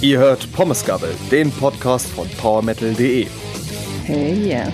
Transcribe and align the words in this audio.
Ihr 0.00 0.18
hört 0.18 0.52
Pommesgabel, 0.52 1.14
den 1.30 1.50
Podcast 1.50 2.06
von 2.06 2.28
PowerMetal.de. 2.28 3.26
Hey, 4.04 4.34
yeah. 4.46 4.70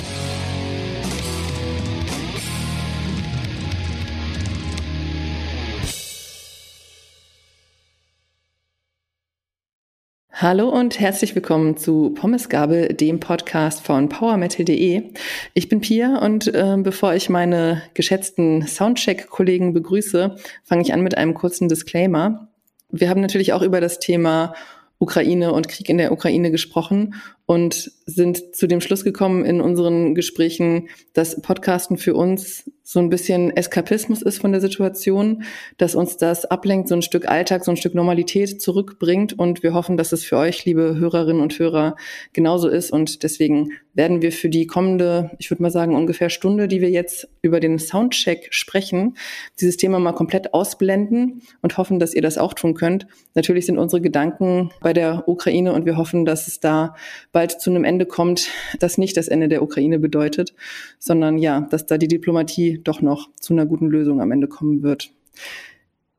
Hallo 10.43 10.69
und 10.69 10.98
herzlich 10.98 11.37
willkommen 11.37 11.77
zu 11.77 12.11
Pommesgabel, 12.11 12.95
dem 12.95 13.21
Podcast 13.21 13.87
von 13.87 14.09
PowerMetal.de. 14.09 15.12
Ich 15.55 15.69
bin 15.69 15.80
Pia 15.80 16.19
und 16.19 16.53
äh, 16.53 16.77
bevor 16.79 17.14
ich 17.14 17.30
meine 17.30 17.80
geschätzten 17.95 18.66
Soundcheck-Kollegen 18.66 19.73
begrüße, 19.73 20.34
fange 20.64 20.82
ich 20.82 20.93
an 20.93 21.03
mit 21.03 21.16
einem 21.16 21.34
kurzen 21.34 21.69
Disclaimer. 21.69 22.48
Wir 22.93 23.09
haben 23.09 23.20
natürlich 23.20 23.52
auch 23.52 23.62
über 23.62 23.80
das 23.80 23.98
Thema 23.98 24.54
Ukraine 24.98 25.53
und 25.53 25.68
Krieg 25.68 25.89
in 25.89 25.98
der 25.98 26.12
Ukraine 26.12 26.50
gesprochen 26.50 27.14
und 27.46 27.93
sind 28.07 28.55
zu 28.55 28.67
dem 28.67 28.81
Schluss 28.81 29.05
gekommen 29.05 29.45
in 29.45 29.61
unseren 29.61 30.14
Gesprächen, 30.14 30.89
dass 31.13 31.41
Podcasten 31.41 31.96
für 31.96 32.15
uns 32.15 32.65
so 32.84 32.98
ein 32.98 33.11
bisschen 33.11 33.56
Eskapismus 33.56 34.23
ist 34.23 34.41
von 34.41 34.53
der 34.53 34.61
Situation, 34.61 35.45
dass 35.78 35.95
uns 35.95 36.17
das 36.17 36.45
ablenkt, 36.45 36.89
so 36.89 36.95
ein 36.95 37.03
Stück 37.03 37.28
Alltag, 37.28 37.65
so 37.65 37.70
ein 37.70 37.77
Stück 37.77 37.95
Normalität 37.95 38.61
zurückbringt. 38.61 39.39
Und 39.39 39.62
wir 39.62 39.73
hoffen, 39.73 39.97
dass 39.97 40.12
es 40.12 40.25
für 40.25 40.37
euch, 40.37 40.65
liebe 40.65 40.97
Hörerinnen 40.97 41.41
und 41.41 41.59
Hörer, 41.59 41.97
genauso 42.33 42.69
ist. 42.69 42.92
Und 42.92 43.23
deswegen 43.23 43.70
werden 43.95 44.20
wir 44.20 44.33
für 44.33 44.48
die 44.48 44.67
kommende, 44.67 45.31
ich 45.39 45.51
würde 45.51 45.62
mal 45.62 45.70
sagen, 45.70 45.95
ungefähr 45.95 46.29
Stunde, 46.29 46.67
die 46.67 46.81
wir 46.81 46.91
jetzt 46.91 47.29
über 47.41 47.61
den 47.61 47.79
Soundcheck 47.79 48.48
sprechen, 48.51 49.17
dieses 49.61 49.77
Thema 49.77 49.98
mal 49.98 50.12
komplett 50.12 50.53
ausblenden 50.53 51.43
und 51.61 51.79
hoffen, 51.79 51.98
dass 51.98 52.15
ihr 52.15 52.23
das 52.23 52.37
auch 52.37 52.55
tun 52.55 52.75
könnt. 52.75 53.06
Natürlich 53.34 53.67
sind 53.67 53.79
unsere 53.79 54.03
Gedanken 54.03 54.70
bei 54.81 54.93
der 54.93 55.29
Ukraine 55.29 55.73
und 55.73 55.87
wir 55.87 55.97
hoffen, 55.97 56.25
dass 56.25 56.49
es 56.49 56.61
da 56.61 56.95
bald 57.33 57.61
zu 57.61 57.70
einem 57.70 57.84
Ende 57.84 58.06
kommt, 58.06 58.48
das 58.78 58.98
nicht 58.98 59.16
das 59.16 59.28
Ende 59.28 59.48
der 59.48 59.62
Ukraine 59.62 59.98
bedeutet, 59.98 60.55
sondern 60.98 61.38
ja, 61.38 61.62
dass 61.62 61.86
da 61.86 61.98
die 61.98 62.08
Diplomatie 62.08 62.80
doch 62.84 63.00
noch 63.00 63.30
zu 63.41 63.55
einer 63.55 63.66
guten 63.66 63.88
Lösung 63.88 64.20
am 64.20 64.30
Ende 64.30 64.47
kommen 64.47 64.83
wird. 64.83 65.11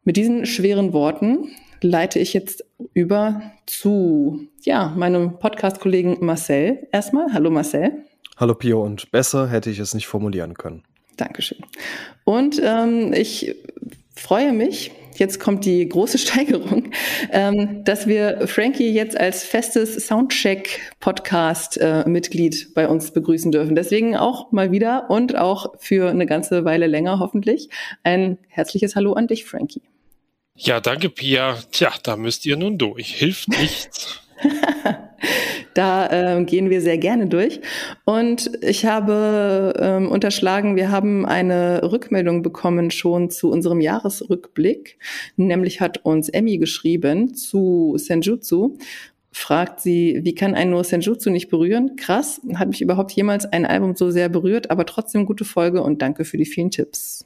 Mit 0.03 0.17
diesen 0.17 0.45
schweren 0.45 0.91
Worten 0.91 1.50
leite 1.81 2.19
ich 2.19 2.34
jetzt 2.34 2.66
über 2.94 3.41
zu 3.66 4.47
ja, 4.64 4.94
meinem 4.97 5.39
Podcast-Kollegen 5.39 6.17
Marcel. 6.22 6.88
Erstmal, 6.91 7.31
hallo 7.34 7.50
Marcel. 7.52 8.03
Hallo 8.38 8.56
Pio 8.56 8.84
und 8.84 9.11
besser 9.11 9.47
hätte 9.47 9.69
ich 9.69 9.80
es 9.80 9.94
nicht 9.94 10.08
formulieren 10.08 10.56
können. 10.56 10.84
Dankeschön. 11.17 11.59
Und 12.23 12.59
ähm, 12.64 13.14
ich 13.14 13.56
freue 14.16 14.53
mich, 14.53 14.91
jetzt 15.19 15.39
kommt 15.39 15.66
die 15.66 15.88
große 15.88 16.17
Steigerung, 16.19 16.92
ähm, 17.31 17.83
dass 17.83 18.08
wir 18.08 18.47
Frankie 18.47 18.92
jetzt 18.92 19.16
als 19.19 19.44
festes 19.44 20.08
Soundcheck-Podcast-Mitglied 20.08 22.56
äh, 22.56 22.66
bei 22.73 22.88
uns 22.88 23.11
begrüßen 23.11 23.52
dürfen. 23.52 23.75
Deswegen 23.75 24.16
auch 24.16 24.52
mal 24.52 24.72
wieder 24.72 25.09
und 25.09 25.36
auch 25.36 25.75
für 25.80 26.09
eine 26.09 26.25
ganze 26.25 26.66
Weile 26.66 26.88
länger 26.88 27.19
hoffentlich 27.19 27.69
ein 28.03 28.39
herzliches 28.47 28.95
Hallo 28.95 29.14
an 29.14 29.28
dich, 29.28 29.45
Frankie. 29.45 29.84
Ja, 30.56 30.80
danke, 30.80 31.09
Pia. 31.09 31.58
Tja, 31.72 31.91
da 32.03 32.16
müsst 32.16 32.45
ihr 32.45 32.58
nun 32.58 32.78
durch. 32.78 33.16
Hilft 33.16 33.50
nichts. 33.50 34.22
Da 35.74 36.10
ähm, 36.12 36.46
gehen 36.46 36.70
wir 36.70 36.82
sehr 36.82 36.98
gerne 36.98 37.28
durch. 37.28 37.62
Und 38.06 38.52
ich 38.62 38.86
habe 38.86 39.74
ähm, 39.80 40.10
unterschlagen, 40.10 40.76
wir 40.76 40.92
haben 40.92 41.26
eine 41.26 41.82
Rückmeldung 41.92 42.42
bekommen 42.42 42.92
schon 42.92 43.30
zu 43.30 43.52
unserem 43.52 43.82
Jahresrückblick. 43.82 44.98
Nämlich 45.36 45.82
hat 45.82 46.00
uns 46.06 46.30
Emmy 46.30 46.58
geschrieben 46.58 47.34
zu 47.34 47.96
Senjutsu 47.98 48.78
fragt 49.36 49.82
sie, 49.82 50.20
wie 50.22 50.36
kann 50.36 50.54
ein 50.54 50.70
nur 50.70 50.84
Senjutsu 50.84 51.32
nicht 51.32 51.50
berühren? 51.50 51.96
Krass, 51.96 52.40
hat 52.54 52.68
mich 52.68 52.82
überhaupt 52.82 53.12
jemals 53.14 53.46
ein 53.46 53.66
Album 53.66 53.96
so 53.96 54.12
sehr 54.12 54.30
berührt, 54.30 54.70
aber 54.70 54.86
trotzdem 54.86 55.26
gute 55.26 55.44
Folge 55.44 55.81
und 55.81 56.02
danke 56.02 56.24
für 56.24 56.38
die 56.38 56.46
vielen 56.46 56.70
Tipps. 56.70 57.26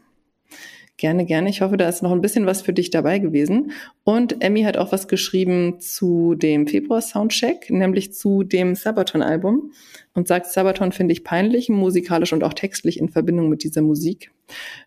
Gerne, 0.99 1.25
gerne. 1.25 1.49
Ich 1.49 1.61
hoffe, 1.61 1.77
da 1.77 1.87
ist 1.87 2.01
noch 2.01 2.11
ein 2.11 2.21
bisschen 2.21 2.47
was 2.47 2.63
für 2.63 2.73
dich 2.73 2.89
dabei 2.89 3.19
gewesen. 3.19 3.71
Und 4.03 4.41
Emmy 4.43 4.63
hat 4.63 4.77
auch 4.77 4.91
was 4.91 5.07
geschrieben 5.07 5.79
zu 5.79 6.33
dem 6.33 6.65
Februar-Soundcheck, 6.65 7.69
nämlich 7.69 8.13
zu 8.13 8.41
dem 8.41 8.73
Sabaton-Album 8.73 9.73
und 10.15 10.27
sagt, 10.27 10.47
Sabaton 10.47 10.91
finde 10.91 11.13
ich 11.13 11.23
peinlich, 11.23 11.69
musikalisch 11.69 12.33
und 12.33 12.43
auch 12.43 12.53
textlich 12.53 12.99
in 12.99 13.09
Verbindung 13.09 13.47
mit 13.47 13.63
dieser 13.63 13.83
Musik. 13.83 14.31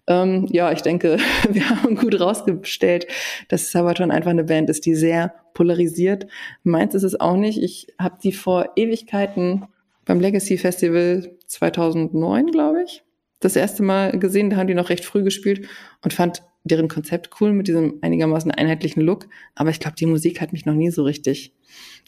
Ähm, 0.08 0.48
ja, 0.50 0.72
ich 0.72 0.82
denke, 0.82 1.18
wir 1.48 1.70
haben 1.70 1.94
gut 1.94 2.18
rausgestellt, 2.18 3.06
dass 3.46 3.70
Sabaton 3.70 4.10
einfach 4.10 4.32
eine 4.32 4.44
Band 4.44 4.68
ist, 4.68 4.86
die 4.86 4.96
sehr 4.96 5.32
polarisiert. 5.54 6.26
Meins 6.64 6.96
ist 6.96 7.04
es 7.04 7.20
auch 7.20 7.36
nicht. 7.36 7.62
Ich 7.62 7.86
habe 8.00 8.18
die 8.20 8.32
vor 8.32 8.70
Ewigkeiten 8.74 9.66
beim 10.04 10.18
Legacy 10.18 10.58
Festival 10.58 11.36
2009, 11.46 12.48
glaube 12.48 12.82
ich, 12.82 13.04
das 13.40 13.56
erste 13.56 13.82
Mal 13.82 14.18
gesehen, 14.18 14.50
da 14.50 14.56
haben 14.56 14.68
die 14.68 14.74
noch 14.74 14.90
recht 14.90 15.04
früh 15.04 15.22
gespielt 15.22 15.66
und 16.02 16.12
fand 16.12 16.42
deren 16.64 16.88
Konzept 16.88 17.30
cool 17.40 17.52
mit 17.52 17.68
diesem 17.68 17.98
einigermaßen 18.02 18.50
einheitlichen 18.50 19.02
Look. 19.02 19.26
Aber 19.54 19.70
ich 19.70 19.80
glaube, 19.80 19.96
die 19.96 20.06
Musik 20.06 20.40
hat 20.40 20.52
mich 20.52 20.66
noch 20.66 20.74
nie 20.74 20.90
so 20.90 21.04
richtig 21.04 21.54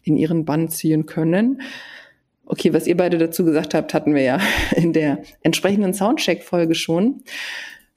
in 0.04 0.16
ihren 0.16 0.44
Bann 0.44 0.68
ziehen 0.68 1.06
können. 1.06 1.62
Okay, 2.44 2.74
was 2.74 2.86
ihr 2.86 2.96
beide 2.96 3.18
dazu 3.18 3.44
gesagt 3.44 3.72
habt, 3.72 3.94
hatten 3.94 4.14
wir 4.14 4.22
ja 4.22 4.40
in 4.76 4.92
der 4.92 5.22
entsprechenden 5.42 5.94
Soundcheck-Folge 5.94 6.74
schon. 6.74 7.22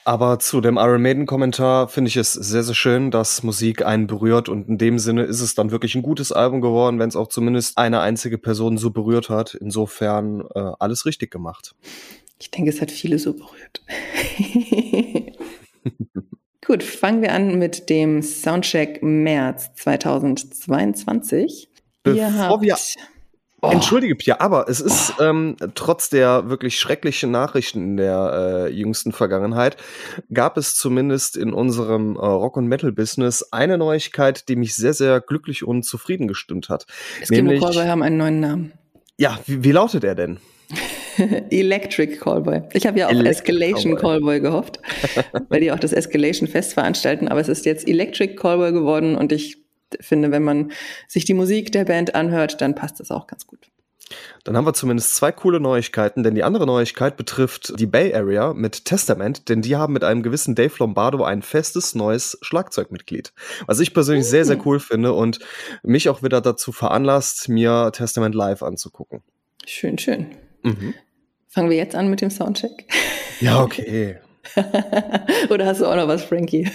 Aber 0.08 0.38
zu 0.38 0.62
dem 0.62 0.78
Iron 0.78 1.02
Maiden-Kommentar 1.02 1.88
finde 1.88 2.10
ich 2.10 2.16
es 2.16 2.32
sehr, 2.32 2.62
sehr 2.62 2.76
schön, 2.76 3.10
dass 3.10 3.42
Musik 3.42 3.84
einen 3.84 4.06
berührt 4.06 4.50
und 4.50 4.70
in 4.70 4.78
dem 4.78 5.00
Sinne 5.00 5.24
ist 5.24 5.42
es 5.42 5.56
dann 5.56 5.72
wirklich 5.72 5.96
ein 5.96 6.04
gutes 6.04 6.32
Album 6.32 6.62
geworden, 6.62 7.00
wenn 7.00 7.10
es 7.10 7.16
auch 7.16 7.28
zumindest 7.28 7.80
eine 7.80 8.02
einzige 8.02 8.38
Person 8.38 8.78
so 8.78 8.92
berührt 8.92 9.30
hat. 9.30 9.56
Insofern 9.56 10.42
äh, 10.54 10.74
alles 10.78 11.08
richtig 11.08 11.32
gemacht. 11.32 11.74
Ich 12.40 12.52
denke, 12.52 12.70
es 12.70 12.82
hat 12.82 12.92
viele 12.92 13.18
so 13.20 13.34
berührt. 13.34 13.82
Gut, 16.66 16.84
fangen 16.84 17.22
wir 17.22 17.32
an 17.32 17.60
mit 17.60 17.90
dem 17.90 18.22
Soundcheck 18.22 19.04
März 19.04 19.74
2022. 19.76 21.70
Bevor 22.04 22.62
wir 22.62 22.76
Oh. 23.66 23.72
Entschuldige, 23.72 24.16
Pia, 24.16 24.40
aber 24.42 24.70
es 24.70 24.80
ist 24.80 25.14
ähm, 25.20 25.56
trotz 25.74 26.10
der 26.10 26.50
wirklich 26.50 26.78
schrecklichen 26.78 27.32
Nachrichten 27.32 27.82
in 27.82 27.98
der 27.98 28.68
äh, 28.68 28.72
jüngsten 28.72 29.12
Vergangenheit, 29.12 29.78
gab 30.32 30.58
es 30.58 30.76
zumindest 30.76 31.36
in 31.36 31.52
unserem 31.52 32.16
äh, 32.16 32.20
Rock- 32.20 32.58
und 32.58 32.68
Metal-Business 32.68 33.48
eine 33.52 33.80
Neuigkeit, 33.80 34.50
die 34.50 34.56
mich 34.56 34.76
sehr, 34.76 34.94
sehr 34.94 35.20
glücklich 35.20 35.66
und 35.66 35.84
zufrieden 35.84 36.28
gestimmt 36.28 36.70
hat. 36.70 36.86
Eskimo 37.22 37.58
Callboy 37.58 37.88
haben 37.88 38.04
einen 38.04 38.18
neuen 38.18 38.40
Namen. 38.40 38.74
Ja, 39.18 39.40
wie, 39.48 39.64
wie 39.64 39.72
lautet 39.72 40.04
er 40.04 40.14
denn? 40.14 40.40
Electric 41.50 42.18
Callboy. 42.18 42.64
Ich 42.74 42.86
habe 42.86 43.00
ja 43.00 43.08
auf 43.08 43.12
Electric 43.12 43.52
Escalation 43.52 43.96
Callboy. 43.96 44.40
Callboy 44.40 44.40
gehofft, 44.42 44.80
weil 45.50 45.62
die 45.62 45.72
auch 45.72 45.80
das 45.80 45.94
Escalation 45.94 46.48
Fest 46.48 46.74
veranstalten, 46.74 47.28
aber 47.28 47.40
es 47.40 47.48
ist 47.48 47.66
jetzt 47.66 47.88
Electric 47.88 48.36
Callboy 48.36 48.72
geworden 48.72 49.16
und 49.16 49.32
ich 49.32 49.58
finde, 50.02 50.32
wenn 50.32 50.44
man 50.44 50.72
sich 51.08 51.26
die 51.26 51.34
Musik 51.34 51.72
der 51.72 51.86
Band 51.86 52.16
anhört, 52.16 52.62
dann 52.62 52.76
passt 52.76 53.00
das 53.00 53.12
auch 53.12 53.28
ganz 53.28 53.48
gut. 53.48 53.70
Dann 54.44 54.56
haben 54.56 54.66
wir 54.66 54.74
zumindest 54.74 55.16
zwei 55.16 55.32
coole 55.32 55.60
Neuigkeiten, 55.60 56.22
denn 56.22 56.36
die 56.36 56.44
andere 56.44 56.68
Neuigkeit 56.68 57.18
betrifft 57.18 57.80
die 57.80 57.88
Bay 57.88 58.14
Area 58.14 58.54
mit 58.54 58.86
Testament, 58.86 59.50
denn 59.50 59.62
die 59.62 59.76
haben 59.76 59.94
mit 59.94 60.04
einem 60.04 60.22
gewissen 60.22 60.54
Dave 60.54 60.74
Lombardo 60.78 61.24
ein 61.24 61.42
festes 61.42 61.96
neues 61.96 62.38
Schlagzeugmitglied. 62.42 63.34
Was 63.66 63.80
ich 63.80 63.94
persönlich 63.94 64.26
sehr, 64.26 64.46
sehr 64.46 64.58
hm. 64.58 64.64
cool 64.66 64.80
finde 64.80 65.14
und 65.14 65.40
mich 65.82 66.10
auch 66.10 66.22
wieder 66.22 66.42
dazu 66.42 66.72
veranlasst, 66.72 67.50
mir 67.50 67.92
Testament 67.94 68.36
live 68.36 68.62
anzugucken. 68.62 69.24
Schön, 69.66 69.98
schön. 69.98 70.36
Mhm. 70.62 70.94
Fangen 71.56 71.70
wir 71.70 71.78
jetzt 71.78 71.96
an 71.96 72.10
mit 72.10 72.20
dem 72.20 72.30
Soundcheck? 72.30 72.86
Ja, 73.40 73.64
okay. 73.64 74.18
Oder 75.50 75.66
hast 75.66 75.80
du 75.80 75.86
auch 75.86 75.96
noch 75.96 76.10
was, 76.10 76.26
Frankie? 76.26 76.70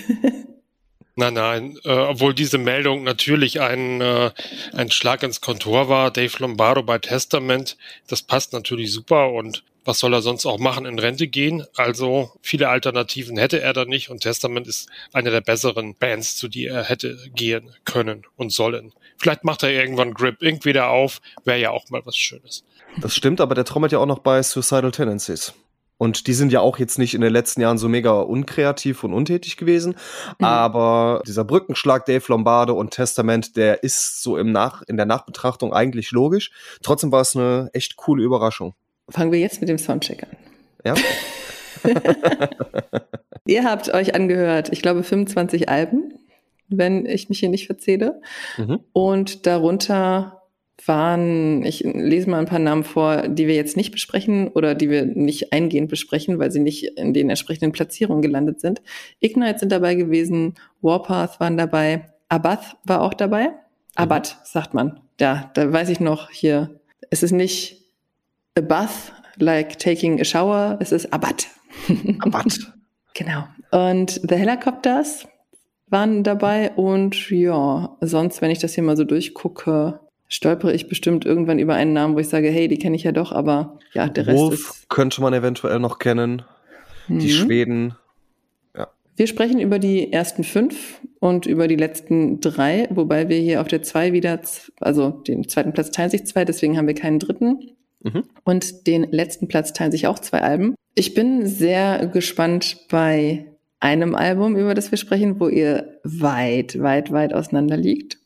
Nein, 1.16 1.34
nein, 1.34 1.78
äh, 1.84 1.90
obwohl 1.90 2.32
diese 2.32 2.56
Meldung 2.56 3.02
natürlich 3.04 3.60
ein, 3.60 4.00
äh, 4.00 4.30
ein 4.72 4.90
Schlag 4.90 5.22
ins 5.22 5.42
Kontor 5.42 5.90
war. 5.90 6.10
Dave 6.10 6.32
Lombardo 6.38 6.82
bei 6.82 6.96
Testament, 6.96 7.76
das 8.08 8.22
passt 8.22 8.54
natürlich 8.54 8.90
super 8.90 9.30
und 9.30 9.64
was 9.84 9.98
soll 9.98 10.14
er 10.14 10.22
sonst 10.22 10.46
auch 10.46 10.58
machen, 10.58 10.86
in 10.86 10.98
Rente 10.98 11.28
gehen? 11.28 11.66
Also 11.76 12.32
viele 12.40 12.70
Alternativen 12.70 13.36
hätte 13.36 13.60
er 13.60 13.74
da 13.74 13.84
nicht 13.84 14.08
und 14.08 14.22
Testament 14.22 14.66
ist 14.66 14.88
eine 15.12 15.30
der 15.30 15.42
besseren 15.42 15.94
Bands, 15.94 16.36
zu 16.36 16.48
die 16.48 16.64
er 16.64 16.84
hätte 16.84 17.18
gehen 17.34 17.74
können 17.84 18.22
und 18.36 18.50
sollen. 18.50 18.94
Vielleicht 19.20 19.44
macht 19.44 19.62
er 19.62 19.70
irgendwann 19.70 20.14
Grip 20.14 20.42
Inc. 20.42 20.64
wieder 20.64 20.88
auf, 20.88 21.20
wäre 21.44 21.60
ja 21.60 21.70
auch 21.70 21.90
mal 21.90 22.00
was 22.04 22.16
Schönes. 22.16 22.64
Das 23.00 23.14
stimmt, 23.14 23.40
aber 23.42 23.54
der 23.54 23.66
trommelt 23.66 23.92
ja 23.92 23.98
auch 23.98 24.06
noch 24.06 24.20
bei 24.20 24.42
Suicidal 24.42 24.90
Tendencies. 24.92 25.52
Und 25.98 26.26
die 26.26 26.32
sind 26.32 26.50
ja 26.50 26.60
auch 26.60 26.78
jetzt 26.78 26.98
nicht 26.98 27.12
in 27.12 27.20
den 27.20 27.30
letzten 27.30 27.60
Jahren 27.60 27.76
so 27.76 27.86
mega 27.86 28.12
unkreativ 28.20 29.04
und 29.04 29.12
untätig 29.12 29.58
gewesen. 29.58 29.96
Mhm. 30.38 30.46
Aber 30.46 31.22
dieser 31.26 31.44
Brückenschlag 31.44 32.06
Dave 32.06 32.24
Lombardo 32.28 32.72
und 32.72 32.92
Testament, 32.92 33.54
der 33.58 33.82
ist 33.82 34.22
so 34.22 34.38
im 34.38 34.50
Nach 34.50 34.80
in 34.88 34.96
der 34.96 35.04
Nachbetrachtung 35.04 35.74
eigentlich 35.74 36.10
logisch. 36.12 36.52
Trotzdem 36.82 37.12
war 37.12 37.20
es 37.20 37.36
eine 37.36 37.68
echt 37.74 37.96
coole 37.96 38.24
Überraschung. 38.24 38.72
Fangen 39.10 39.32
wir 39.32 39.40
jetzt 39.40 39.60
mit 39.60 39.68
dem 39.68 39.76
Soundcheck 39.76 40.22
an. 40.22 40.30
Ja. 40.82 40.94
Ihr 43.44 43.64
habt 43.64 43.92
euch 43.92 44.14
angehört, 44.14 44.70
ich 44.72 44.80
glaube, 44.80 45.02
25 45.02 45.68
Alben. 45.68 46.14
Wenn 46.70 47.06
ich 47.06 47.28
mich 47.28 47.40
hier 47.40 47.48
nicht 47.48 47.66
verzähle. 47.66 48.20
Mhm. 48.56 48.80
Und 48.92 49.46
darunter 49.46 50.40
waren, 50.86 51.64
ich 51.64 51.80
lese 51.80 52.30
mal 52.30 52.38
ein 52.38 52.46
paar 52.46 52.58
Namen 52.58 52.84
vor, 52.84 53.28
die 53.28 53.46
wir 53.46 53.54
jetzt 53.54 53.76
nicht 53.76 53.90
besprechen 53.90 54.48
oder 54.48 54.74
die 54.74 54.90
wir 54.90 55.04
nicht 55.04 55.52
eingehend 55.52 55.90
besprechen, 55.90 56.38
weil 56.38 56.50
sie 56.50 56.60
nicht 56.60 56.98
in 56.98 57.12
den 57.12 57.28
entsprechenden 57.28 57.72
Platzierungen 57.72 58.22
gelandet 58.22 58.60
sind. 58.60 58.80
Ignite 59.20 59.58
sind 59.58 59.72
dabei 59.72 59.94
gewesen, 59.94 60.54
Warpath 60.80 61.40
waren 61.40 61.56
dabei, 61.56 62.06
Abath 62.28 62.76
war 62.84 63.02
auch 63.02 63.14
dabei. 63.14 63.48
Mhm. 63.48 63.54
Abath, 63.96 64.38
sagt 64.44 64.74
man. 64.74 65.00
Ja, 65.20 65.50
da 65.54 65.70
weiß 65.72 65.90
ich 65.90 66.00
noch 66.00 66.30
hier. 66.30 66.80
Es 67.10 67.22
ist 67.22 67.32
nicht 67.32 67.84
a 68.56 68.60
bath, 68.60 69.12
like 69.36 69.78
taking 69.78 70.20
a 70.20 70.24
shower, 70.24 70.78
es 70.80 70.92
ist 70.92 71.12
Abath. 71.12 71.46
Abath. 72.20 72.72
genau. 73.14 73.44
Und 73.70 74.20
The 74.28 74.36
Helicopters 74.36 75.26
waren 75.90 76.22
dabei 76.22 76.70
und 76.72 77.30
ja, 77.30 77.96
sonst, 78.00 78.40
wenn 78.40 78.50
ich 78.50 78.58
das 78.58 78.74
hier 78.74 78.84
mal 78.84 78.96
so 78.96 79.04
durchgucke, 79.04 80.00
stolpere 80.28 80.72
ich 80.72 80.88
bestimmt 80.88 81.26
irgendwann 81.26 81.58
über 81.58 81.74
einen 81.74 81.92
Namen, 81.92 82.14
wo 82.14 82.20
ich 82.20 82.28
sage, 82.28 82.48
hey, 82.48 82.68
die 82.68 82.78
kenne 82.78 82.96
ich 82.96 83.02
ja 83.02 83.12
doch, 83.12 83.32
aber 83.32 83.78
ja, 83.92 84.08
der 84.08 84.28
Rest 84.28 84.38
Wolf 84.38 84.54
ist. 84.54 84.88
könnte 84.88 85.20
man 85.20 85.34
eventuell 85.34 85.80
noch 85.80 85.98
kennen. 85.98 86.42
Mhm. 87.08 87.18
Die 87.18 87.30
Schweden. 87.30 87.96
Ja. 88.76 88.88
Wir 89.16 89.26
sprechen 89.26 89.58
über 89.58 89.78
die 89.78 90.12
ersten 90.12 90.44
fünf 90.44 91.00
und 91.18 91.46
über 91.46 91.66
die 91.66 91.76
letzten 91.76 92.40
drei, 92.40 92.86
wobei 92.90 93.28
wir 93.28 93.38
hier 93.38 93.60
auf 93.60 93.68
der 93.68 93.82
zwei 93.82 94.12
wieder, 94.12 94.40
also 94.80 95.10
den 95.10 95.48
zweiten 95.48 95.72
Platz 95.72 95.90
teilen 95.90 96.10
sich 96.10 96.24
zwei, 96.26 96.44
deswegen 96.44 96.78
haben 96.78 96.86
wir 96.86 96.94
keinen 96.94 97.18
dritten. 97.18 97.72
Mhm. 98.02 98.22
Und 98.44 98.86
den 98.86 99.10
letzten 99.10 99.48
Platz 99.48 99.72
teilen 99.72 99.92
sich 99.92 100.06
auch 100.06 100.18
zwei 100.20 100.40
Alben. 100.40 100.74
Ich 100.94 101.14
bin 101.14 101.46
sehr 101.46 102.06
gespannt 102.06 102.86
bei 102.88 103.49
einem 103.80 104.14
Album, 104.14 104.56
über 104.56 104.74
das 104.74 104.90
wir 104.90 104.98
sprechen, 104.98 105.40
wo 105.40 105.48
ihr 105.48 105.98
weit, 106.04 106.80
weit, 106.80 107.10
weit 107.12 107.32
auseinander 107.32 107.76
liegt. 107.76 108.18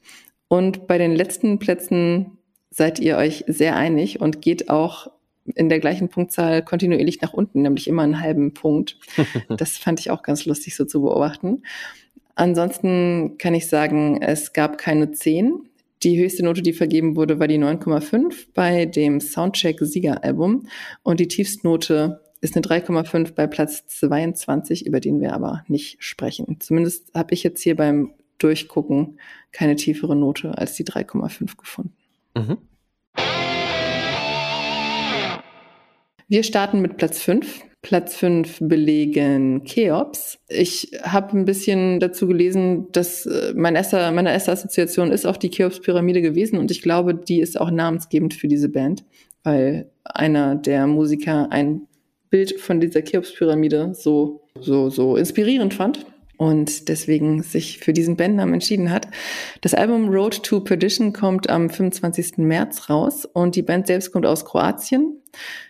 Und 0.48 0.86
bei 0.86 0.98
den 0.98 1.14
letzten 1.14 1.58
Plätzen 1.58 2.38
seid 2.70 2.98
ihr 2.98 3.16
euch 3.16 3.44
sehr 3.46 3.76
einig 3.76 4.20
und 4.20 4.42
geht 4.42 4.68
auch 4.68 5.08
in 5.54 5.68
der 5.68 5.78
gleichen 5.78 6.08
Punktzahl 6.08 6.62
kontinuierlich 6.62 7.20
nach 7.20 7.32
unten, 7.32 7.62
nämlich 7.62 7.86
immer 7.86 8.02
einen 8.02 8.20
halben 8.20 8.54
Punkt. 8.54 8.98
Das 9.56 9.78
fand 9.78 10.00
ich 10.00 10.10
auch 10.10 10.22
ganz 10.22 10.44
lustig 10.46 10.74
so 10.74 10.84
zu 10.84 11.02
beobachten. 11.02 11.62
Ansonsten 12.34 13.36
kann 13.38 13.54
ich 13.54 13.68
sagen, 13.68 14.20
es 14.20 14.52
gab 14.52 14.78
keine 14.78 15.12
10. 15.12 15.68
Die 16.02 16.18
höchste 16.18 16.44
Note, 16.44 16.62
die 16.62 16.72
vergeben 16.72 17.14
wurde, 17.14 17.38
war 17.38 17.46
die 17.46 17.58
9,5 17.58 18.48
bei 18.54 18.86
dem 18.86 19.20
Soundcheck-Siegeralbum. 19.20 20.66
Und 21.02 21.20
die 21.20 21.28
Tiefstnote 21.28 22.23
ist 22.44 22.55
eine 22.56 22.64
3,5 22.64 23.35
bei 23.35 23.46
Platz 23.46 23.87
22, 23.87 24.87
über 24.87 25.00
den 25.00 25.20
wir 25.20 25.32
aber 25.32 25.64
nicht 25.67 25.96
sprechen. 26.02 26.61
Zumindest 26.61 27.11
habe 27.14 27.32
ich 27.32 27.43
jetzt 27.43 27.62
hier 27.62 27.75
beim 27.75 28.12
Durchgucken 28.37 29.19
keine 29.50 29.76
tiefere 29.76 30.14
Note 30.14 30.56
als 30.58 30.75
die 30.75 30.85
3,5 30.85 31.56
gefunden. 31.56 31.94
Mhm. 32.37 32.58
Wir 36.29 36.43
starten 36.43 36.82
mit 36.82 36.99
Platz 36.99 37.23
5. 37.23 37.64
Platz 37.81 38.17
5 38.17 38.58
belegen 38.61 39.64
Cheops. 39.64 40.38
Ich 40.49 40.91
habe 41.02 41.38
ein 41.38 41.44
bisschen 41.44 42.00
dazu 42.00 42.26
gelesen, 42.26 42.91
dass 42.93 43.25
äh, 43.25 43.52
mein 43.55 43.75
erster, 43.75 44.11
meine 44.11 44.32
erste 44.32 44.52
Assoziation 44.52 45.12
ist 45.12 45.26
auch 45.26 45.37
die 45.37 45.50
Cheops-Pyramide 45.50 46.20
gewesen 46.20 46.58
und 46.58 46.70
ich 46.70 46.82
glaube, 46.82 47.14
die 47.14 47.41
ist 47.41 47.58
auch 47.61 47.70
namensgebend 47.70 48.35
für 48.35 48.49
diese 48.49 48.70
Band, 48.70 49.05
weil 49.43 49.91
einer 50.02 50.56
der 50.56 50.87
Musiker 50.87 51.50
ein 51.50 51.87
Bild 52.34 52.60
von 52.60 52.81
dieser 52.81 53.04
Cheops-Pyramide 53.04 53.94
so, 53.94 54.40
so, 54.60 54.90
so 54.90 55.16
inspirierend 55.16 55.72
fand 55.72 56.04
und 56.36 56.88
deswegen 56.88 57.44
sich 57.44 57.78
für 57.78 57.92
diesen 57.92 58.16
Bandnamen 58.16 58.54
entschieden 58.54 58.90
hat. 58.90 59.06
Das 59.60 59.72
Album 59.72 60.08
Road 60.08 60.42
to 60.42 60.58
Perdition 60.58 61.12
kommt 61.12 61.48
am 61.48 61.70
25. 61.70 62.38
März 62.38 62.90
raus 62.90 63.25
und 63.25 63.54
die 63.54 63.62
Band 63.62 63.86
selbst 63.86 64.10
kommt 64.10 64.26
aus 64.26 64.44
Kroatien. 64.44 65.22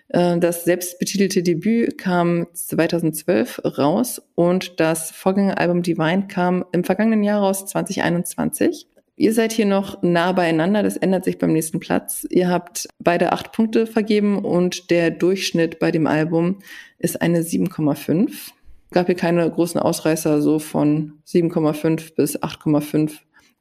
Äh, 0.09 0.39
das 0.39 0.65
selbstbetitelte 0.65 1.43
Debüt 1.43 1.99
kam 1.99 2.47
2012 2.55 3.61
raus 3.77 4.23
und 4.35 4.81
das 4.81 5.11
Vorgängeralbum 5.11 5.83
Divine 5.83 6.29
kam 6.29 6.65
im 6.73 6.83
vergangenen 6.83 7.23
Jahr 7.23 7.43
raus, 7.43 7.67
2021. 7.67 8.87
Ihr 9.17 9.33
seid 9.33 9.53
hier 9.53 9.67
noch 9.67 10.03
nah 10.03 10.33
beieinander, 10.33 10.83
das 10.83 10.97
ändert 10.97 11.25
sich 11.25 11.39
beim 11.39 11.53
nächsten 11.53 11.79
Platz. 11.79 12.27
Ihr 12.31 12.49
habt 12.49 12.89
beide 12.99 13.33
acht 13.33 13.53
Punkte 13.53 13.87
vergeben 13.87 14.45
und 14.45 14.91
der 14.91 15.11
Durchschnitt 15.11 15.79
bei 15.79 15.91
dem 15.91 16.07
Album 16.07 16.59
ist 16.99 17.23
eine 17.23 17.43
7,5 17.43 18.53
gab 18.95 19.07
hier 19.07 19.17
keine 19.17 19.51
großen 19.51 19.79
Ausreißer, 19.79 20.41
so 20.41 20.59
von 20.59 21.19
7,5 21.27 22.15
bis 22.15 22.41
8,5 22.41 23.13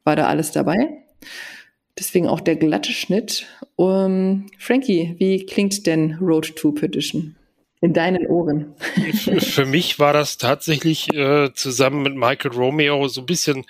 war 0.06 0.16
da 0.16 0.28
alles 0.28 0.52
dabei. 0.52 1.04
Deswegen 2.00 2.28
auch 2.28 2.40
der 2.40 2.56
glatte 2.56 2.92
Schnitt. 2.92 3.46
Um, 3.76 4.46
Frankie, 4.58 5.16
wie 5.18 5.46
klingt 5.46 5.86
denn 5.86 6.18
Road 6.22 6.56
to 6.56 6.72
Perdition? 6.72 7.36
In 7.82 7.94
deinen 7.94 8.28
Ohren. 8.28 8.76
Für 9.40 9.66
mich 9.66 10.00
war 10.00 10.14
das 10.14 10.38
tatsächlich 10.38 11.14
äh, 11.14 11.52
zusammen 11.54 12.02
mit 12.02 12.16
Michael 12.16 12.52
Romeo 12.52 13.10
so 13.10 13.22
ein 13.22 13.26
bisschen 13.26 13.66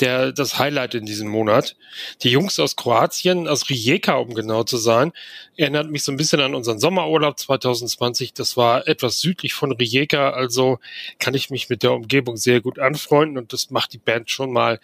der, 0.00 0.32
das 0.32 0.58
Highlight 0.58 0.94
in 0.94 1.06
diesem 1.06 1.28
Monat. 1.28 1.76
Die 2.22 2.30
Jungs 2.30 2.58
aus 2.58 2.76
Kroatien, 2.76 3.48
aus 3.48 3.68
Rijeka, 3.68 4.14
um 4.16 4.34
genau 4.34 4.64
zu 4.64 4.76
sein, 4.76 5.12
erinnert 5.56 5.90
mich 5.90 6.02
so 6.04 6.12
ein 6.12 6.16
bisschen 6.16 6.40
an 6.40 6.54
unseren 6.54 6.78
Sommerurlaub 6.78 7.38
2020. 7.38 8.32
Das 8.32 8.56
war 8.56 8.86
etwas 8.86 9.20
südlich 9.20 9.54
von 9.54 9.72
Rijeka, 9.72 10.30
also 10.30 10.78
kann 11.18 11.34
ich 11.34 11.50
mich 11.50 11.68
mit 11.68 11.82
der 11.82 11.92
Umgebung 11.92 12.36
sehr 12.36 12.60
gut 12.60 12.78
anfreunden 12.78 13.38
und 13.38 13.52
das 13.52 13.70
macht 13.70 13.92
die 13.92 13.98
Band 13.98 14.30
schon 14.30 14.52
mal 14.52 14.80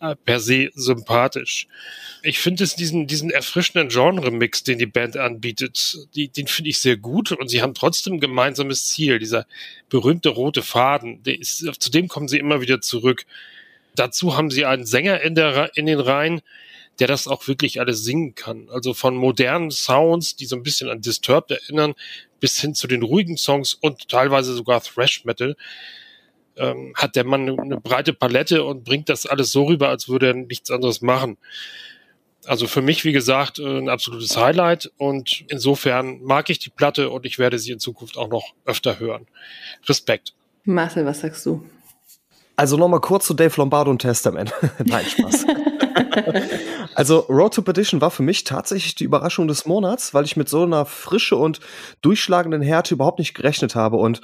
äh, 0.00 0.16
per 0.16 0.40
se 0.40 0.70
sympathisch. 0.74 1.66
Ich 2.22 2.38
finde 2.38 2.64
es 2.64 2.76
diesen, 2.76 3.06
diesen 3.06 3.30
erfrischenden 3.30 3.88
Genre-Mix, 3.88 4.62
den 4.62 4.78
die 4.78 4.86
Band 4.86 5.16
anbietet, 5.16 5.98
die, 6.14 6.28
den 6.28 6.46
finde 6.46 6.70
ich 6.70 6.80
sehr 6.80 6.96
gut 6.96 7.32
und 7.32 7.48
sie 7.48 7.62
haben 7.62 7.74
trotzdem 7.74 8.14
ein 8.14 8.20
gemeinsames 8.20 8.86
Ziel, 8.86 9.18
dieser 9.18 9.46
berühmte 9.88 10.28
rote 10.28 10.62
Faden. 10.62 11.22
Der 11.22 11.38
ist, 11.38 11.66
zu 11.78 11.90
dem 11.90 12.08
kommen 12.08 12.28
sie 12.28 12.38
immer 12.38 12.60
wieder 12.60 12.80
zurück. 12.80 13.26
Dazu 13.94 14.36
haben 14.36 14.50
sie 14.50 14.64
einen 14.64 14.86
Sänger 14.86 15.20
in, 15.20 15.34
der, 15.34 15.76
in 15.76 15.86
den 15.86 16.00
Reihen, 16.00 16.40
der 16.98 17.08
das 17.08 17.26
auch 17.26 17.48
wirklich 17.48 17.80
alles 17.80 18.04
singen 18.04 18.34
kann. 18.34 18.68
Also 18.70 18.94
von 18.94 19.16
modernen 19.16 19.70
Sounds, 19.70 20.36
die 20.36 20.46
so 20.46 20.56
ein 20.56 20.62
bisschen 20.62 20.88
an 20.88 21.00
Disturbed 21.00 21.50
erinnern, 21.50 21.94
bis 22.40 22.60
hin 22.60 22.74
zu 22.74 22.86
den 22.86 23.02
ruhigen 23.02 23.36
Songs 23.36 23.74
und 23.74 24.08
teilweise 24.08 24.54
sogar 24.54 24.82
Thrash 24.82 25.24
Metal, 25.24 25.56
ähm, 26.56 26.92
hat 26.96 27.16
der 27.16 27.24
Mann 27.24 27.58
eine, 27.58 27.80
breite 27.80 28.12
Palette 28.12 28.64
und 28.64 28.84
bringt 28.84 29.08
das 29.08 29.26
alles 29.26 29.52
so 29.52 29.64
rüber, 29.64 29.88
als 29.88 30.08
würde 30.08 30.28
er 30.28 30.34
nichts 30.34 30.70
anderes 30.70 31.00
machen. 31.00 31.38
Also 32.44 32.66
für 32.66 32.82
mich, 32.82 33.04
wie 33.04 33.12
gesagt, 33.12 33.58
äh, 33.58 33.78
ein 33.78 33.88
absolutes 33.88 34.36
Highlight 34.36 34.90
und 34.98 35.44
insofern 35.48 36.20
mag 36.22 36.50
ich 36.50 36.58
die 36.58 36.70
Platte 36.70 37.10
und 37.10 37.24
ich 37.24 37.38
werde 37.38 37.58
sie 37.58 37.72
in 37.72 37.78
Zukunft 37.78 38.18
auch 38.18 38.28
noch 38.28 38.52
öfter 38.66 38.98
hören. 38.98 39.26
Respekt. 39.88 40.34
Marcel, 40.64 41.06
was 41.06 41.20
sagst 41.20 41.46
du? 41.46 41.64
Also 42.62 42.76
nochmal 42.76 43.00
kurz 43.00 43.26
zu 43.26 43.34
Dave 43.34 43.52
Lombardo 43.56 43.90
und 43.90 43.98
Testament. 43.98 44.52
Nein, 44.84 45.04
Spaß. 45.04 45.46
also 46.94 47.18
Road 47.28 47.54
to 47.54 47.62
Perdition 47.62 48.00
war 48.00 48.12
für 48.12 48.22
mich 48.22 48.44
tatsächlich 48.44 48.94
die 48.94 49.02
Überraschung 49.02 49.48
des 49.48 49.66
Monats, 49.66 50.14
weil 50.14 50.24
ich 50.24 50.36
mit 50.36 50.48
so 50.48 50.62
einer 50.62 50.86
Frische 50.86 51.34
und 51.34 51.58
durchschlagenden 52.02 52.62
Härte 52.62 52.94
überhaupt 52.94 53.18
nicht 53.18 53.34
gerechnet 53.34 53.74
habe 53.74 53.96
und 53.96 54.20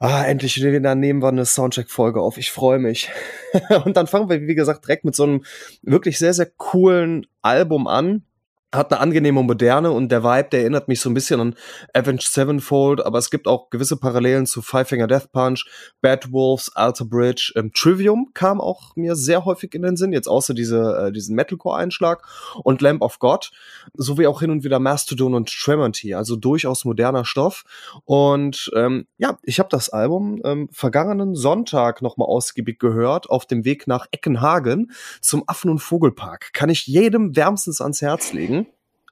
ah, 0.00 0.24
endlich 0.24 0.60
dann 0.60 0.98
nehmen 0.98 1.22
wir 1.22 1.28
eine 1.28 1.46
Soundcheck-Folge 1.46 2.20
auf. 2.20 2.36
Ich 2.36 2.50
freue 2.50 2.80
mich. 2.80 3.10
und 3.84 3.96
dann 3.96 4.08
fangen 4.08 4.28
wir, 4.28 4.40
wie 4.40 4.56
gesagt, 4.56 4.84
direkt 4.84 5.04
mit 5.04 5.14
so 5.14 5.22
einem 5.22 5.44
wirklich 5.82 6.18
sehr, 6.18 6.34
sehr 6.34 6.46
coolen 6.46 7.28
Album 7.42 7.86
an 7.86 8.24
hat 8.72 8.90
eine 8.90 9.00
angenehme 9.00 9.42
Moderne 9.42 9.90
und 9.90 10.10
der 10.10 10.24
Vibe, 10.24 10.48
der 10.50 10.60
erinnert 10.60 10.88
mich 10.88 11.00
so 11.00 11.10
ein 11.10 11.14
bisschen 11.14 11.40
an 11.40 11.54
Avenged 11.92 12.22
Sevenfold, 12.22 13.04
aber 13.04 13.18
es 13.18 13.30
gibt 13.30 13.46
auch 13.46 13.68
gewisse 13.68 13.98
Parallelen 13.98 14.46
zu 14.46 14.62
Five 14.62 14.88
Finger 14.88 15.06
Death 15.06 15.30
Punch, 15.30 15.66
Bad 16.00 16.32
Wolves, 16.32 16.74
Alter 16.74 17.04
Bridge, 17.04 17.52
ähm, 17.56 17.72
Trivium 17.74 18.30
kam 18.32 18.60
auch 18.60 18.96
mir 18.96 19.14
sehr 19.14 19.44
häufig 19.44 19.74
in 19.74 19.82
den 19.82 19.96
Sinn, 19.96 20.12
jetzt 20.12 20.26
außer 20.26 20.54
diese, 20.54 21.08
äh, 21.08 21.12
diesen 21.12 21.36
Metalcore-Einschlag 21.36 22.22
und 22.64 22.80
Lamp 22.80 23.02
of 23.02 23.18
God, 23.18 23.50
sowie 23.94 24.26
auch 24.26 24.40
hin 24.40 24.50
und 24.50 24.64
wieder 24.64 24.78
Mastodon 24.78 25.34
und 25.34 25.50
Tremonti, 25.50 26.14
also 26.14 26.36
durchaus 26.36 26.84
moderner 26.84 27.26
Stoff 27.26 27.64
und 28.04 28.70
ähm, 28.74 29.06
ja, 29.18 29.38
ich 29.42 29.58
habe 29.58 29.68
das 29.70 29.90
Album 29.90 30.40
ähm, 30.44 30.68
vergangenen 30.72 31.34
Sonntag 31.34 32.00
nochmal 32.00 32.28
ausgiebig 32.28 32.78
gehört, 32.78 33.28
auf 33.28 33.44
dem 33.44 33.66
Weg 33.66 33.86
nach 33.86 34.06
Eckenhagen 34.12 34.92
zum 35.20 35.44
Affen- 35.46 35.70
und 35.70 35.80
Vogelpark. 35.80 36.52
Kann 36.54 36.70
ich 36.70 36.86
jedem 36.86 37.36
wärmstens 37.36 37.80
ans 37.80 38.00
Herz 38.00 38.32
legen 38.32 38.61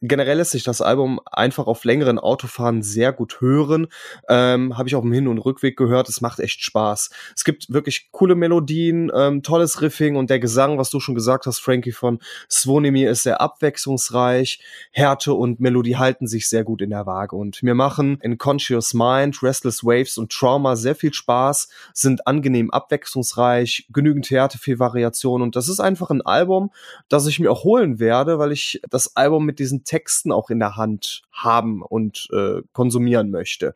generell 0.02 0.38
lässt 0.38 0.52
sich 0.52 0.62
das 0.62 0.80
Album 0.80 1.21
einfach 1.30 1.66
auf 1.66 1.85
längeren 1.85 2.19
Autofahren 2.19 2.83
sehr 2.83 3.12
gut 3.12 3.40
hören. 3.40 3.88
Ähm, 4.28 4.76
Habe 4.78 4.88
ich 4.88 4.95
auch 4.95 5.04
im 5.04 5.12
Hin- 5.12 5.28
und 5.28 5.38
Rückweg 5.38 5.76
gehört. 5.76 6.09
Es 6.09 6.21
macht 6.21 6.40
echt 6.40 6.62
Spaß. 6.62 7.11
Es 7.37 7.45
gibt 7.45 7.73
wirklich 7.73 8.09
coole 8.11 8.35
Melodien, 8.35 9.11
ähm, 9.14 9.42
tolles 9.42 9.83
Riffing 9.83 10.16
und 10.16 10.30
der 10.30 10.40
Gesang, 10.40 10.78
was 10.78 10.90
du 10.90 11.00
schon 11.00 11.14
gesagt 11.14 11.47
hast, 11.47 11.59
Frankie 11.59 11.92
von 11.92 12.19
Svonimir, 12.50 13.11
ist 13.11 13.25
sehr 13.25 13.40
abwechslungsreich. 13.40 14.61
Härte 14.90 15.35
und 15.35 15.61
Melodie 15.61 15.97
halten 15.97 16.26
sich 16.26 16.49
sehr 16.49 16.64
gut 16.64 16.80
in 16.80 16.90
der 16.90 17.07
Waage. 17.07 17.37
Und 17.37 17.62
mir 17.62 17.75
machen 17.75 18.19
in 18.23 18.38
Conscious 18.38 18.95
Mind, 18.95 19.42
Restless 19.42 19.85
Waves 19.85 20.16
und 20.16 20.33
Trauma 20.33 20.76
sehr 20.76 20.95
viel 20.95 21.12
Spaß, 21.12 21.69
sind 21.92 22.26
angenehm 22.26 22.71
abwechslungsreich, 22.71 23.87
genügend 23.92 24.30
Härte, 24.30 24.59
viel 24.59 24.78
Variation. 24.78 25.42
Und 25.42 25.57
das 25.57 25.69
ist 25.69 25.80
einfach 25.80 26.11
ein 26.11 26.23
Album, 26.23 26.71
das 27.09 27.26
ich 27.26 27.38
mir 27.38 27.50
auch 27.50 27.64
holen 27.64 27.99
werde, 27.99 28.38
weil 28.38 28.52
ich 28.52 28.80
das 28.88 29.16
Album 29.16 29.45
mit 29.45 29.59
diesen 29.59 29.85
Texten 29.91 30.31
auch 30.31 30.51
in 30.51 30.61
der 30.61 30.77
Hand 30.77 31.23
haben 31.33 31.83
und 31.83 32.29
äh, 32.33 32.63
konsumieren 32.73 33.33
möchte. 33.33 33.75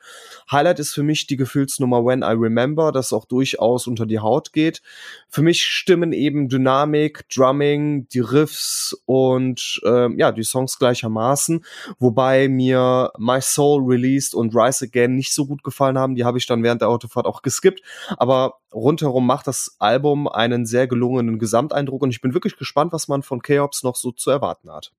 Highlight 0.48 0.78
ist 0.78 0.92
für 0.92 1.02
mich 1.02 1.26
die 1.26 1.36
Gefühlsnummer 1.36 2.04
When 2.04 2.22
I 2.22 2.36
Remember, 2.36 2.92
das 2.92 3.12
auch 3.12 3.24
durchaus 3.24 3.88
unter 3.88 4.06
die 4.06 4.20
Haut 4.20 4.52
geht. 4.52 4.80
Für 5.28 5.42
mich 5.42 5.64
stimmen 5.64 6.12
eben 6.12 6.48
Dynamik, 6.48 7.28
Drumming, 7.34 8.06
die 8.10 8.20
Riffs 8.20 8.96
und 9.06 9.80
äh, 9.84 10.08
ja, 10.16 10.30
die 10.30 10.44
Songs 10.44 10.78
gleichermaßen, 10.78 11.64
wobei 11.98 12.46
mir 12.46 13.10
My 13.18 13.40
Soul 13.40 13.82
Released 13.84 14.36
und 14.36 14.54
Rise 14.54 14.84
Again 14.84 15.16
nicht 15.16 15.34
so 15.34 15.46
gut 15.46 15.64
gefallen 15.64 15.98
haben. 15.98 16.14
Die 16.14 16.24
habe 16.24 16.38
ich 16.38 16.46
dann 16.46 16.62
während 16.62 16.80
der 16.80 16.90
Autofahrt 16.90 17.26
auch 17.26 17.42
geskippt, 17.42 17.82
aber 18.18 18.60
rundherum 18.72 19.26
macht 19.26 19.48
das 19.48 19.74
Album 19.80 20.28
einen 20.28 20.64
sehr 20.64 20.86
gelungenen 20.86 21.40
Gesamteindruck 21.40 22.02
und 22.02 22.10
ich 22.10 22.20
bin 22.20 22.34
wirklich 22.34 22.56
gespannt, 22.56 22.92
was 22.92 23.08
man 23.08 23.24
von 23.24 23.42
Chaos 23.42 23.82
noch 23.82 23.96
so 23.96 24.12
zu 24.12 24.30
erwarten 24.30 24.70
hat. 24.70 24.92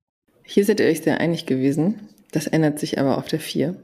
Hier 0.48 0.64
seid 0.64 0.78
ihr 0.80 0.86
euch 0.86 1.00
sehr 1.00 1.20
einig 1.20 1.44
gewesen. 1.44 2.08
Das 2.30 2.46
ändert 2.46 2.78
sich 2.78 2.98
aber 2.98 3.18
auf 3.18 3.26
der 3.26 3.40
4. 3.40 3.74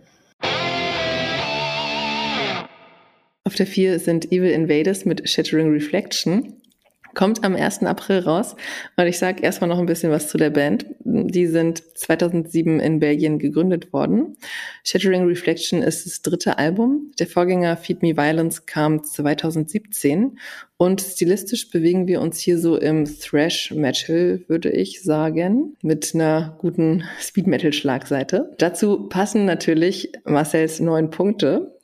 Auf 3.44 3.54
der 3.56 3.66
4 3.66 3.98
sind 3.98 4.30
Evil 4.30 4.50
Invaders 4.50 5.04
mit 5.04 5.28
Shattering 5.28 5.70
Reflection. 5.72 6.61
Kommt 7.14 7.44
am 7.44 7.54
1. 7.54 7.82
April 7.82 8.20
raus. 8.20 8.56
Und 8.96 9.06
ich 9.06 9.18
sage 9.18 9.42
erstmal 9.42 9.68
noch 9.68 9.78
ein 9.78 9.86
bisschen 9.86 10.10
was 10.10 10.28
zu 10.28 10.38
der 10.38 10.50
Band. 10.50 10.86
Die 11.04 11.46
sind 11.46 11.82
2007 11.98 12.80
in 12.80 13.00
Belgien 13.00 13.38
gegründet 13.38 13.92
worden. 13.92 14.36
Shattering 14.84 15.26
Reflection 15.26 15.82
ist 15.82 16.06
das 16.06 16.22
dritte 16.22 16.58
Album. 16.58 17.12
Der 17.18 17.26
Vorgänger 17.26 17.76
Feed 17.76 18.02
Me 18.02 18.16
Violence 18.16 18.66
kam 18.66 19.02
2017. 19.02 20.38
Und 20.78 21.00
stilistisch 21.00 21.70
bewegen 21.70 22.08
wir 22.08 22.20
uns 22.20 22.40
hier 22.40 22.58
so 22.58 22.76
im 22.76 23.04
Thrash 23.04 23.70
Metal, 23.70 24.40
würde 24.48 24.70
ich 24.70 25.02
sagen, 25.02 25.76
mit 25.82 26.12
einer 26.14 26.56
guten 26.58 27.04
Speed 27.20 27.46
Metal 27.46 27.72
Schlagseite. 27.72 28.50
Dazu 28.58 29.08
passen 29.08 29.44
natürlich 29.44 30.12
Marcells 30.24 30.80
neun 30.80 31.10
Punkte. 31.10 31.78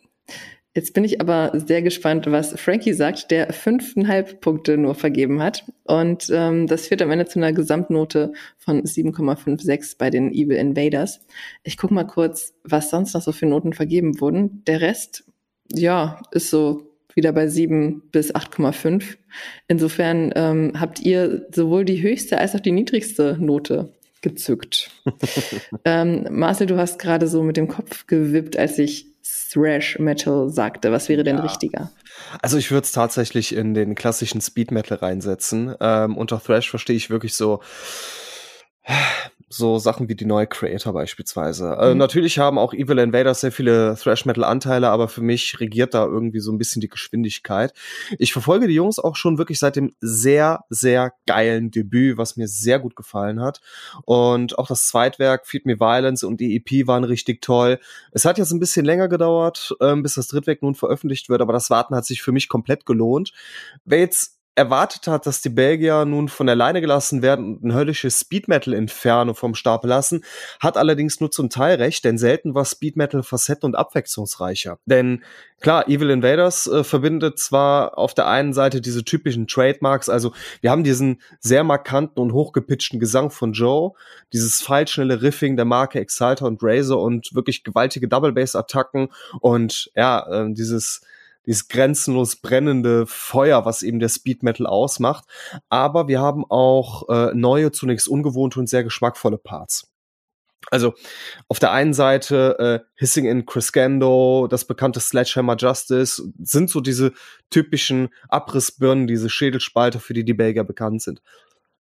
Jetzt 0.78 0.94
bin 0.94 1.02
ich 1.02 1.20
aber 1.20 1.50
sehr 1.54 1.82
gespannt, 1.82 2.30
was 2.30 2.52
Frankie 2.52 2.92
sagt, 2.92 3.32
der 3.32 3.52
fünfeinhalb 3.52 4.40
Punkte 4.40 4.78
nur 4.78 4.94
vergeben 4.94 5.42
hat. 5.42 5.64
Und 5.82 6.30
ähm, 6.32 6.68
das 6.68 6.87
führt 6.87 7.02
am 7.02 7.11
Ende 7.11 7.26
zu 7.26 7.40
einer 7.40 7.52
Gesamtnote 7.52 8.32
von 8.58 8.85
7,56 8.85 9.99
bei 9.99 10.08
den 10.08 10.30
Evil 10.30 10.56
Invaders. 10.56 11.26
Ich 11.64 11.78
gucke 11.78 11.94
mal 11.94 12.06
kurz, 12.06 12.54
was 12.62 12.90
sonst 12.90 13.14
noch 13.14 13.23
so 13.23 13.32
für 13.32 13.47
Noten 13.47 13.73
vergeben 13.73 14.20
wurden. 14.20 14.62
Der 14.68 14.80
Rest, 14.80 15.25
ja, 15.68 16.23
ist 16.30 16.49
so 16.49 16.92
wieder 17.12 17.32
bei 17.32 17.49
7 17.49 18.00
bis 18.12 18.32
8,5. 18.32 19.16
Insofern 19.66 20.32
ähm, 20.37 20.75
habt 20.78 21.00
ihr 21.00 21.49
sowohl 21.52 21.87
die 21.87 22.00
höchste 22.02 22.38
als 22.38 22.54
auch 22.54 22.61
die 22.61 22.70
niedrigste 22.70 23.37
Note 23.40 23.94
gezückt. 24.23 24.92
ähm, 25.85 26.28
Marcel, 26.30 26.68
du 26.68 26.76
hast 26.76 27.00
gerade 27.00 27.26
so 27.26 27.42
mit 27.42 27.56
dem 27.56 27.66
Kopf 27.66 28.06
gewippt, 28.06 28.56
als 28.56 28.78
ich 28.78 29.17
Thrash 29.50 29.99
Metal 29.99 30.49
sagte. 30.50 30.92
Was 30.92 31.08
wäre 31.08 31.25
denn 31.25 31.37
ja. 31.37 31.42
richtiger? 31.42 31.90
Also 32.42 32.58
ich 32.58 32.70
würde 32.70 32.85
es 32.85 32.92
tatsächlich 32.92 33.54
in 33.54 33.75
den 33.75 33.94
klassischen 33.94 34.40
Speed 34.40 34.70
Metal 34.70 34.99
reinsetzen. 34.99 35.75
Ähm, 35.80 36.16
unter 36.16 36.42
Thrash 36.42 36.70
verstehe 36.70 36.97
ich 36.97 37.11
wirklich 37.11 37.35
so 37.35 37.61
so 39.49 39.78
Sachen 39.78 40.09
wie 40.09 40.14
die 40.14 40.26
neue 40.26 40.47
Creator 40.47 40.92
beispielsweise. 40.92 41.76
Äh, 41.78 41.87
mhm. 41.87 41.92
Äh, 41.92 41.95
natürlich 41.95 42.38
haben 42.38 42.59
auch 42.59 42.75
Evil 42.75 42.99
Invaders 42.99 43.40
sehr 43.40 43.52
viele 43.52 43.97
Thrash-Metal-Anteile, 43.97 44.88
aber 44.90 45.09
für 45.09 45.23
mich 45.23 45.59
regiert 45.61 45.95
da 45.95 46.04
irgendwie 46.04 46.40
so 46.40 46.52
ein 46.52 46.59
bisschen 46.59 46.80
die 46.80 46.88
Geschwindigkeit. 46.88 47.73
Ich 48.18 48.33
verfolge 48.33 48.66
die 48.66 48.75
Jungs 48.75 48.99
auch 48.99 49.16
schon 49.16 49.38
wirklich 49.38 49.59
seit 49.59 49.76
dem 49.76 49.95
sehr, 50.00 50.64
sehr 50.68 51.12
geilen 51.26 51.71
Debüt, 51.71 52.18
was 52.18 52.37
mir 52.37 52.49
sehr 52.49 52.78
gut 52.78 52.97
gefallen 52.97 53.40
hat. 53.40 53.61
Und 54.04 54.59
auch 54.59 54.66
das 54.66 54.87
Zweitwerk, 54.87 55.47
Feed 55.47 55.64
Me 55.66 55.80
Violence 55.80 56.25
und 56.25 56.40
die 56.40 56.57
EP 56.57 56.87
waren 56.87 57.04
richtig 57.04 57.40
toll. 57.40 57.78
Es 58.12 58.25
hat 58.25 58.38
jetzt 58.38 58.52
ein 58.52 58.61
bisschen 58.61 58.85
länger 58.85 59.09
gedauert, 59.09 59.75
ähm, 59.80 60.02
bis 60.02 60.14
das 60.14 60.28
Drittwerk 60.28 60.62
nun 60.62 60.75
veröffentlicht 60.75 61.28
wird, 61.28 61.40
aber 61.40 61.52
das 61.52 61.71
Warten 61.71 61.95
hat 61.95 62.04
sich 62.04 62.23
für 62.23 62.33
mich 62.33 62.49
komplett 62.49 62.85
gelohnt. 62.85 63.33
Wer 63.85 64.00
jetzt 64.00 64.38
erwartet 64.58 65.06
hat, 65.06 65.24
dass 65.24 65.40
die 65.40 65.48
Belgier 65.48 66.04
nun 66.04 66.28
von 66.28 66.48
alleine 66.48 66.80
gelassen 66.80 67.22
werden 67.22 67.56
und 67.56 67.64
ein 67.64 67.74
höllisches 67.74 68.20
Speed 68.20 68.48
Metal 68.48 68.74
Inferno 68.74 69.32
vom 69.32 69.54
Stapel 69.54 69.88
lassen, 69.88 70.24
hat 70.60 70.76
allerdings 70.76 71.20
nur 71.20 71.30
zum 71.30 71.48
Teil 71.48 71.76
recht, 71.76 72.04
denn 72.04 72.18
selten 72.18 72.54
war 72.54 72.64
Speed 72.64 72.96
Metal 72.96 73.22
facett 73.22 73.62
und 73.62 73.76
abwechslungsreicher. 73.76 74.78
Denn 74.84 75.22
klar, 75.60 75.88
Evil 75.88 76.10
Invaders 76.10 76.66
äh, 76.66 76.82
verbindet 76.82 77.38
zwar 77.38 77.96
auf 77.96 78.14
der 78.14 78.26
einen 78.26 78.52
Seite 78.52 78.80
diese 78.80 79.04
typischen 79.04 79.46
Trademarks, 79.46 80.08
also 80.08 80.32
wir 80.60 80.70
haben 80.70 80.82
diesen 80.84 81.22
sehr 81.38 81.62
markanten 81.62 82.20
und 82.20 82.32
hochgepitchten 82.32 82.98
Gesang 82.98 83.30
von 83.30 83.52
Joe, 83.52 83.92
dieses 84.32 84.60
feilschnelle 84.60 85.22
Riffing 85.22 85.56
der 85.56 85.64
Marke 85.66 86.00
Exalter 86.00 86.46
und 86.46 86.60
Razor 86.62 87.00
und 87.00 87.32
wirklich 87.32 87.62
gewaltige 87.62 88.08
Double 88.08 88.32
Bass 88.32 88.56
Attacken 88.56 89.08
und 89.40 89.90
ja, 89.94 90.26
äh, 90.28 90.52
dieses 90.52 91.02
dieses 91.49 91.69
grenzenlos 91.69 92.37
brennende 92.37 93.07
Feuer, 93.07 93.64
was 93.64 93.83
eben 93.83 93.99
der 93.99 94.11
Speed 94.11 94.43
Metal 94.43 94.67
ausmacht. 94.67 95.25
Aber 95.71 96.07
wir 96.07 96.21
haben 96.21 96.45
auch 96.49 97.09
äh, 97.09 97.35
neue, 97.35 97.73
zunächst 97.73 98.07
ungewohnte 98.07 98.61
und 98.61 98.69
sehr 98.69 98.85
geschmackvolle 98.85 99.38
Parts. 99.38 99.90
Also 100.71 100.93
auf 101.49 101.59
der 101.59 101.73
einen 101.73 101.95
Seite 101.95 102.83
äh, 102.85 102.90
Hissing 102.97 103.25
in 103.25 103.47
Crescendo, 103.47 104.47
das 104.50 104.67
bekannte 104.67 105.00
Sledgehammer 105.00 105.57
Justice, 105.57 106.23
sind 106.38 106.69
so 106.69 106.83
diese 106.83 107.12
typischen 107.49 108.11
Abrissbirnen, 108.28 109.07
diese 109.07 109.31
Schädelspalter, 109.31 110.00
für 110.00 110.12
die 110.12 110.25
die 110.25 110.35
Belgier 110.35 110.64
bekannt 110.64 111.00
sind. 111.00 111.23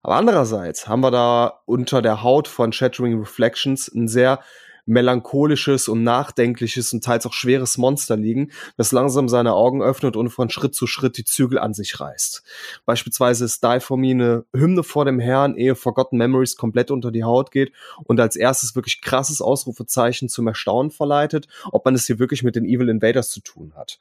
Aber 0.01 0.15
andererseits 0.17 0.87
haben 0.87 1.01
wir 1.01 1.11
da 1.11 1.61
unter 1.65 2.01
der 2.01 2.21
Haut 2.23 2.49
von 2.49 2.73
Shattering 2.73 3.17
Reflections 3.17 3.87
ein 3.87 4.09
sehr 4.09 4.41
melancholisches 4.85 5.87
und 5.87 6.03
nachdenkliches 6.03 6.93
und 6.93 7.03
teils 7.03 7.25
auch 7.25 7.33
schweres 7.33 7.77
Monster 7.77 8.15
liegen, 8.15 8.51
das 8.77 8.91
langsam 8.91 9.29
seine 9.29 9.53
Augen 9.53 9.81
öffnet 9.81 10.15
und 10.15 10.29
von 10.29 10.49
Schritt 10.49 10.75
zu 10.75 10.87
Schritt 10.87 11.17
die 11.17 11.25
Zügel 11.25 11.57
an 11.57 11.73
sich 11.73 11.99
reißt. 11.99 12.43
Beispielsweise 12.85 13.45
ist 13.45 13.63
Die 13.63 13.79
For 13.79 13.97
Me 13.97 14.11
eine 14.11 14.45
Hymne 14.53 14.83
vor 14.83 15.05
dem 15.05 15.19
Herrn, 15.19 15.55
ehe 15.55 15.75
Forgotten 15.75 16.17
Memories 16.17 16.55
komplett 16.55 16.91
unter 16.91 17.11
die 17.11 17.23
Haut 17.23 17.51
geht 17.51 17.71
und 18.03 18.19
als 18.19 18.35
erstes 18.35 18.75
wirklich 18.75 19.01
krasses 19.01 19.41
Ausrufezeichen 19.41 20.29
zum 20.29 20.47
Erstaunen 20.47 20.91
verleitet, 20.91 21.47
ob 21.71 21.85
man 21.85 21.95
es 21.95 22.05
hier 22.05 22.19
wirklich 22.19 22.43
mit 22.43 22.55
den 22.55 22.65
Evil 22.65 22.89
Invaders 22.89 23.29
zu 23.29 23.41
tun 23.41 23.73
hat. 23.75 23.99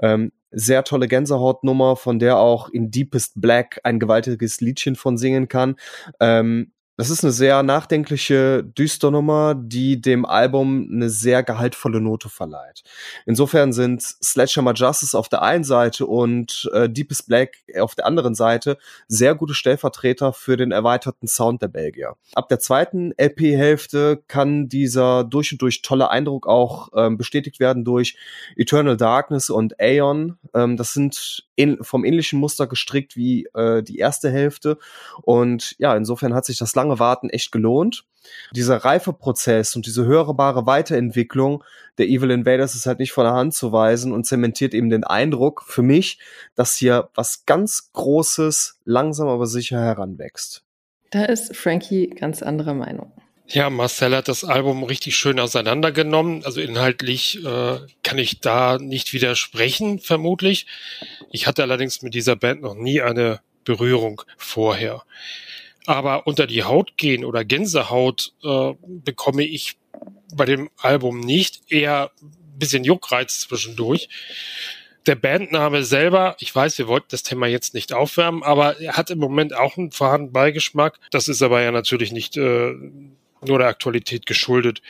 Ähm, 0.00 0.32
sehr 0.50 0.84
tolle 0.84 1.08
Gänsehautnummer, 1.08 1.96
von 1.96 2.18
der 2.18 2.38
auch 2.38 2.68
in 2.68 2.90
Deepest 2.90 3.40
Black 3.40 3.80
ein 3.82 3.98
gewaltiges 3.98 4.60
Liedchen 4.60 4.94
von 4.94 5.18
singen 5.18 5.48
kann. 5.48 5.76
Ähm, 6.20 6.70
das 6.96 7.10
ist 7.10 7.24
eine 7.24 7.32
sehr 7.32 7.62
nachdenkliche, 7.62 8.62
düstere 8.62 9.10
Nummer, 9.10 9.54
die 9.56 10.00
dem 10.00 10.24
Album 10.24 10.88
eine 10.92 11.10
sehr 11.10 11.42
gehaltvolle 11.42 12.00
Note 12.00 12.28
verleiht. 12.28 12.82
Insofern 13.26 13.72
sind 13.72 14.02
Sledgehammer 14.02 14.74
Justice 14.74 15.18
auf 15.18 15.28
der 15.28 15.42
einen 15.42 15.64
Seite 15.64 16.06
und 16.06 16.70
äh, 16.72 16.88
Deepest 16.88 17.26
Black 17.26 17.56
auf 17.80 17.94
der 17.96 18.06
anderen 18.06 18.34
Seite 18.34 18.78
sehr 19.08 19.34
gute 19.34 19.54
Stellvertreter 19.54 20.32
für 20.32 20.56
den 20.56 20.70
erweiterten 20.70 21.26
Sound 21.26 21.62
der 21.62 21.68
Belgier. 21.68 22.14
Ab 22.34 22.48
der 22.48 22.60
zweiten 22.60 23.12
LP-Hälfte 23.18 24.22
kann 24.28 24.68
dieser 24.68 25.24
durch 25.24 25.50
und 25.52 25.62
durch 25.62 25.82
tolle 25.82 26.10
Eindruck 26.10 26.46
auch 26.46 26.90
ähm, 26.94 27.16
bestätigt 27.16 27.58
werden 27.58 27.84
durch 27.84 28.16
Eternal 28.56 28.96
Darkness 28.96 29.50
und 29.50 29.80
Aeon. 29.80 30.38
Ähm, 30.54 30.76
das 30.76 30.92
sind 30.92 31.44
in, 31.56 31.78
vom 31.82 32.04
ähnlichen 32.04 32.38
Muster 32.38 32.66
gestrickt 32.66 33.16
wie 33.16 33.46
äh, 33.54 33.82
die 33.82 33.98
erste 33.98 34.30
Hälfte. 34.30 34.78
Und 35.22 35.74
ja, 35.78 35.96
insofern 35.96 36.34
hat 36.34 36.44
sich 36.44 36.58
das 36.58 36.74
lange 36.74 36.83
Warten 36.88 37.30
echt 37.30 37.52
gelohnt. 37.52 38.04
Dieser 38.52 38.78
Reifeprozess 38.78 39.76
und 39.76 39.86
diese 39.86 40.06
hörbare 40.06 40.66
Weiterentwicklung 40.66 41.62
der 41.98 42.06
Evil 42.06 42.30
Invaders 42.30 42.74
ist 42.74 42.86
halt 42.86 42.98
nicht 42.98 43.12
von 43.12 43.24
der 43.24 43.34
Hand 43.34 43.54
zu 43.54 43.72
weisen 43.72 44.12
und 44.12 44.24
zementiert 44.24 44.74
eben 44.74 44.88
den 44.88 45.04
Eindruck 45.04 45.62
für 45.66 45.82
mich, 45.82 46.18
dass 46.54 46.76
hier 46.76 47.10
was 47.14 47.44
ganz 47.46 47.90
Großes 47.92 48.80
langsam 48.84 49.28
aber 49.28 49.46
sicher 49.46 49.80
heranwächst. 49.80 50.62
Da 51.10 51.24
ist 51.24 51.54
Frankie 51.54 52.08
ganz 52.08 52.42
anderer 52.42 52.74
Meinung. 52.74 53.12
Ja, 53.46 53.68
Marcel 53.68 54.16
hat 54.16 54.28
das 54.28 54.42
Album 54.42 54.84
richtig 54.84 55.16
schön 55.16 55.38
auseinandergenommen. 55.38 56.44
Also 56.44 56.60
inhaltlich 56.60 57.44
äh, 57.44 57.78
kann 58.02 58.18
ich 58.18 58.40
da 58.40 58.78
nicht 58.78 59.12
widersprechen, 59.12 59.98
vermutlich. 59.98 60.66
Ich 61.30 61.46
hatte 61.46 61.62
allerdings 61.62 62.00
mit 62.00 62.14
dieser 62.14 62.36
Band 62.36 62.62
noch 62.62 62.74
nie 62.74 63.02
eine 63.02 63.40
Berührung 63.64 64.22
vorher. 64.38 65.02
Aber 65.86 66.26
unter 66.26 66.46
die 66.46 66.64
Haut 66.64 66.96
gehen 66.96 67.24
oder 67.24 67.44
Gänsehaut 67.44 68.32
äh, 68.42 68.72
bekomme 68.82 69.44
ich 69.44 69.76
bei 70.34 70.44
dem 70.44 70.70
Album 70.78 71.20
nicht. 71.20 71.62
Eher 71.70 72.10
ein 72.22 72.58
bisschen 72.58 72.84
Juckreiz 72.84 73.40
zwischendurch. 73.40 74.08
Der 75.06 75.16
Bandname 75.16 75.84
selber, 75.84 76.34
ich 76.40 76.54
weiß, 76.54 76.78
wir 76.78 76.88
wollten 76.88 77.08
das 77.10 77.22
Thema 77.22 77.46
jetzt 77.46 77.74
nicht 77.74 77.92
aufwärmen, 77.92 78.42
aber 78.42 78.80
er 78.80 78.96
hat 78.96 79.10
im 79.10 79.18
Moment 79.18 79.54
auch 79.54 79.76
einen 79.76 79.90
faden 79.90 80.32
Beigeschmack. 80.32 80.98
Das 81.10 81.28
ist 81.28 81.42
aber 81.42 81.60
ja 81.60 81.72
natürlich 81.72 82.10
nicht 82.10 82.38
äh, 82.38 82.72
nur 83.46 83.58
der 83.58 83.68
Aktualität 83.68 84.24
geschuldet. 84.24 84.80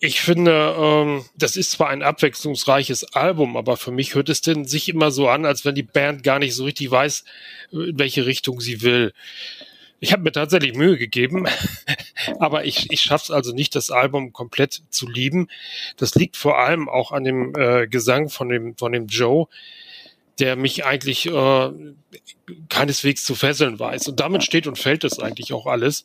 Ich 0.00 0.22
finde, 0.22 0.74
ähm, 0.78 1.24
das 1.36 1.56
ist 1.56 1.72
zwar 1.72 1.90
ein 1.90 2.02
abwechslungsreiches 2.02 3.12
Album, 3.12 3.56
aber 3.56 3.76
für 3.76 3.92
mich 3.92 4.14
hört 4.14 4.30
es 4.30 4.40
denn 4.40 4.64
sich 4.64 4.88
immer 4.88 5.10
so 5.10 5.28
an, 5.28 5.44
als 5.44 5.64
wenn 5.64 5.74
die 5.74 5.82
Band 5.82 6.24
gar 6.24 6.38
nicht 6.38 6.54
so 6.54 6.64
richtig 6.64 6.90
weiß, 6.90 7.24
in 7.70 7.98
welche 7.98 8.24
Richtung 8.24 8.60
sie 8.60 8.82
will. 8.82 9.12
Ich 10.02 10.12
habe 10.12 10.24
mir 10.24 10.32
tatsächlich 10.32 10.74
Mühe 10.74 10.98
gegeben, 10.98 11.46
aber 12.40 12.64
ich, 12.64 12.90
ich 12.90 13.00
schaffe 13.00 13.26
es 13.26 13.30
also 13.30 13.52
nicht, 13.52 13.76
das 13.76 13.92
Album 13.92 14.32
komplett 14.32 14.82
zu 14.90 15.08
lieben. 15.08 15.46
Das 15.96 16.16
liegt 16.16 16.36
vor 16.36 16.58
allem 16.58 16.88
auch 16.88 17.12
an 17.12 17.22
dem 17.22 17.54
äh, 17.54 17.86
Gesang 17.86 18.28
von 18.28 18.48
dem, 18.48 18.76
von 18.76 18.90
dem 18.90 19.06
Joe, 19.06 19.46
der 20.40 20.56
mich 20.56 20.84
eigentlich 20.84 21.26
äh, 21.26 21.70
keineswegs 22.68 23.24
zu 23.24 23.36
fesseln 23.36 23.78
weiß. 23.78 24.08
Und 24.08 24.18
damit 24.18 24.42
steht 24.42 24.66
und 24.66 24.76
fällt 24.76 25.04
das 25.04 25.20
eigentlich 25.20 25.52
auch 25.52 25.66
alles. 25.66 26.04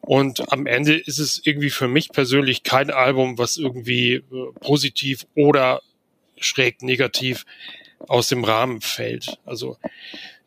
Und 0.00 0.50
am 0.50 0.64
Ende 0.64 0.94
ist 0.94 1.18
es 1.18 1.38
irgendwie 1.44 1.68
für 1.68 1.86
mich 1.86 2.08
persönlich 2.08 2.62
kein 2.62 2.90
Album, 2.90 3.36
was 3.36 3.58
irgendwie 3.58 4.14
äh, 4.14 4.22
positiv 4.60 5.26
oder 5.34 5.82
schräg 6.38 6.80
negativ 6.80 7.44
aus 8.06 8.28
dem 8.28 8.42
Rahmen 8.44 8.80
fällt. 8.80 9.38
Also 9.44 9.76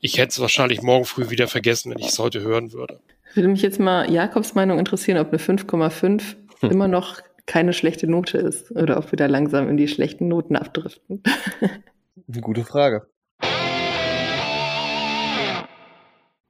ich 0.01 0.17
hätte 0.17 0.29
es 0.29 0.39
wahrscheinlich 0.39 0.81
morgen 0.81 1.05
früh 1.05 1.29
wieder 1.29 1.47
vergessen, 1.47 1.91
wenn 1.91 1.99
ich 1.99 2.07
es 2.07 2.19
heute 2.19 2.41
hören 2.41 2.73
würde. 2.73 2.99
Würde 3.35 3.47
mich 3.47 3.61
jetzt 3.61 3.79
mal 3.79 4.11
Jakobs 4.11 4.55
Meinung 4.55 4.79
interessieren, 4.79 5.19
ob 5.19 5.29
eine 5.29 5.37
5,5 5.37 6.23
hm. 6.59 6.71
immer 6.71 6.87
noch 6.87 7.21
keine 7.45 7.71
schlechte 7.71 8.07
Note 8.07 8.37
ist 8.39 8.71
oder 8.71 8.97
ob 8.97 9.11
wir 9.11 9.17
da 9.17 9.27
langsam 9.27 9.69
in 9.69 9.77
die 9.77 9.87
schlechten 9.87 10.27
Noten 10.27 10.55
abdriften. 10.55 11.21
Eine 11.61 12.41
gute 12.41 12.63
Frage. 12.63 13.07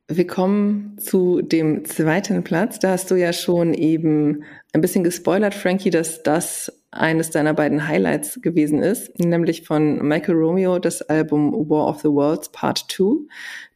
Wir 0.08 0.28
kommen 0.28 0.98
zu 0.98 1.42
dem 1.42 1.86
zweiten 1.86 2.44
Platz. 2.44 2.80
Da 2.80 2.92
hast 2.92 3.12
du 3.12 3.16
ja 3.16 3.32
schon 3.32 3.74
eben 3.74 4.44
ein 4.74 4.82
bisschen 4.82 5.04
gespoilert, 5.04 5.54
Frankie, 5.54 5.90
dass 5.90 6.24
das 6.24 6.81
eines 6.92 7.30
deiner 7.30 7.54
beiden 7.54 7.88
Highlights 7.88 8.42
gewesen 8.42 8.84
ist, 8.84 9.18
nämlich 9.20 9.64
von 9.64 10.06
Michael 10.06 10.36
Romeo 10.36 10.78
das 10.78 11.02
Album 11.02 11.54
War 11.70 11.88
of 11.88 12.02
the 12.02 12.10
Worlds 12.10 12.50
Part 12.50 12.86
2, 12.90 13.28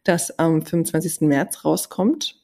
das 0.04 0.38
am 0.38 0.62
25. 0.62 1.22
März 1.22 1.64
rauskommt. 1.64 2.42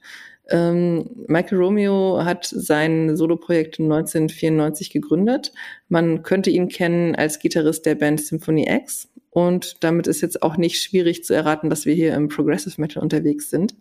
Ähm, 0.49 1.25
Michael 1.27 1.59
Romeo 1.59 2.23
hat 2.23 2.45
sein 2.45 3.15
Soloprojekt 3.15 3.79
1994 3.79 4.89
gegründet. 4.89 5.53
Man 5.87 6.23
könnte 6.23 6.49
ihn 6.49 6.67
kennen 6.67 7.15
als 7.15 7.39
Gitarrist 7.39 7.85
der 7.85 7.95
Band 7.95 8.21
Symphony 8.21 8.67
X 8.69 9.09
und 9.29 9.83
damit 9.83 10.07
ist 10.07 10.21
jetzt 10.21 10.43
auch 10.43 10.57
nicht 10.57 10.81
schwierig 10.81 11.23
zu 11.23 11.33
erraten, 11.33 11.69
dass 11.69 11.85
wir 11.85 11.93
hier 11.93 12.13
im 12.13 12.27
Progressive 12.27 12.79
Metal 12.79 13.01
unterwegs 13.01 13.49
sind. 13.49 13.75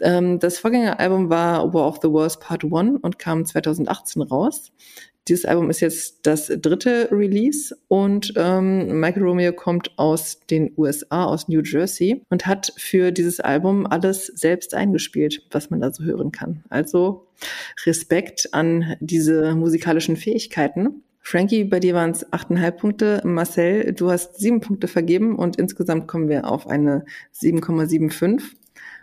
Ähm, 0.00 0.38
das 0.38 0.58
Vorgängeralbum 0.58 1.28
war 1.28 1.74
War 1.74 1.86
of 1.86 1.98
the 2.02 2.08
Worlds 2.08 2.38
Part 2.38 2.64
1 2.64 2.98
und 3.02 3.18
kam 3.18 3.44
2018 3.44 4.22
raus. 4.22 4.72
Dieses 5.28 5.44
Album 5.44 5.70
ist 5.70 5.80
jetzt 5.80 6.20
das 6.22 6.46
dritte 6.46 7.08
Release 7.12 7.76
und 7.88 8.32
ähm, 8.36 8.98
Michael 8.98 9.22
Romeo 9.22 9.52
kommt 9.52 9.96
aus 9.98 10.40
den 10.50 10.72
USA, 10.76 11.24
aus 11.24 11.46
New 11.48 11.60
Jersey 11.62 12.22
und 12.30 12.46
hat 12.46 12.72
für 12.76 13.12
dieses 13.12 13.38
Album 13.38 13.86
alles 13.86 14.26
selbst 14.26 14.74
eingespielt, 14.74 15.46
was 15.50 15.70
man 15.70 15.80
da 15.80 15.92
so 15.92 16.02
hören 16.04 16.32
kann. 16.32 16.64
Also 16.70 17.28
Respekt 17.84 18.48
an 18.52 18.96
diese 19.00 19.54
musikalischen 19.54 20.16
Fähigkeiten. 20.16 21.02
Frankie, 21.20 21.64
bei 21.64 21.80
dir 21.80 21.94
waren 21.94 22.10
es 22.10 22.26
8,5 22.32 22.70
Punkte. 22.72 23.20
Marcel, 23.24 23.92
du 23.92 24.10
hast 24.10 24.40
sieben 24.40 24.60
Punkte 24.60 24.88
vergeben 24.88 25.36
und 25.36 25.56
insgesamt 25.56 26.08
kommen 26.08 26.28
wir 26.28 26.50
auf 26.50 26.66
eine 26.66 27.04
7,75. 27.34 28.42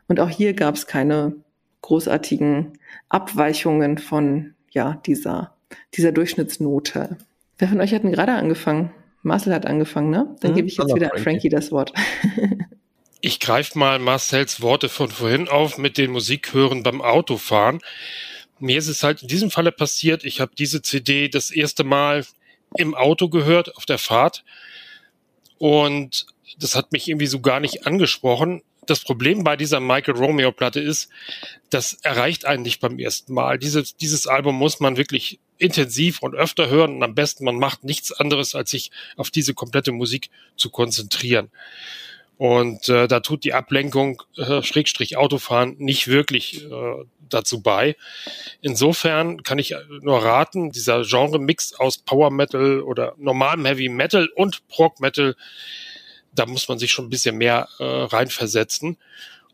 Und 0.08 0.20
auch 0.20 0.30
hier 0.30 0.54
gab 0.54 0.76
es 0.76 0.88
keine 0.88 1.36
großartigen 1.82 2.74
Abweichungen 3.08 3.98
von 3.98 4.56
ja, 4.72 5.00
dieser, 5.06 5.56
dieser 5.96 6.12
Durchschnittsnote. 6.12 7.18
Wer 7.58 7.68
von 7.68 7.82
euch 7.82 7.94
hat 7.94 8.04
denn 8.04 8.12
gerade 8.12 8.34
angefangen? 8.34 8.92
Marcel 9.24 9.54
hat 9.54 9.66
angefangen, 9.66 10.10
ne? 10.10 10.36
Dann 10.42 10.52
hm, 10.52 10.56
gebe 10.56 10.68
ich 10.68 10.78
jetzt 10.78 10.94
wieder 10.94 11.14
an 11.14 11.22
Frankie 11.22 11.50
das 11.50 11.72
Wort. 11.72 11.94
ich 13.22 13.40
greife 13.40 13.78
mal 13.78 14.00
Marcels 14.00 14.62
Worte 14.62 14.90
von 14.90 15.10
vorhin 15.10 15.48
auf 15.48 15.78
mit 15.78 15.98
den 15.98 16.12
Musikhören 16.12 16.84
beim 16.84 17.02
Autofahren 17.02 17.80
mir 18.60 18.78
ist 18.78 18.88
es 18.88 19.04
halt 19.04 19.22
in 19.22 19.28
diesem 19.28 19.52
Falle 19.52 19.72
passiert, 19.72 20.24
ich 20.24 20.40
habe 20.40 20.52
diese 20.58 20.82
CD 20.82 21.30
das 21.30 21.52
erste 21.52 21.84
Mal 21.84 22.26
im 22.76 22.96
Auto 22.96 23.30
gehört, 23.30 23.76
auf 23.76 23.86
der 23.86 23.98
Fahrt. 23.98 24.44
Und 25.58 26.26
das 26.60 26.76
hat 26.76 26.92
mich 26.92 27.08
irgendwie 27.08 27.28
so 27.28 27.40
gar 27.40 27.60
nicht 27.60 27.86
angesprochen. 27.86 28.62
Das 28.86 29.02
Problem 29.02 29.44
bei 29.44 29.58
dieser 29.58 29.80
Michael 29.80 30.16
Romeo 30.16 30.52
Platte 30.52 30.80
ist, 30.80 31.10
das 31.70 31.94
erreicht 31.94 32.46
einen 32.46 32.64
nicht 32.64 32.80
beim 32.80 33.00
ersten 33.00 33.34
Mal. 33.34 33.58
Dieses, 33.58 33.96
dieses 33.96 34.28
Album 34.28 34.56
muss 34.56 34.80
man 34.80 34.98
wirklich 34.98 35.40
intensiv 35.58 36.22
und 36.22 36.36
öfter 36.36 36.70
hören 36.70 36.96
und 36.96 37.04
am 37.04 37.16
besten 37.16 37.46
man 37.46 37.58
macht 37.58 37.84
nichts 37.84 38.12
anderes, 38.12 38.56
als 38.56 38.72
sich 38.72 38.92
auf 39.16 39.32
diese 39.32 39.54
komplette 39.54 39.92
Musik 39.92 40.30
zu 40.56 40.70
konzentrieren. 40.70 41.50
Und 42.38 42.88
äh, 42.88 43.08
da 43.08 43.20
tut 43.20 43.44
die 43.44 43.54
Ablenkung, 43.54 44.22
äh, 44.38 44.62
Schrägstrich 44.62 45.18
Autofahren, 45.18 45.76
nicht 45.80 46.08
wirklich 46.08 46.64
äh, 46.66 47.04
dazu 47.30 47.62
bei. 47.62 47.96
Insofern 48.62 49.42
kann 49.42 49.58
ich 49.58 49.74
nur 50.02 50.24
raten, 50.24 50.72
dieser 50.72 51.02
Genre-Mix 51.02 51.74
aus 51.74 51.98
Power 51.98 52.30
Metal 52.30 52.82
oder 52.82 53.16
normalem 53.18 53.66
Heavy 53.66 53.90
Metal 53.90 54.30
und 54.36 54.68
Prog 54.68 55.00
Metal, 55.00 55.36
da 56.32 56.46
muss 56.46 56.68
man 56.68 56.78
sich 56.78 56.92
schon 56.92 57.08
ein 57.08 57.10
bisschen 57.10 57.38
mehr 57.38 57.68
äh, 57.80 57.84
reinversetzen. 57.84 58.98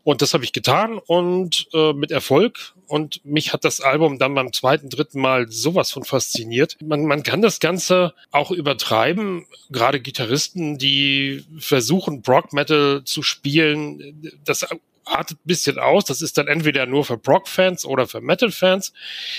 Und 0.04 0.20
das 0.20 0.34
habe 0.34 0.44
ich 0.44 0.52
getan 0.52 0.98
und 0.98 1.66
äh, 1.72 1.94
mit 1.94 2.10
Erfolg. 2.10 2.74
Und 2.86 3.24
mich 3.24 3.54
hat 3.54 3.64
das 3.64 3.80
Album 3.80 4.18
dann 4.18 4.34
beim 4.34 4.52
zweiten, 4.52 4.90
dritten 4.90 5.20
Mal 5.20 5.50
sowas 5.50 5.90
von 5.90 6.04
fasziniert. 6.04 6.76
Man, 6.82 7.06
man 7.06 7.22
kann 7.22 7.40
das 7.40 7.58
Ganze 7.58 8.14
auch 8.30 8.50
übertreiben. 8.50 9.46
Gerade 9.70 10.00
Gitarristen, 10.00 10.76
die 10.76 11.44
versuchen, 11.58 12.20
Brock 12.20 12.52
Metal 12.52 13.02
zu 13.04 13.22
spielen, 13.22 14.30
das 14.44 14.66
artet 15.06 15.38
ein 15.38 15.46
bisschen 15.46 15.78
aus. 15.78 16.04
Das 16.04 16.20
ist 16.20 16.36
dann 16.36 16.48
entweder 16.48 16.84
nur 16.84 17.04
für 17.04 17.16
Brock-Fans 17.16 17.86
oder 17.86 18.06
für 18.06 18.20
Metal-Fans. 18.20 18.92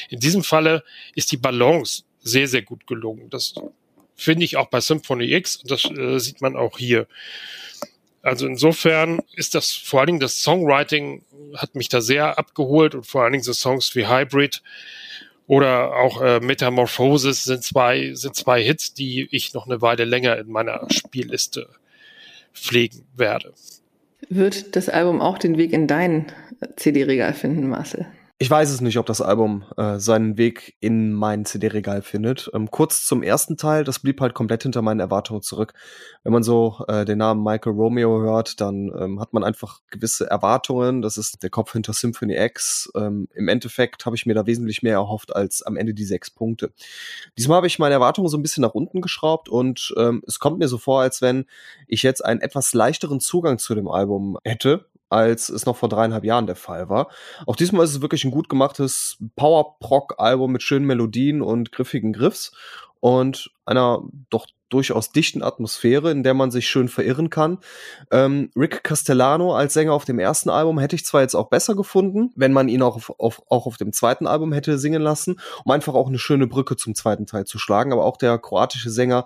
In 0.10 0.20
diesem 0.20 0.44
Falle 0.44 0.84
ist 1.14 1.32
die 1.32 1.38
Balance 1.38 2.04
sehr, 2.22 2.48
sehr 2.48 2.64
gut 2.64 2.88
gelungen. 2.88 3.30
Das 3.30 3.54
finde 4.16 4.46
ich 4.46 4.58
auch 4.58 4.68
bei 4.68 4.82
Symphony 4.82 5.32
X 5.34 5.58
und 5.58 5.70
das 5.70 5.86
äh, 5.86 6.20
sieht 6.20 6.42
man 6.42 6.56
auch 6.56 6.78
hier. 6.78 7.08
Also 8.26 8.48
insofern 8.48 9.22
ist 9.36 9.54
das 9.54 9.72
vor 9.72 10.00
allen 10.00 10.08
Dingen 10.08 10.20
das 10.20 10.42
Songwriting 10.42 11.24
hat 11.58 11.76
mich 11.76 11.90
da 11.90 12.02
sehr 12.02 12.40
abgeholt 12.40 12.96
und 12.96 13.06
vor 13.06 13.22
allen 13.22 13.34
Dingen 13.34 13.44
so 13.44 13.54
Songs 13.54 13.94
wie 13.96 14.08
Hybrid 14.08 14.64
oder 15.46 15.96
auch 15.96 16.24
äh, 16.24 16.40
Metamorphosis 16.40 17.44
sind 17.44 17.64
zwei, 17.64 18.16
sind 18.16 18.36
zwei 18.36 18.64
Hits, 18.64 18.96
die 18.96 19.28
ich 19.30 19.54
noch 19.54 19.68
eine 19.68 19.84
Weile 19.84 20.06
länger 20.06 20.40
in 20.40 20.48
meiner 20.48 20.88
Spielliste 20.90 21.70
pflegen 22.52 23.06
werde. 23.16 23.54
Wird 24.28 24.76
das 24.76 24.90
Album 24.90 25.22
auch 25.22 25.38
den 25.38 25.60
Weg 25.60 25.72
in 25.72 25.86
dein 25.86 26.32
CD-Regal 26.78 27.36
finden, 27.36 27.70
Marcel? 27.70 28.08
Ich 28.38 28.50
weiß 28.50 28.70
es 28.70 28.82
nicht, 28.82 28.98
ob 28.98 29.06
das 29.06 29.22
Album 29.22 29.64
äh, 29.78 29.98
seinen 29.98 30.38
Weg 30.38 30.76
in 30.82 31.14
mein 31.14 31.46
CD-Regal 31.46 32.02
findet. 32.02 32.52
Ähm, 32.54 32.70
kurz 32.70 33.06
zum 33.06 33.24
ersten 33.24 33.56
Teil, 33.56 33.86
das 33.86 34.00
blieb 34.00 34.20
halt 34.20 34.34
komplett 34.34 34.64
hinter 34.64 34.82
meinen 34.82 35.00
Erwartungen 35.00 35.42
zurück. 35.42 35.74
Wenn 36.26 36.34
man 36.34 36.44
so 36.44 36.84
äh, 36.90 37.06
den 37.06 37.20
Namen 37.20 37.42
Michael 37.42 37.72
Romeo 37.72 38.20
hört, 38.20 38.60
dann 38.60 38.92
ähm, 39.00 39.22
hat 39.22 39.32
man 39.32 39.46
einfach 39.46 39.80
gewisse 39.90 40.30
Erwartungen. 40.30 41.02
Das 41.02 41.16
ist 41.16 41.44
der 41.44 41.50
Kopf 41.50 41.72
hinter 41.72 41.94
Symphony 41.94 42.36
X. 42.36 42.92
Ähm, 42.94 43.30
Im 43.36 43.48
Endeffekt 43.48 44.06
habe 44.06 44.18
ich 44.18 44.26
mir 44.26 44.34
da 44.34 44.46
wesentlich 44.46 44.84
mehr 44.84 44.96
erhofft 44.96 45.34
als 45.34 45.62
am 45.62 45.78
Ende 45.78 45.94
die 45.94 46.04
sechs 46.04 46.30
Punkte. 46.30 46.74
Diesmal 47.38 47.56
habe 47.58 47.68
ich 47.68 47.80
meine 47.80 47.94
Erwartungen 47.94 48.28
so 48.28 48.36
ein 48.36 48.44
bisschen 48.44 48.64
nach 48.64 48.74
unten 48.74 49.00
geschraubt 49.00 49.48
und 49.48 49.94
ähm, 49.96 50.22
es 50.28 50.40
kommt 50.40 50.60
mir 50.60 50.68
so 50.68 50.78
vor, 50.78 51.00
als 51.00 51.22
wenn 51.22 51.46
ich 51.88 52.04
jetzt 52.04 52.26
einen 52.26 52.42
etwas 52.42 52.74
leichteren 52.74 53.22
Zugang 53.22 53.60
zu 53.60 53.76
dem 53.76 53.88
Album 53.88 54.38
hätte 54.44 54.88
als 55.10 55.50
es 55.50 55.66
noch 55.66 55.78
vor 55.78 55.90
dreieinhalb 55.90 56.24
Jahren 56.24 56.48
der 56.48 56.56
Fall 56.56 56.90
war. 56.90 57.10
Auch 57.46 57.56
diesmal 57.56 57.86
ist 57.86 57.92
es 57.92 58.02
wirklich 58.02 58.26
ein 58.26 58.32
gut 58.32 58.50
gemachtes 58.50 59.18
Power-Proc-Album 59.36 60.52
mit 60.52 60.64
schönen 60.64 60.86
Melodien 60.86 61.42
und 61.42 61.72
griffigen 61.72 62.14
Griffs 62.14 62.52
und 63.00 63.52
einer 63.66 64.02
doch 64.30 64.48
durchaus 64.70 65.12
dichten 65.12 65.44
Atmosphäre, 65.44 66.12
in 66.12 66.24
der 66.24 66.34
man 66.34 66.52
sich 66.52 66.68
schön 66.68 66.90
verirren 66.90 67.30
kann. 67.30 67.60
Ähm, 68.12 68.50
Rick 68.56 68.84
Castellano 68.84 69.56
als 69.56 69.74
Sänger 69.74 69.94
auf 69.94 70.06
dem 70.06 70.20
ersten 70.20 70.50
Album 70.50 70.80
hätte 70.80 70.96
ich 70.96 71.06
zwar 71.06 71.22
jetzt 71.22 71.36
auch 71.36 71.50
besser 71.50 71.76
gefunden, 71.76 72.32
wenn 72.36 72.52
man 72.52 72.68
ihn 72.68 72.82
auch 72.82 72.96
auf, 72.96 73.14
auf, 73.20 73.42
auch 73.48 73.68
auf 73.68 73.78
dem 73.78 73.94
zweiten 73.94 74.26
Album 74.26 74.54
hätte 74.54 74.78
singen 74.80 75.02
lassen, 75.02 75.40
um 75.64 75.72
einfach 75.72 75.94
auch 75.94 76.08
eine 76.08 76.18
schöne 76.20 76.48
Brücke 76.48 76.76
zum 76.78 76.96
zweiten 76.96 77.28
Teil 77.28 77.46
zu 77.46 77.60
schlagen. 77.60 77.94
Aber 77.94 78.06
auch 78.06 78.18
der 78.18 78.38
kroatische 78.40 78.90
Sänger 78.90 79.26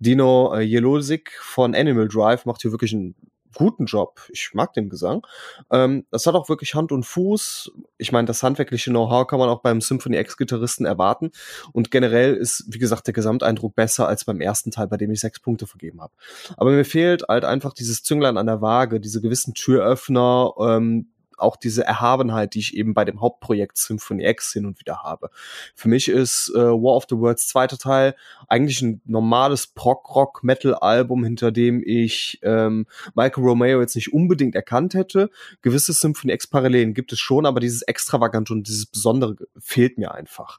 Dino 0.00 0.52
äh, 0.54 0.60
Jelosic 0.60 1.32
von 1.40 1.74
Animal 1.74 2.08
Drive 2.08 2.44
macht 2.44 2.62
hier 2.62 2.72
wirklich 2.72 2.92
einen 2.92 3.14
guten 3.54 3.86
Job. 3.86 4.20
Ich 4.30 4.50
mag 4.54 4.72
den 4.74 4.88
Gesang. 4.88 5.26
Ähm, 5.70 6.06
das 6.10 6.26
hat 6.26 6.34
auch 6.34 6.48
wirklich 6.48 6.74
Hand 6.74 6.92
und 6.92 7.04
Fuß. 7.04 7.72
Ich 7.98 8.12
meine, 8.12 8.26
das 8.26 8.42
handwerkliche 8.42 8.90
Know-how 8.90 9.26
kann 9.26 9.38
man 9.38 9.48
auch 9.48 9.62
beim 9.62 9.80
Symphony 9.80 10.16
X-Gitarristen 10.18 10.86
erwarten. 10.86 11.30
Und 11.72 11.90
generell 11.90 12.34
ist, 12.34 12.64
wie 12.68 12.78
gesagt, 12.78 13.06
der 13.06 13.14
Gesamteindruck 13.14 13.74
besser 13.74 14.08
als 14.08 14.24
beim 14.24 14.40
ersten 14.40 14.70
Teil, 14.70 14.86
bei 14.86 14.96
dem 14.96 15.10
ich 15.10 15.20
sechs 15.20 15.40
Punkte 15.40 15.66
vergeben 15.66 16.00
habe. 16.00 16.12
Aber 16.56 16.70
mir 16.70 16.84
fehlt 16.84 17.24
halt 17.28 17.44
einfach 17.44 17.74
dieses 17.74 18.02
Zünglein 18.02 18.36
an 18.36 18.46
der 18.46 18.60
Waage, 18.60 19.00
diese 19.00 19.20
gewissen 19.20 19.54
Türöffner, 19.54 20.52
ähm, 20.60 21.08
auch 21.40 21.56
diese 21.56 21.84
Erhabenheit, 21.84 22.54
die 22.54 22.60
ich 22.60 22.76
eben 22.76 22.94
bei 22.94 23.04
dem 23.04 23.20
Hauptprojekt 23.20 23.76
Symphony 23.76 24.24
X 24.26 24.52
hin 24.52 24.66
und 24.66 24.78
wieder 24.78 25.02
habe. 25.02 25.30
Für 25.74 25.88
mich 25.88 26.08
ist 26.08 26.52
äh, 26.54 26.58
War 26.58 26.96
of 26.96 27.06
the 27.08 27.16
Worlds 27.16 27.48
zweiter 27.48 27.78
Teil 27.78 28.14
eigentlich 28.48 28.82
ein 28.82 29.00
normales 29.04 29.66
Prog-Rock-Metal-Album, 29.68 31.24
hinter 31.24 31.52
dem 31.52 31.82
ich 31.84 32.38
ähm, 32.42 32.86
Michael 33.14 33.44
Romeo 33.44 33.80
jetzt 33.80 33.96
nicht 33.96 34.12
unbedingt 34.12 34.54
erkannt 34.54 34.94
hätte. 34.94 35.30
Gewisse 35.62 35.92
Symphony 35.92 36.32
X-Parallelen 36.32 36.94
gibt 36.94 37.12
es 37.12 37.18
schon, 37.20 37.46
aber 37.46 37.60
dieses 37.60 37.82
Extravagante 37.82 38.52
und 38.52 38.68
dieses 38.68 38.86
Besondere 38.86 39.36
fehlt 39.58 39.98
mir 39.98 40.12
einfach. 40.14 40.58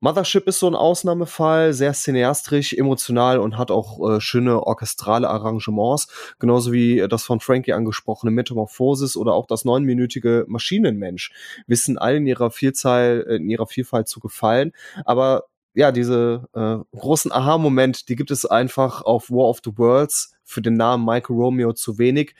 Mothership 0.00 0.46
ist 0.46 0.58
so 0.58 0.66
ein 0.66 0.74
Ausnahmefall, 0.74 1.72
sehr 1.72 1.92
cineastrisch, 1.92 2.72
emotional 2.72 3.38
und 3.38 3.56
hat 3.56 3.70
auch 3.70 4.16
äh, 4.16 4.20
schöne 4.20 4.66
orchestrale 4.66 5.28
Arrangements, 5.28 6.08
genauso 6.38 6.72
wie 6.72 7.06
das 7.08 7.22
von 7.22 7.40
Frankie 7.40 7.72
angesprochene 7.72 8.30
Metamorphosis 8.30 9.16
oder 9.16 9.34
auch 9.34 9.46
das 9.46 9.64
neunminütige 9.64 10.09
hochmütige 10.10 10.44
Maschinenmensch 10.48 11.32
wissen 11.66 11.98
all 11.98 12.16
in 12.16 12.26
ihrer 12.26 12.50
Vielzahl, 12.50 13.24
äh, 13.28 13.36
in 13.36 13.48
ihrer 13.48 13.66
Vielfalt 13.66 14.08
zu 14.08 14.20
gefallen. 14.20 14.72
Aber 15.04 15.44
ja, 15.74 15.92
diese 15.92 16.48
äh, 16.52 16.96
großen 16.96 17.30
Aha-Moment, 17.30 18.08
die 18.08 18.16
gibt 18.16 18.30
es 18.30 18.44
einfach 18.44 19.02
auf 19.02 19.30
War 19.30 19.48
of 19.48 19.60
the 19.64 19.70
Worlds 19.76 20.34
für 20.42 20.60
den 20.60 20.74
Namen 20.74 21.04
Michael 21.04 21.36
Romeo 21.36 21.72
zu 21.72 21.98
wenig. 21.98 22.34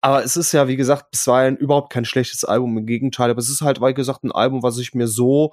Aber 0.00 0.24
es 0.24 0.36
ist 0.36 0.50
ja, 0.50 0.66
wie 0.66 0.76
gesagt, 0.76 1.12
bisweilen 1.12 1.56
überhaupt 1.56 1.92
kein 1.92 2.04
schlechtes 2.04 2.44
Album. 2.44 2.76
Im 2.76 2.86
Gegenteil, 2.86 3.30
aber 3.30 3.38
es 3.38 3.48
ist 3.48 3.62
halt, 3.62 3.80
wie 3.80 3.94
gesagt, 3.94 4.24
ein 4.24 4.32
Album, 4.32 4.64
was 4.64 4.78
ich 4.78 4.94
mir 4.94 5.06
so 5.06 5.52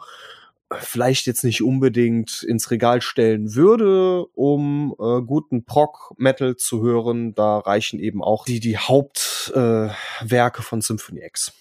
äh, 0.72 0.76
vielleicht 0.80 1.28
jetzt 1.28 1.44
nicht 1.44 1.62
unbedingt 1.62 2.44
ins 2.44 2.72
Regal 2.72 3.02
stellen 3.02 3.54
würde, 3.56 4.26
um 4.34 4.96
äh, 5.00 5.22
guten 5.22 5.66
Prog-Metal 5.66 6.56
zu 6.56 6.82
hören. 6.82 7.36
Da 7.36 7.60
reichen 7.60 8.00
eben 8.00 8.24
auch 8.24 8.46
die, 8.46 8.60
die 8.60 8.78
Hauptwerke 8.78 10.60
äh, 10.60 10.64
von 10.64 10.82
Symphony 10.82 11.22
X. 11.24 11.54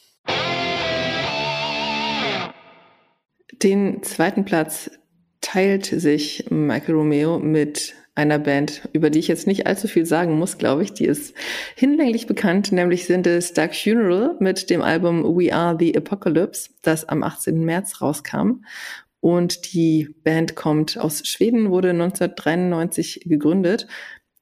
Den 3.62 4.02
zweiten 4.02 4.44
Platz 4.44 4.90
teilt 5.40 5.86
sich 5.86 6.46
Michael 6.50 6.94
Romeo 6.94 7.38
mit 7.38 7.94
einer 8.14 8.38
Band, 8.38 8.88
über 8.92 9.10
die 9.10 9.20
ich 9.20 9.28
jetzt 9.28 9.46
nicht 9.46 9.66
allzu 9.66 9.86
viel 9.86 10.04
sagen 10.04 10.38
muss, 10.38 10.58
glaube 10.58 10.82
ich. 10.82 10.92
Die 10.92 11.04
ist 11.04 11.34
hinlänglich 11.76 12.26
bekannt, 12.26 12.72
nämlich 12.72 13.06
sind 13.06 13.26
es 13.26 13.52
Dark 13.52 13.74
Funeral 13.74 14.36
mit 14.40 14.70
dem 14.70 14.82
Album 14.82 15.22
We 15.24 15.54
Are 15.54 15.76
the 15.78 15.96
Apocalypse, 15.96 16.70
das 16.82 17.08
am 17.08 17.22
18. 17.22 17.64
März 17.64 18.00
rauskam. 18.00 18.64
Und 19.20 19.72
die 19.72 20.14
Band 20.24 20.56
kommt 20.56 20.98
aus 20.98 21.26
Schweden, 21.26 21.70
wurde 21.70 21.90
1993 21.90 23.22
gegründet. 23.24 23.86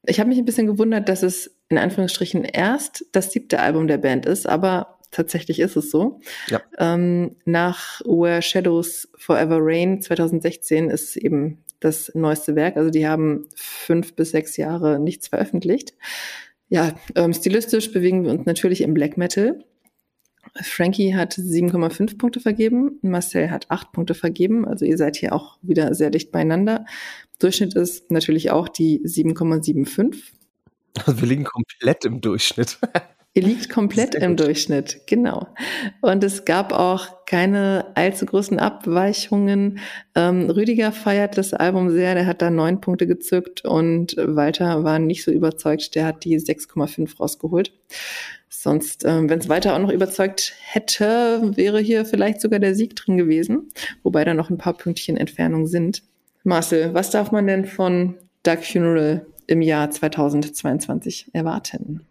Ich 0.06 0.20
habe 0.20 0.28
mich 0.28 0.38
ein 0.38 0.44
bisschen 0.44 0.66
gewundert, 0.66 1.08
dass 1.08 1.22
es 1.22 1.58
in 1.68 1.78
Anführungsstrichen 1.78 2.44
erst 2.44 3.04
das 3.12 3.32
siebte 3.32 3.60
Album 3.60 3.88
der 3.88 3.98
Band 3.98 4.24
ist, 4.24 4.48
aber 4.48 4.95
tatsächlich 5.16 5.60
ist 5.60 5.76
es 5.76 5.90
so. 5.90 6.20
Ja. 6.48 6.60
Ähm, 6.78 7.36
nach 7.44 8.00
Where 8.04 8.42
Shadows 8.42 9.08
Forever 9.16 9.58
Rain 9.60 10.02
2016 10.02 10.90
ist 10.90 11.16
eben 11.16 11.64
das 11.80 12.12
neueste 12.14 12.54
Werk. 12.54 12.76
Also 12.76 12.90
die 12.90 13.06
haben 13.06 13.46
fünf 13.54 14.14
bis 14.14 14.30
sechs 14.30 14.56
Jahre 14.56 14.98
nichts 14.98 15.28
veröffentlicht. 15.28 15.94
Ja, 16.68 16.94
ähm, 17.14 17.32
stilistisch 17.32 17.92
bewegen 17.92 18.24
wir 18.24 18.32
uns 18.32 18.44
natürlich 18.44 18.82
im 18.82 18.94
Black 18.94 19.16
Metal. 19.16 19.64
Frankie 20.62 21.14
hat 21.14 21.34
7,5 21.34 22.18
Punkte 22.18 22.40
vergeben, 22.40 22.98
Marcel 23.02 23.50
hat 23.50 23.70
8 23.70 23.92
Punkte 23.92 24.14
vergeben, 24.14 24.66
also 24.66 24.84
ihr 24.84 24.96
seid 24.96 25.16
hier 25.16 25.34
auch 25.34 25.58
wieder 25.60 25.92
sehr 25.94 26.10
dicht 26.10 26.32
beieinander. 26.32 26.86
Durchschnitt 27.40 27.74
ist 27.74 28.10
natürlich 28.10 28.50
auch 28.50 28.68
die 28.68 29.00
7,75. 29.00 30.16
Also 30.94 31.20
wir 31.20 31.28
liegen 31.28 31.44
komplett 31.44 32.04
im 32.04 32.20
Durchschnitt. 32.20 32.78
Ihr 33.36 33.42
liegt 33.42 33.68
komplett 33.70 34.14
im 34.14 34.34
Durchschnitt, 34.34 35.02
genau. 35.06 35.46
Und 36.00 36.24
es 36.24 36.46
gab 36.46 36.72
auch 36.72 37.26
keine 37.26 37.92
allzu 37.94 38.24
großen 38.24 38.58
Abweichungen. 38.58 39.78
Ähm, 40.14 40.48
Rüdiger 40.48 40.90
feiert 40.90 41.36
das 41.36 41.52
Album 41.52 41.90
sehr, 41.90 42.14
der 42.14 42.24
hat 42.24 42.40
da 42.40 42.48
neun 42.48 42.80
Punkte 42.80 43.06
gezückt 43.06 43.62
und 43.62 44.16
Walter 44.16 44.84
war 44.84 44.98
nicht 44.98 45.22
so 45.22 45.30
überzeugt, 45.30 45.94
der 45.94 46.06
hat 46.06 46.24
die 46.24 46.38
6,5 46.38 47.18
rausgeholt. 47.18 47.72
Sonst, 48.48 49.04
ähm, 49.04 49.28
wenn 49.28 49.38
es 49.38 49.50
weiter 49.50 49.74
auch 49.74 49.80
noch 49.80 49.92
überzeugt 49.92 50.54
hätte, 50.62 51.52
wäre 51.56 51.78
hier 51.80 52.06
vielleicht 52.06 52.40
sogar 52.40 52.58
der 52.58 52.74
Sieg 52.74 52.96
drin 52.96 53.18
gewesen, 53.18 53.68
wobei 54.02 54.24
da 54.24 54.32
noch 54.32 54.48
ein 54.48 54.56
paar 54.56 54.74
Pünktchen 54.74 55.18
Entfernung 55.18 55.66
sind. 55.66 56.02
Marcel, 56.42 56.94
was 56.94 57.10
darf 57.10 57.32
man 57.32 57.46
denn 57.46 57.66
von 57.66 58.14
Dark 58.44 58.64
Funeral 58.64 59.26
im 59.46 59.60
Jahr 59.60 59.90
2022 59.90 61.32
erwarten? 61.34 62.06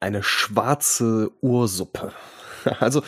Eine 0.00 0.22
schwarze 0.22 1.30
Ursuppe. 1.40 2.12
Also 2.78 3.02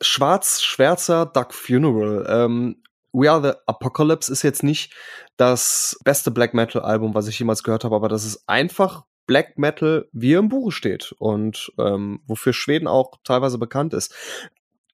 schwarz, 0.00 0.62
schwärzer 0.62 1.26
Duck 1.26 1.52
Funeral. 1.52 2.24
Ähm, 2.28 2.76
We 3.12 3.28
Are 3.28 3.42
the 3.42 3.58
Apocalypse 3.66 4.30
ist 4.30 4.42
jetzt 4.42 4.62
nicht 4.62 4.94
das 5.36 5.98
beste 6.04 6.30
Black 6.30 6.54
Metal 6.54 6.82
Album, 6.82 7.12
was 7.12 7.26
ich 7.26 7.36
jemals 7.36 7.64
gehört 7.64 7.82
habe, 7.82 7.96
aber 7.96 8.08
das 8.08 8.24
ist 8.24 8.44
einfach 8.48 9.02
Black 9.26 9.58
Metal, 9.58 10.08
wie 10.12 10.34
er 10.34 10.38
im 10.38 10.48
Buche 10.48 10.70
steht 10.70 11.16
und 11.18 11.72
ähm, 11.78 12.20
wofür 12.28 12.52
Schweden 12.52 12.86
auch 12.86 13.18
teilweise 13.24 13.58
bekannt 13.58 13.92
ist 13.92 14.14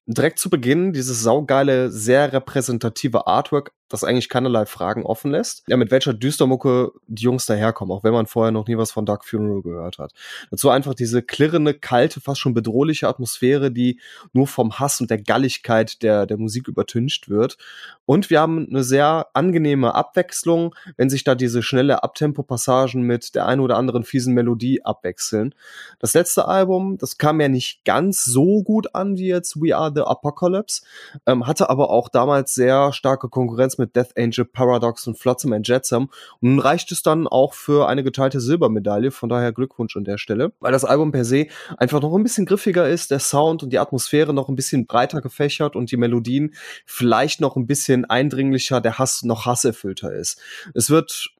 direkt 0.09 0.39
zu 0.39 0.49
Beginn 0.49 0.91
dieses 0.91 1.21
saugeile, 1.21 1.91
sehr 1.91 2.33
repräsentative 2.33 3.27
Artwork, 3.27 3.71
das 3.89 4.03
eigentlich 4.03 4.29
keinerlei 4.29 4.65
Fragen 4.65 5.03
offen 5.03 5.31
lässt. 5.31 5.63
Ja, 5.67 5.77
mit 5.77 5.91
welcher 5.91 6.13
Düstermucke 6.13 6.91
die 7.07 7.23
Jungs 7.23 7.45
daherkommen, 7.45 7.95
auch 7.95 8.03
wenn 8.03 8.13
man 8.13 8.27
vorher 8.27 8.51
noch 8.51 8.67
nie 8.67 8.77
was 8.77 8.91
von 8.91 9.05
Dark 9.05 9.25
Funeral 9.25 9.61
gehört 9.61 9.97
hat. 9.97 10.13
Dazu 10.51 10.69
einfach 10.69 10.93
diese 10.93 11.21
klirrende, 11.21 11.73
kalte, 11.73 12.21
fast 12.21 12.39
schon 12.39 12.53
bedrohliche 12.53 13.07
Atmosphäre, 13.07 13.71
die 13.71 13.99
nur 14.31 14.47
vom 14.47 14.79
Hass 14.79 15.01
und 15.01 15.09
der 15.09 15.21
Galligkeit 15.21 16.03
der, 16.03 16.25
der 16.25 16.37
Musik 16.37 16.67
übertüncht 16.67 17.29
wird. 17.29 17.57
Und 18.05 18.29
wir 18.29 18.39
haben 18.39 18.67
eine 18.69 18.83
sehr 18.83 19.27
angenehme 19.33 19.93
Abwechslung, 19.95 20.75
wenn 20.97 21.09
sich 21.09 21.23
da 21.23 21.35
diese 21.35 21.61
schnelle 21.61 22.03
Abtempo-Passagen 22.03 23.01
mit 23.01 23.35
der 23.35 23.45
einen 23.45 23.61
oder 23.61 23.77
anderen 23.77 24.03
fiesen 24.03 24.33
Melodie 24.33 24.83
abwechseln. 24.83 25.53
Das 25.99 26.13
letzte 26.13 26.47
Album, 26.47 26.97
das 26.97 27.17
kam 27.17 27.41
ja 27.41 27.49
nicht 27.49 27.85
ganz 27.85 28.23
so 28.23 28.63
gut 28.63 28.95
an 28.95 29.17
wie 29.17 29.27
jetzt 29.27 29.61
We 29.61 29.75
Are 29.75 29.91
the 29.93 30.01
Apocalypse, 30.01 30.81
ähm, 31.25 31.45
hatte 31.47 31.69
aber 31.69 31.89
auch 31.89 32.09
damals 32.09 32.53
sehr 32.53 32.93
starke 32.93 33.29
Konkurrenz 33.29 33.77
mit 33.79 33.95
Death 33.95 34.15
Angel, 34.17 34.45
Paradox 34.45 35.07
und 35.07 35.17
Flotsam 35.17 35.53
and 35.53 35.67
Jetsam. 35.67 36.09
Und 36.39 36.51
nun 36.51 36.59
reicht 36.59 36.91
es 36.91 37.01
dann 37.01 37.27
auch 37.27 37.53
für 37.53 37.87
eine 37.89 38.03
geteilte 38.03 38.39
Silbermedaille, 38.39 39.11
von 39.11 39.29
daher 39.29 39.51
Glückwunsch 39.51 39.97
an 39.97 40.03
der 40.03 40.17
Stelle, 40.19 40.51
weil 40.59 40.71
das 40.71 40.85
Album 40.85 41.11
per 41.11 41.25
se 41.25 41.47
einfach 41.77 42.01
noch 42.01 42.13
ein 42.13 42.23
bisschen 42.23 42.45
griffiger 42.45 42.87
ist, 42.87 43.09
der 43.09 43.19
Sound 43.19 43.63
und 43.63 43.73
die 43.73 43.79
Atmosphäre 43.79 44.33
noch 44.33 44.49
ein 44.49 44.55
bisschen 44.55 44.85
breiter 44.85 45.21
gefächert 45.21 45.75
und 45.75 45.91
die 45.91 45.97
Melodien 45.97 46.53
vielleicht 46.85 47.41
noch 47.41 47.55
ein 47.55 47.65
bisschen 47.65 48.05
eindringlicher, 48.05 48.81
der 48.81 48.99
Hass 48.99 49.23
noch 49.23 49.45
hasserfüllter 49.45 50.13
ist. 50.13 50.39
Es 50.73 50.89
wird 50.89 51.31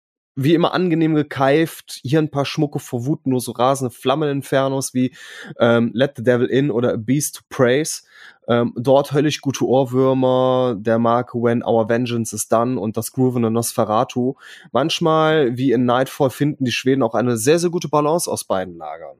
wie 0.43 0.53
immer 0.53 0.73
angenehm 0.73 1.15
gekeift, 1.15 1.99
hier 2.01 2.19
ein 2.19 2.31
paar 2.31 2.45
Schmucke 2.45 2.79
vor 2.79 3.05
Wut, 3.05 3.27
nur 3.27 3.41
so 3.41 3.51
rasende 3.51 3.93
Flammeninfernos 3.93 4.93
wie 4.93 5.13
ähm, 5.59 5.91
Let 5.93 6.13
the 6.15 6.23
Devil 6.23 6.47
In 6.47 6.71
oder 6.71 6.93
A 6.93 6.97
Beast 6.97 7.35
to 7.35 7.41
Praise. 7.49 8.03
Ähm, 8.47 8.73
dort 8.77 9.11
höllisch 9.11 9.41
gute 9.41 9.65
Ohrwürmer 9.65 10.75
der 10.77 10.97
Marke 10.97 11.37
When 11.37 11.63
Our 11.63 11.89
Vengeance 11.89 12.33
is 12.33 12.47
Done 12.47 12.79
und 12.79 12.95
das 12.95 13.11
groovende 13.11 13.51
Nosferatu. 13.51 14.35
Manchmal, 14.71 15.57
wie 15.57 15.71
in 15.73 15.85
Nightfall, 15.85 16.29
finden 16.29 16.63
die 16.63 16.71
Schweden 16.71 17.03
auch 17.03 17.15
eine 17.15 17.37
sehr, 17.37 17.59
sehr 17.59 17.69
gute 17.69 17.89
Balance 17.89 18.31
aus 18.31 18.45
beiden 18.45 18.77
Lagern. 18.77 19.17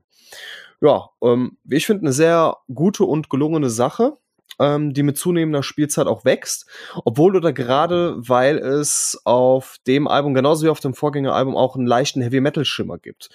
Ja, 0.81 1.09
ähm, 1.21 1.57
ich 1.69 1.85
finde 1.85 2.03
eine 2.03 2.13
sehr 2.13 2.57
gute 2.73 3.03
und 3.03 3.29
gelungene 3.29 3.69
Sache 3.69 4.17
ähm, 4.59 4.93
die 4.93 5.03
mit 5.03 5.17
zunehmender 5.17 5.63
Spielzeit 5.63 6.07
auch 6.07 6.25
wächst, 6.25 6.67
obwohl 7.05 7.35
oder 7.35 7.53
gerade 7.53 8.15
weil 8.17 8.57
es 8.57 9.19
auf 9.23 9.77
dem 9.87 10.07
Album 10.07 10.33
genauso 10.33 10.65
wie 10.65 10.69
auf 10.69 10.79
dem 10.79 10.93
Vorgängeralbum 10.93 11.55
auch 11.55 11.75
einen 11.75 11.87
leichten 11.87 12.21
Heavy 12.21 12.41
Metal 12.41 12.65
Schimmer 12.65 12.97
gibt. 12.97 13.29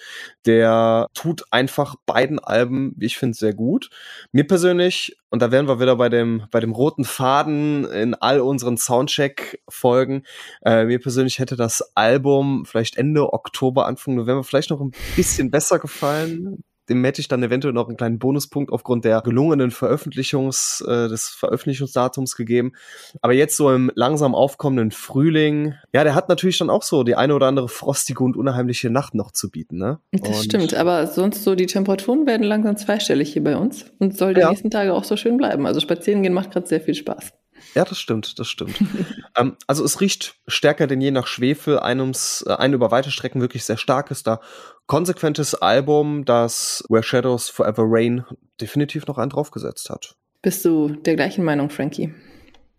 Der 0.45 1.07
tut 1.13 1.43
einfach 1.51 1.95
beiden 2.05 2.39
Alben, 2.39 2.93
wie 2.97 3.05
ich 3.05 3.17
finde, 3.17 3.37
sehr 3.37 3.53
gut. 3.53 3.89
Mir 4.31 4.45
persönlich 4.45 5.17
und 5.29 5.41
da 5.41 5.51
wären 5.51 5.67
wir 5.67 5.79
wieder 5.79 5.95
bei 5.97 6.09
dem 6.09 6.43
bei 6.51 6.59
dem 6.59 6.71
roten 6.71 7.03
Faden 7.03 7.85
in 7.85 8.13
all 8.13 8.39
unseren 8.39 8.77
Soundcheck 8.77 9.61
Folgen. 9.67 10.23
Äh, 10.63 10.85
mir 10.85 10.99
persönlich 10.99 11.39
hätte 11.39 11.55
das 11.55 11.91
Album 11.95 12.65
vielleicht 12.65 12.97
Ende 12.97 13.33
Oktober, 13.33 13.85
Anfang 13.85 14.15
November 14.15 14.43
vielleicht 14.43 14.69
noch 14.69 14.81
ein 14.81 14.93
bisschen 15.15 15.51
besser 15.51 15.79
gefallen 15.79 16.63
dem 16.89 17.03
hätte 17.03 17.21
ich 17.21 17.27
dann 17.27 17.43
eventuell 17.43 17.73
noch 17.73 17.87
einen 17.87 17.97
kleinen 17.97 18.19
Bonuspunkt 18.19 18.71
aufgrund 18.71 19.05
der 19.05 19.21
gelungenen 19.21 19.71
Veröffentlichungs, 19.71 20.83
äh, 20.87 21.07
des 21.07 21.29
Veröffentlichungsdatums 21.29 22.35
gegeben. 22.35 22.73
Aber 23.21 23.33
jetzt 23.33 23.57
so 23.57 23.71
im 23.71 23.91
langsam 23.95 24.35
aufkommenden 24.35 24.91
Frühling, 24.91 25.73
ja, 25.93 26.03
der 26.03 26.15
hat 26.15 26.29
natürlich 26.29 26.57
dann 26.57 26.69
auch 26.69 26.83
so 26.83 27.03
die 27.03 27.15
eine 27.15 27.35
oder 27.35 27.47
andere 27.47 27.69
frostige 27.69 28.23
und 28.23 28.37
unheimliche 28.37 28.89
Nacht 28.89 29.15
noch 29.15 29.31
zu 29.31 29.49
bieten, 29.49 29.77
ne? 29.77 29.99
Das 30.11 30.37
und 30.37 30.43
stimmt, 30.43 30.73
aber 30.73 31.07
sonst 31.07 31.43
so 31.43 31.55
die 31.55 31.65
Temperaturen 31.65 32.27
werden 32.27 32.43
langsam 32.43 32.77
zweistellig 32.77 33.33
hier 33.33 33.43
bei 33.43 33.55
uns 33.55 33.85
und 33.99 34.17
soll 34.17 34.33
die 34.33 34.41
ja. 34.41 34.49
nächsten 34.49 34.69
Tage 34.69 34.93
auch 34.93 35.03
so 35.03 35.17
schön 35.17 35.37
bleiben. 35.37 35.65
Also 35.65 35.79
spazieren 35.79 36.23
gehen 36.23 36.33
macht 36.33 36.51
gerade 36.51 36.67
sehr 36.67 36.81
viel 36.81 36.95
Spaß. 36.95 37.33
Ja, 37.75 37.83
das 37.83 37.99
stimmt, 37.99 38.39
das 38.39 38.47
stimmt. 38.47 38.75
ähm, 39.37 39.57
also 39.67 39.83
es 39.83 39.99
riecht 39.99 40.35
stärker 40.47 40.87
denn 40.87 41.01
je 41.01 41.11
nach 41.11 41.27
Schwefel, 41.27 41.77
eines, 41.77 42.43
äh, 42.47 42.53
ein 42.53 42.73
über 42.73 42.89
weite 42.89 43.11
Strecken 43.11 43.41
wirklich 43.41 43.65
sehr 43.65 43.77
starkes, 43.77 44.23
da 44.23 44.39
konsequentes 44.87 45.55
Album, 45.55 46.23
das 46.25 46.83
Where 46.89 47.03
Shadows 47.03 47.49
Forever 47.49 47.83
Rain 47.85 48.23
definitiv 48.61 49.07
noch 49.07 49.17
einen 49.17 49.29
draufgesetzt 49.29 49.89
hat. 49.89 50.15
Bist 50.41 50.63
du 50.63 50.89
der 50.89 51.15
gleichen 51.15 51.43
Meinung, 51.43 51.69
Frankie? 51.69 52.13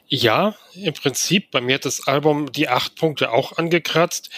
Ja, 0.08 0.54
im 0.74 0.94
Prinzip. 0.94 1.50
Bei 1.50 1.60
mir 1.60 1.74
hat 1.74 1.84
das 1.84 2.06
Album 2.06 2.52
die 2.52 2.68
acht 2.68 2.94
Punkte 2.94 3.32
auch 3.32 3.58
angekratzt. 3.58 4.30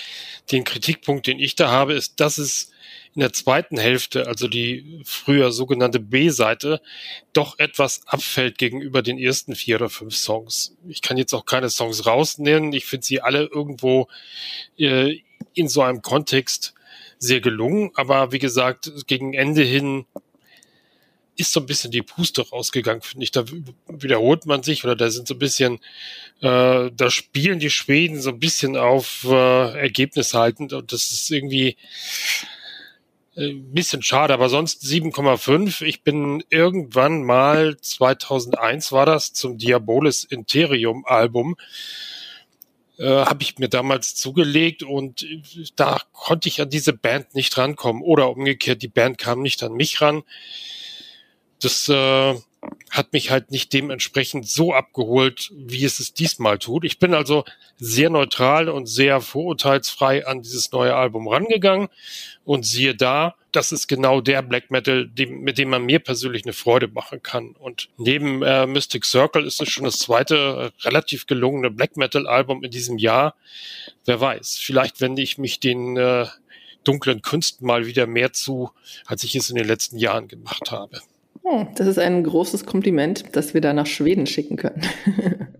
Den 0.51 0.65
Kritikpunkt, 0.65 1.27
den 1.27 1.39
ich 1.39 1.57
da 1.57 1.69
habe, 1.71 1.93
ist, 1.93 2.21
dass 2.21 2.39
es 2.39 2.71
in 3.15 3.21
der 3.21 3.35
zweiten 3.35 3.77
Hälfte, 3.77 4.27
also 4.27 4.49
die 4.49 5.03
früher 5.05 5.53
sogenannte 5.53 6.01
B-Seite, 6.01 6.81
doch 7.35 7.59
etwas 7.59 8.07
abfällt 8.07 8.57
gegenüber 8.57 9.03
den 9.03 9.19
ersten 9.19 9.55
vier 9.55 9.77
oder 9.77 9.91
fünf 9.91 10.17
Songs. 10.17 10.75
Ich 10.89 11.03
kann 11.03 11.19
jetzt 11.19 11.35
auch 11.35 11.45
keine 11.45 11.69
Songs 11.69 12.07
rausnehmen. 12.07 12.73
Ich 12.73 12.87
finde 12.87 13.05
sie 13.05 13.21
alle 13.21 13.45
irgendwo 13.45 14.09
äh, 14.79 15.19
in 15.53 15.69
so 15.69 15.83
einem 15.83 16.01
Kontext 16.01 16.73
sehr 17.19 17.41
gelungen. 17.41 17.91
Aber 17.95 18.33
wie 18.33 18.39
gesagt, 18.39 18.91
gegen 19.07 19.35
Ende 19.35 19.65
hin 19.65 20.07
ist 21.39 21.53
so 21.53 21.61
ein 21.61 21.67
bisschen 21.67 21.91
die 21.91 22.03
Puste 22.03 22.49
rausgegangen, 22.49 23.03
finde 23.03 23.25
ich. 23.25 23.31
Da 23.31 23.45
wiederholt 23.89 24.47
man 24.47 24.63
sich 24.63 24.85
oder 24.85 24.97
da 24.97 25.11
sind 25.11 25.29
so 25.29 25.35
ein 25.35 25.39
bisschen, 25.39 25.79
äh, 26.41 26.91
da 26.93 27.11
spielen 27.11 27.59
die 27.59 27.71
Schweden 27.71 28.21
so 28.21 28.31
ein 28.31 28.41
bisschen 28.41 28.77
auf 28.77 29.25
äh, 29.29 29.79
Ergebnis 29.79 30.35
haltend 30.35 30.73
und 30.73 30.93
das 30.93 31.11
ist 31.11 31.31
irgendwie, 31.31 31.77
ein 33.37 33.45
äh, 33.45 33.55
bisschen 33.55 34.03
schade, 34.03 34.35
aber 34.35 34.49
sonst 34.49 34.83
7,5. 34.83 35.83
Ich 35.83 36.03
bin 36.03 36.43
irgendwann 36.51 37.23
mal 37.23 37.77
2001 37.81 38.91
war 38.93 39.07
das 39.07 39.33
zum 39.33 39.59
Diabolis 39.59 40.25
Interium 40.25 41.05
Album 41.07 41.57
äh, 42.99 43.25
habe 43.25 43.43
ich 43.43 43.59
mir 43.59 43.69
damals 43.69 44.15
zugelegt 44.15 44.83
und 44.83 45.25
da 45.77 46.01
konnte 46.13 46.49
ich 46.49 46.61
an 46.61 46.71
diese 46.71 46.93
Band 46.93 47.35
nicht 47.35 47.57
rankommen 47.57 48.03
oder 48.03 48.31
umgekehrt 48.31 48.83
die 48.83 48.89
Band 48.89 49.19
kam 49.19 49.41
nicht 49.41 49.63
an 49.63 49.75
mich 49.75 50.01
ran. 50.01 50.25
Das 51.61 51.89
äh, 51.89 52.35
hat 52.91 53.13
mich 53.13 53.31
halt 53.31 53.51
nicht 53.51 53.73
dementsprechend 53.73 54.49
so 54.49 54.73
abgeholt, 54.73 55.51
wie 55.55 55.85
es 55.85 56.01
es 56.01 56.15
diesmal 56.15 56.59
tut. 56.59 56.85
Ich 56.85 56.99
bin 56.99 57.15
also 57.15 57.45
sehr 57.77 58.11
neutral 58.11 58.69
und 58.69 58.87
sehr 58.87 59.21
vorurteilsfrei 59.21 60.27
an 60.27 60.43
dieses 60.43 60.73
neue 60.73 60.95
Album 60.95 61.29
rangegangen 61.29 61.89
und 62.45 62.67
siehe 62.67 62.95
da, 62.95 63.35
das 63.53 63.73
ist 63.73 63.89
genau 63.89 64.21
der 64.21 64.43
Black 64.43 64.71
Metal, 64.71 65.07
dem, 65.07 65.41
mit 65.41 65.59
dem 65.59 65.71
man 65.71 65.85
mir 65.85 66.01
persönlich 66.01 66.45
eine 66.45 66.53
Freude 66.53 66.89
machen 66.89 67.23
kann. 67.23 67.53
Und 67.53 67.89
neben 67.97 68.43
äh, 68.43 68.67
Mystic 68.67 69.05
Circle 69.05 69.47
ist 69.47 69.61
es 69.61 69.69
schon 69.69 69.85
das 69.85 69.99
zweite 69.99 70.73
äh, 70.75 70.87
relativ 70.87 71.27
gelungene 71.27 71.71
Black 71.71 71.97
Metal 71.97 72.27
Album 72.27 72.65
in 72.65 72.71
diesem 72.71 72.99
Jahr. 72.99 73.35
Wer 74.05 74.21
weiß, 74.21 74.59
vielleicht 74.59 75.01
wende 75.01 75.23
ich 75.23 75.39
mich 75.39 75.61
den 75.61 75.97
äh, 75.97 76.27
dunklen 76.85 77.23
Künsten 77.23 77.67
mal 77.67 77.87
wieder 77.87 78.07
mehr 78.07 78.33
zu, 78.33 78.71
als 79.07 79.25
ich 79.25 79.35
es 79.35 79.51
in 79.51 79.57
den 79.57 79.67
letzten 79.67 79.99
Jahren 79.99 80.29
gemacht 80.29 80.71
habe. 80.71 81.01
Das 81.75 81.87
ist 81.87 81.99
ein 81.99 82.23
großes 82.25 82.67
Kompliment, 82.67 83.25
das 83.33 83.55
wir 83.55 83.61
da 83.61 83.73
nach 83.73 83.87
Schweden 83.87 84.27
schicken 84.27 84.57
können. 84.57 84.83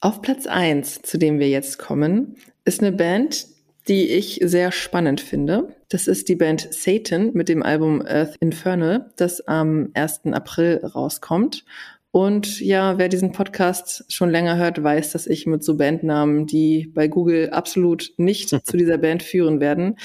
Auf 0.00 0.22
Platz 0.22 0.46
1, 0.46 1.02
zu 1.02 1.18
dem 1.18 1.38
wir 1.38 1.48
jetzt 1.48 1.78
kommen, 1.78 2.36
ist 2.64 2.80
eine 2.80 2.92
Band, 2.92 3.46
die 3.86 4.08
ich 4.08 4.40
sehr 4.42 4.72
spannend 4.72 5.20
finde. 5.20 5.76
Das 5.88 6.06
ist 6.06 6.28
die 6.28 6.36
Band 6.36 6.68
Satan 6.72 7.32
mit 7.34 7.48
dem 7.50 7.62
Album 7.62 8.00
Earth 8.06 8.36
Infernal, 8.40 9.10
das 9.16 9.46
am 9.46 9.90
1. 9.94 10.26
April 10.32 10.82
rauskommt. 10.84 11.64
Und 12.12 12.60
ja, 12.60 12.98
wer 12.98 13.08
diesen 13.08 13.30
Podcast 13.30 14.04
schon 14.08 14.30
länger 14.30 14.56
hört, 14.56 14.82
weiß, 14.82 15.12
dass 15.12 15.28
ich 15.28 15.46
mit 15.46 15.62
so 15.62 15.76
Bandnamen, 15.76 16.46
die 16.46 16.90
bei 16.92 17.06
Google 17.06 17.50
absolut 17.50 18.12
nicht 18.16 18.48
zu 18.66 18.76
dieser 18.76 18.98
Band 18.98 19.22
führen 19.22 19.60
werden, 19.60 19.96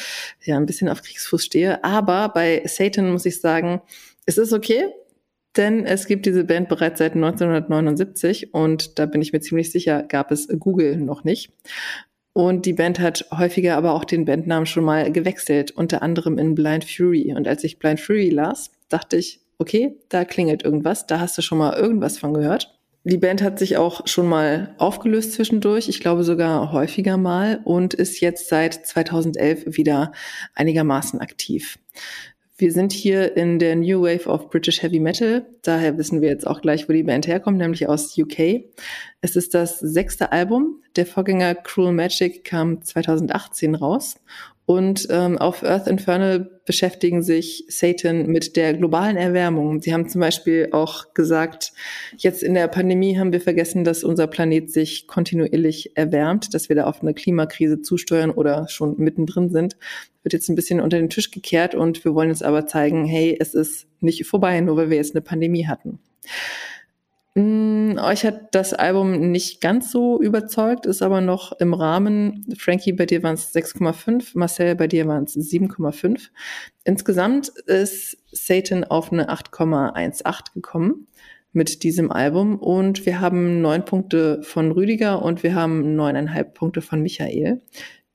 ja, 0.44 0.58
ein 0.58 0.68
bisschen 0.68 0.89
auf 0.89 1.02
Kriegsfuß 1.02 1.44
stehe. 1.44 1.84
Aber 1.84 2.30
bei 2.30 2.62
Satan 2.65 3.12
muss 3.12 3.26
ich 3.26 3.41
sagen, 3.41 3.82
es 4.26 4.38
ist 4.38 4.54
okay, 4.54 4.86
denn 5.58 5.86
es 5.86 6.06
gibt 6.06 6.26
diese 6.26 6.44
Band 6.44 6.70
bereits 6.70 7.00
seit 7.00 7.13
1979 7.13 8.54
und 8.54 9.00
da 9.00 9.06
bin 9.06 9.22
ich 9.22 9.34
mir 9.34 9.39
ziemlich 9.39 9.72
sicher, 9.72 10.04
gab 10.04 10.32
es 10.32 10.48
Google 10.60 10.98
noch 10.98 11.24
nicht. 11.24 11.52
Und 12.34 12.65
die 12.65 12.74
Band 12.74 13.00
hat 13.00 13.26
häufiger 13.32 13.78
aber 13.78 13.94
auch 13.94 14.04
den 14.04 14.26
Bandnamen 14.26 14.65
schon 14.65 14.84
mal 14.84 15.10
gewechselt, 15.12 15.72
unter 15.72 16.02
anderem 16.02 16.38
in 16.38 16.54
Blind 16.54 16.84
Fury. 16.84 17.34
Und 17.34 17.48
als 17.48 17.63
ich 17.63 17.80
Blind 17.80 18.02
Fury 18.02 18.30
las, 18.30 18.72
dachte 18.89 19.15
ich, 19.15 19.39
okay, 19.58 19.98
da 20.10 20.26
klingelt 20.26 20.63
irgendwas, 20.63 21.08
da 21.08 21.20
hast 21.20 21.38
du 21.38 21.41
schon 21.41 21.58
mal 21.58 21.78
irgendwas 21.78 22.18
von 22.18 22.34
gehört. 22.34 22.78
Die 23.08 23.18
Band 23.18 23.44
hat 23.44 23.60
sich 23.60 23.78
auch 23.78 24.08
schon 24.08 24.28
mal 24.28 24.74
aufgelöst 24.80 25.34
zwischendurch, 25.34 25.89
ich 25.89 26.00
glaube 26.00 26.24
sogar 26.24 26.72
häufiger 26.72 27.18
mal 27.18 27.62
und 27.63 27.94
ist 27.94 28.20
jetzt 28.20 28.50
seit 28.50 28.74
2011 28.74 29.78
wieder 29.78 30.12
einigermaßen 30.56 31.20
aktiv. 31.22 31.78
Wir 32.58 32.72
sind 32.72 32.94
hier 32.94 33.36
in 33.36 33.60
der 33.60 33.76
New 33.76 34.02
Wave 34.04 34.28
of 34.28 34.50
British 34.50 34.82
Heavy 34.82 35.02
Metal. 35.02 35.46
Daher 35.62 35.98
wissen 35.98 36.22
wir 36.22 36.30
jetzt 36.30 36.48
auch 36.48 36.62
gleich, 36.62 36.88
wo 36.88 36.94
die 36.94 37.04
Band 37.04 37.28
herkommt, 37.28 37.58
nämlich 37.58 37.89
aus 37.89 38.18
UK. 38.18 38.63
Es 39.20 39.36
ist 39.36 39.54
das 39.54 39.78
sechste 39.80 40.32
Album. 40.32 40.82
Der 40.96 41.06
Vorgänger 41.06 41.54
Cruel 41.54 41.91
Magic 41.91 42.46
kam 42.46 42.82
2018 42.82 43.76
raus 43.76 44.15
und 44.65 45.08
ähm, 45.12 45.38
auf 45.38 45.63
Earth 45.63 45.88
Infernal 45.88 46.49
beschäftigen 46.65 47.21
sich 47.21 47.65
Satan 47.67 48.25
mit 48.25 48.56
der 48.56 48.73
globalen 48.73 49.15
Erwärmung. 49.15 49.80
Sie 49.82 49.93
haben 49.93 50.10
zum 50.10 50.21
Beispiel 50.21 50.69
auch 50.71 51.13
gesagt, 51.13 51.71
jetzt 52.17 52.41
in 52.41 52.56
der 52.56 52.67
Pandemie 52.67 53.17
haben 53.19 53.32
wir 53.32 53.41
vergessen, 53.41 53.84
dass 53.84 54.04
unser 54.04 54.25
Planet 54.25 54.71
sich 54.71 55.06
kontinuierlich 55.06 55.95
erwärmt, 55.95 56.56
dass 56.56 56.67
wir 56.67 56.75
da 56.75 56.86
auf 56.86 57.04
eine 57.04 57.13
Klimakrise 57.13 57.82
zusteuern 57.82 58.32
oder 58.32 58.67
schon 58.67 58.95
mittendrin 58.97 59.51
sind. 59.51 59.78
Wird 60.23 60.34
jetzt 60.34 60.49
ein 60.49 60.56
bisschen 60.56 60.82
unter 60.82 60.97
den 60.97 61.12
Tisch 61.12 61.30
gekehrt 61.30 61.75
und 61.75 62.04
wir 62.04 62.15
wollen 62.15 62.30
jetzt 62.30 62.43
aber 62.43 62.65
zeigen, 62.65 63.06
hey, 63.06 63.38
es 63.39 63.54
ist 63.54 63.86
nicht 64.01 64.25
vorbei, 64.25 64.60
nur 64.62 64.78
weil 64.78 64.89
wir 64.89 64.97
jetzt 64.97 65.13
eine 65.15 65.21
Pandemie 65.21 65.67
hatten. 65.67 65.99
Mm, 67.38 67.98
euch 67.98 68.26
hat 68.26 68.56
das 68.56 68.74
Album 68.74 69.32
nicht 69.32 69.60
ganz 69.60 69.91
so 69.91 70.21
überzeugt, 70.21 70.86
ist 70.86 71.02
aber 71.02 71.19
noch 71.19 71.52
im 71.60 71.74
Rahmen. 71.74 72.45
Frankie, 72.58 72.93
bei 72.93 73.06
dir 73.06 73.24
waren 73.24 73.36
es 73.36 73.54
6,5, 73.54 74.32
Marcel, 74.36 74.76
bei 74.76 74.88
dir 74.88 75.06
waren 75.06 75.26
es 75.26 75.36
7,5. 75.36 76.30
Insgesamt 76.86 77.50
ist 77.50 78.17
Satan 78.32 78.86
auf 78.86 79.12
eine 79.12 79.30
8,18 79.30 80.54
gekommen 80.54 81.08
mit 81.52 81.84
diesem 81.84 82.10
Album 82.10 82.58
und 82.58 83.06
wir 83.06 83.19
haben 83.19 83.62
neun 83.62 83.84
Punkte 83.84 84.41
von 84.43 84.71
Rüdiger 84.71 85.21
und 85.21 85.43
wir 85.43 85.56
haben 85.56 85.95
neuneinhalb 85.95 86.54
Punkte 86.54 86.82
von 86.82 87.02
Michael, 87.02 87.62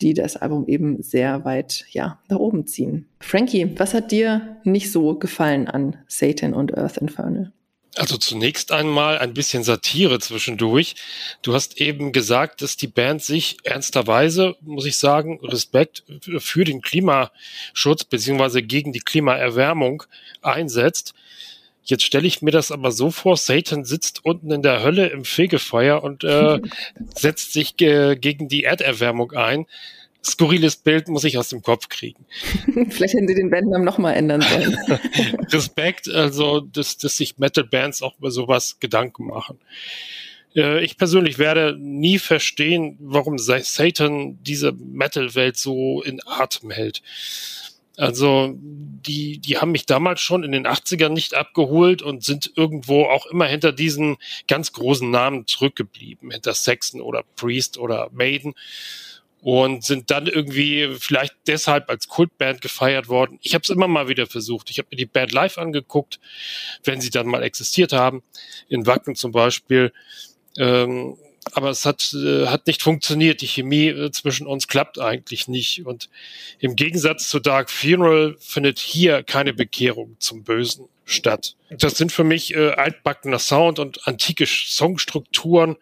die 0.00 0.14
das 0.14 0.36
Album 0.36 0.66
eben 0.66 1.02
sehr 1.02 1.44
weit 1.44 1.84
ja 1.90 2.20
nach 2.28 2.38
oben 2.38 2.66
ziehen. 2.66 3.06
Frankie, 3.20 3.78
was 3.78 3.92
hat 3.92 4.12
dir 4.12 4.56
nicht 4.64 4.90
so 4.90 5.18
gefallen 5.18 5.68
an 5.68 5.96
Satan 6.06 6.54
und 6.54 6.76
Earth 6.76 6.96
Infernal? 6.96 7.52
Also 7.96 8.16
zunächst 8.16 8.70
einmal 8.70 9.18
ein 9.18 9.34
bisschen 9.34 9.64
Satire 9.64 10.20
zwischendurch. 10.20 10.94
Du 11.42 11.54
hast 11.54 11.80
eben 11.80 12.12
gesagt, 12.12 12.62
dass 12.62 12.76
die 12.76 12.86
Band 12.86 13.22
sich 13.22 13.56
ernsterweise, 13.64 14.54
muss 14.60 14.86
ich 14.86 14.96
sagen, 14.96 15.40
Respekt 15.42 16.04
für 16.38 16.64
den 16.64 16.82
Klimaschutz 16.82 18.04
beziehungsweise 18.04 18.62
gegen 18.62 18.92
die 18.92 19.00
Klimaerwärmung 19.00 20.04
einsetzt. 20.40 21.14
Jetzt 21.82 22.04
stelle 22.04 22.28
ich 22.28 22.42
mir 22.42 22.52
das 22.52 22.70
aber 22.70 22.92
so 22.92 23.10
vor, 23.10 23.36
Satan 23.36 23.84
sitzt 23.84 24.24
unten 24.24 24.52
in 24.52 24.62
der 24.62 24.84
Hölle 24.84 25.08
im 25.08 25.24
Fegefeuer 25.24 26.04
und 26.04 26.22
äh, 26.22 26.60
setzt 27.16 27.52
sich 27.52 27.76
ge 27.76 28.14
gegen 28.14 28.48
die 28.48 28.62
Erderwärmung 28.62 29.32
ein 29.32 29.66
skurriles 30.24 30.76
Bild 30.76 31.08
muss 31.08 31.24
ich 31.24 31.38
aus 31.38 31.48
dem 31.48 31.62
Kopf 31.62 31.88
kriegen. 31.88 32.26
Vielleicht 32.90 33.14
hätten 33.14 33.28
sie 33.28 33.34
den 33.34 33.50
Bandnamen 33.50 33.84
nochmal 33.84 34.14
ändern 34.14 34.42
sollen. 34.42 34.74
Respekt, 35.52 36.08
also, 36.08 36.60
dass, 36.60 36.96
dass 36.98 37.16
sich 37.16 37.38
Metal-Bands 37.38 38.02
auch 38.02 38.18
über 38.18 38.30
sowas 38.30 38.78
Gedanken 38.80 39.26
machen. 39.26 39.58
Äh, 40.54 40.84
ich 40.84 40.96
persönlich 40.96 41.38
werde 41.38 41.76
nie 41.78 42.18
verstehen, 42.18 42.96
warum 43.00 43.38
Satan 43.38 44.38
diese 44.42 44.72
Metal-Welt 44.72 45.56
so 45.56 46.02
in 46.02 46.20
Atem 46.26 46.70
hält. 46.70 47.02
Also, 47.96 48.54
die, 48.56 49.40
die 49.40 49.58
haben 49.58 49.72
mich 49.72 49.84
damals 49.84 50.20
schon 50.20 50.42
in 50.42 50.52
den 50.52 50.66
80ern 50.66 51.10
nicht 51.10 51.34
abgeholt 51.34 52.00
und 52.00 52.24
sind 52.24 52.50
irgendwo 52.56 53.04
auch 53.04 53.26
immer 53.26 53.46
hinter 53.46 53.72
diesen 53.72 54.16
ganz 54.48 54.72
großen 54.72 55.10
Namen 55.10 55.46
zurückgeblieben, 55.46 56.30
hinter 56.30 56.54
Saxon 56.54 57.02
oder 57.02 57.24
Priest 57.36 57.76
oder 57.76 58.08
Maiden. 58.12 58.54
Und 59.42 59.84
sind 59.84 60.10
dann 60.10 60.26
irgendwie 60.26 60.96
vielleicht 60.98 61.34
deshalb 61.46 61.88
als 61.88 62.08
Kultband 62.08 62.60
gefeiert 62.60 63.08
worden. 63.08 63.38
Ich 63.42 63.54
habe 63.54 63.62
es 63.62 63.70
immer 63.70 63.88
mal 63.88 64.08
wieder 64.08 64.26
versucht. 64.26 64.70
Ich 64.70 64.78
habe 64.78 64.88
mir 64.90 64.96
die 64.96 65.06
Band 65.06 65.32
live 65.32 65.58
angeguckt, 65.58 66.20
wenn 66.84 67.00
sie 67.00 67.10
dann 67.10 67.26
mal 67.26 67.42
existiert 67.42 67.92
haben, 67.92 68.22
in 68.68 68.86
Wacken 68.86 69.14
zum 69.14 69.32
Beispiel. 69.32 69.92
Ähm, 70.58 71.16
aber 71.52 71.70
es 71.70 71.86
hat, 71.86 72.12
äh, 72.14 72.46
hat 72.46 72.66
nicht 72.66 72.82
funktioniert. 72.82 73.40
Die 73.40 73.46
Chemie 73.46 73.88
äh, 73.88 74.10
zwischen 74.10 74.46
uns 74.46 74.68
klappt 74.68 74.98
eigentlich 74.98 75.48
nicht. 75.48 75.86
Und 75.86 76.10
im 76.58 76.76
Gegensatz 76.76 77.28
zu 77.28 77.40
Dark 77.40 77.70
Funeral 77.70 78.36
findet 78.38 78.78
hier 78.78 79.22
keine 79.22 79.54
Bekehrung 79.54 80.16
zum 80.18 80.44
Bösen 80.44 80.88
statt. 81.04 81.56
Das 81.70 81.96
sind 81.96 82.12
für 82.12 82.24
mich 82.24 82.54
äh, 82.54 82.70
altbackener 82.70 83.38
Sound 83.38 83.78
und 83.78 84.06
antike 84.06 84.46
Songstrukturen, 84.46 85.76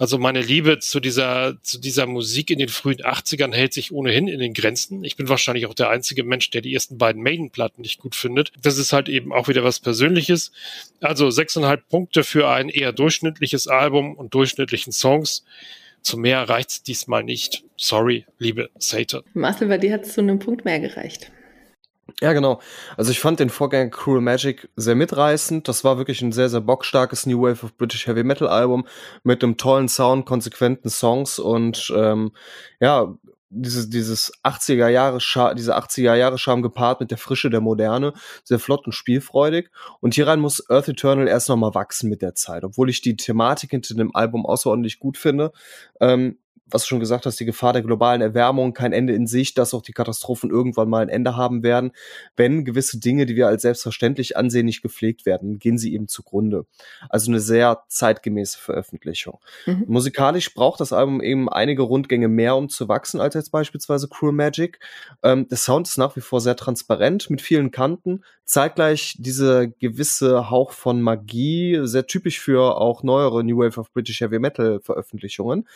also 0.00 0.16
meine 0.16 0.40
Liebe 0.40 0.78
zu 0.78 0.98
dieser, 0.98 1.62
zu 1.62 1.78
dieser 1.78 2.06
Musik 2.06 2.50
in 2.50 2.58
den 2.58 2.70
frühen 2.70 3.00
80ern 3.00 3.52
hält 3.52 3.74
sich 3.74 3.92
ohnehin 3.92 4.28
in 4.28 4.40
den 4.40 4.54
Grenzen. 4.54 5.04
Ich 5.04 5.16
bin 5.16 5.28
wahrscheinlich 5.28 5.66
auch 5.66 5.74
der 5.74 5.90
einzige 5.90 6.24
Mensch, 6.24 6.48
der 6.48 6.62
die 6.62 6.72
ersten 6.72 6.96
beiden 6.96 7.22
Maiden-Platten 7.22 7.82
nicht 7.82 8.00
gut 8.00 8.14
findet. 8.14 8.50
Das 8.62 8.78
ist 8.78 8.94
halt 8.94 9.10
eben 9.10 9.30
auch 9.30 9.48
wieder 9.48 9.62
was 9.62 9.78
Persönliches. 9.78 10.52
Also 11.02 11.28
sechseinhalb 11.28 11.86
Punkte 11.90 12.24
für 12.24 12.48
ein 12.48 12.70
eher 12.70 12.92
durchschnittliches 12.94 13.68
Album 13.68 14.14
und 14.14 14.32
durchschnittlichen 14.32 14.94
Songs. 14.94 15.44
Zu 16.00 16.16
mehr 16.16 16.48
reicht's 16.48 16.82
diesmal 16.82 17.22
nicht. 17.22 17.64
Sorry, 17.76 18.24
liebe 18.38 18.70
Satan. 18.78 19.22
Marcel, 19.34 19.68
bei 19.68 19.76
dir 19.76 19.92
hat's 19.92 20.14
zu 20.14 20.22
einem 20.22 20.38
Punkt 20.38 20.64
mehr 20.64 20.80
gereicht. 20.80 21.30
Ja, 22.20 22.32
genau. 22.32 22.60
Also 22.96 23.10
ich 23.10 23.20
fand 23.20 23.40
den 23.40 23.50
Vorgänger 23.50 23.90
Cruel 23.90 24.20
Magic 24.20 24.68
sehr 24.76 24.94
mitreißend. 24.94 25.68
Das 25.68 25.84
war 25.84 25.98
wirklich 25.98 26.22
ein 26.22 26.32
sehr, 26.32 26.48
sehr 26.48 26.60
bockstarkes 26.60 27.26
New 27.26 27.42
Wave 27.42 27.64
of 27.64 27.76
British 27.76 28.06
Heavy 28.06 28.24
Metal 28.24 28.48
Album 28.48 28.86
mit 29.22 29.42
einem 29.42 29.56
tollen 29.56 29.88
Sound, 29.88 30.26
konsequenten 30.26 30.90
Songs 30.90 31.38
und 31.38 31.92
ähm, 31.96 32.32
ja, 32.80 33.14
dieses, 33.50 33.90
dieses 33.90 34.32
80er 34.44 34.88
Jahre, 34.88 35.18
diese 35.54 35.76
80er 35.76 36.14
Jahre 36.14 36.38
Charme 36.38 36.62
gepaart 36.62 37.00
mit 37.00 37.10
der 37.10 37.18
Frische 37.18 37.50
der 37.50 37.60
Moderne, 37.60 38.12
sehr 38.44 38.60
flott 38.60 38.86
und 38.86 38.92
spielfreudig. 38.92 39.70
Und 40.00 40.14
hieran 40.14 40.40
muss 40.40 40.70
Earth 40.70 40.88
Eternal 40.88 41.26
erst 41.26 41.48
nochmal 41.48 41.74
wachsen 41.74 42.08
mit 42.08 42.22
der 42.22 42.34
Zeit, 42.36 42.62
obwohl 42.62 42.88
ich 42.88 43.02
die 43.02 43.16
Thematik 43.16 43.70
hinter 43.70 43.94
dem 43.94 44.14
Album 44.14 44.46
außerordentlich 44.46 45.00
gut 45.00 45.18
finde. 45.18 45.50
Ähm, 46.00 46.38
was 46.70 46.82
du 46.82 46.88
schon 46.88 47.00
gesagt 47.00 47.26
hast, 47.26 47.38
die 47.40 47.44
Gefahr 47.44 47.72
der 47.72 47.82
globalen 47.82 48.20
Erwärmung, 48.20 48.72
kein 48.74 48.92
Ende 48.92 49.12
in 49.14 49.26
Sicht, 49.26 49.58
dass 49.58 49.74
auch 49.74 49.82
die 49.82 49.92
Katastrophen 49.92 50.50
irgendwann 50.50 50.88
mal 50.88 51.02
ein 51.02 51.08
Ende 51.08 51.36
haben 51.36 51.62
werden. 51.62 51.92
Wenn 52.36 52.64
gewisse 52.64 52.98
Dinge, 52.98 53.26
die 53.26 53.36
wir 53.36 53.48
als 53.48 53.62
selbstverständlich 53.62 54.36
ansehen, 54.36 54.66
nicht 54.66 54.82
gepflegt 54.82 55.26
werden, 55.26 55.58
gehen 55.58 55.78
sie 55.78 55.94
eben 55.94 56.08
zugrunde. 56.08 56.66
Also 57.08 57.30
eine 57.30 57.40
sehr 57.40 57.82
zeitgemäße 57.88 58.58
Veröffentlichung. 58.58 59.38
Mhm. 59.66 59.84
Musikalisch 59.88 60.54
braucht 60.54 60.80
das 60.80 60.92
Album 60.92 61.20
eben 61.20 61.48
einige 61.48 61.82
Rundgänge 61.82 62.28
mehr, 62.28 62.56
um 62.56 62.68
zu 62.68 62.88
wachsen, 62.88 63.20
als 63.20 63.34
jetzt 63.34 63.50
beispielsweise 63.50 64.08
Cruel 64.08 64.32
Magic. 64.32 64.80
Ähm, 65.22 65.48
der 65.48 65.58
Sound 65.58 65.88
ist 65.88 65.98
nach 65.98 66.16
wie 66.16 66.20
vor 66.20 66.40
sehr 66.40 66.56
transparent, 66.56 67.30
mit 67.30 67.42
vielen 67.42 67.70
Kanten. 67.70 68.22
Zeitgleich 68.44 69.14
dieser 69.18 69.68
gewisse 69.68 70.50
Hauch 70.50 70.72
von 70.72 71.00
Magie, 71.00 71.78
sehr 71.82 72.06
typisch 72.08 72.40
für 72.40 72.76
auch 72.78 73.04
neuere 73.04 73.44
New 73.44 73.58
Wave 73.58 73.78
of 73.78 73.92
British 73.92 74.20
Heavy 74.20 74.40
Metal 74.40 74.80
Veröffentlichungen. 74.80 75.68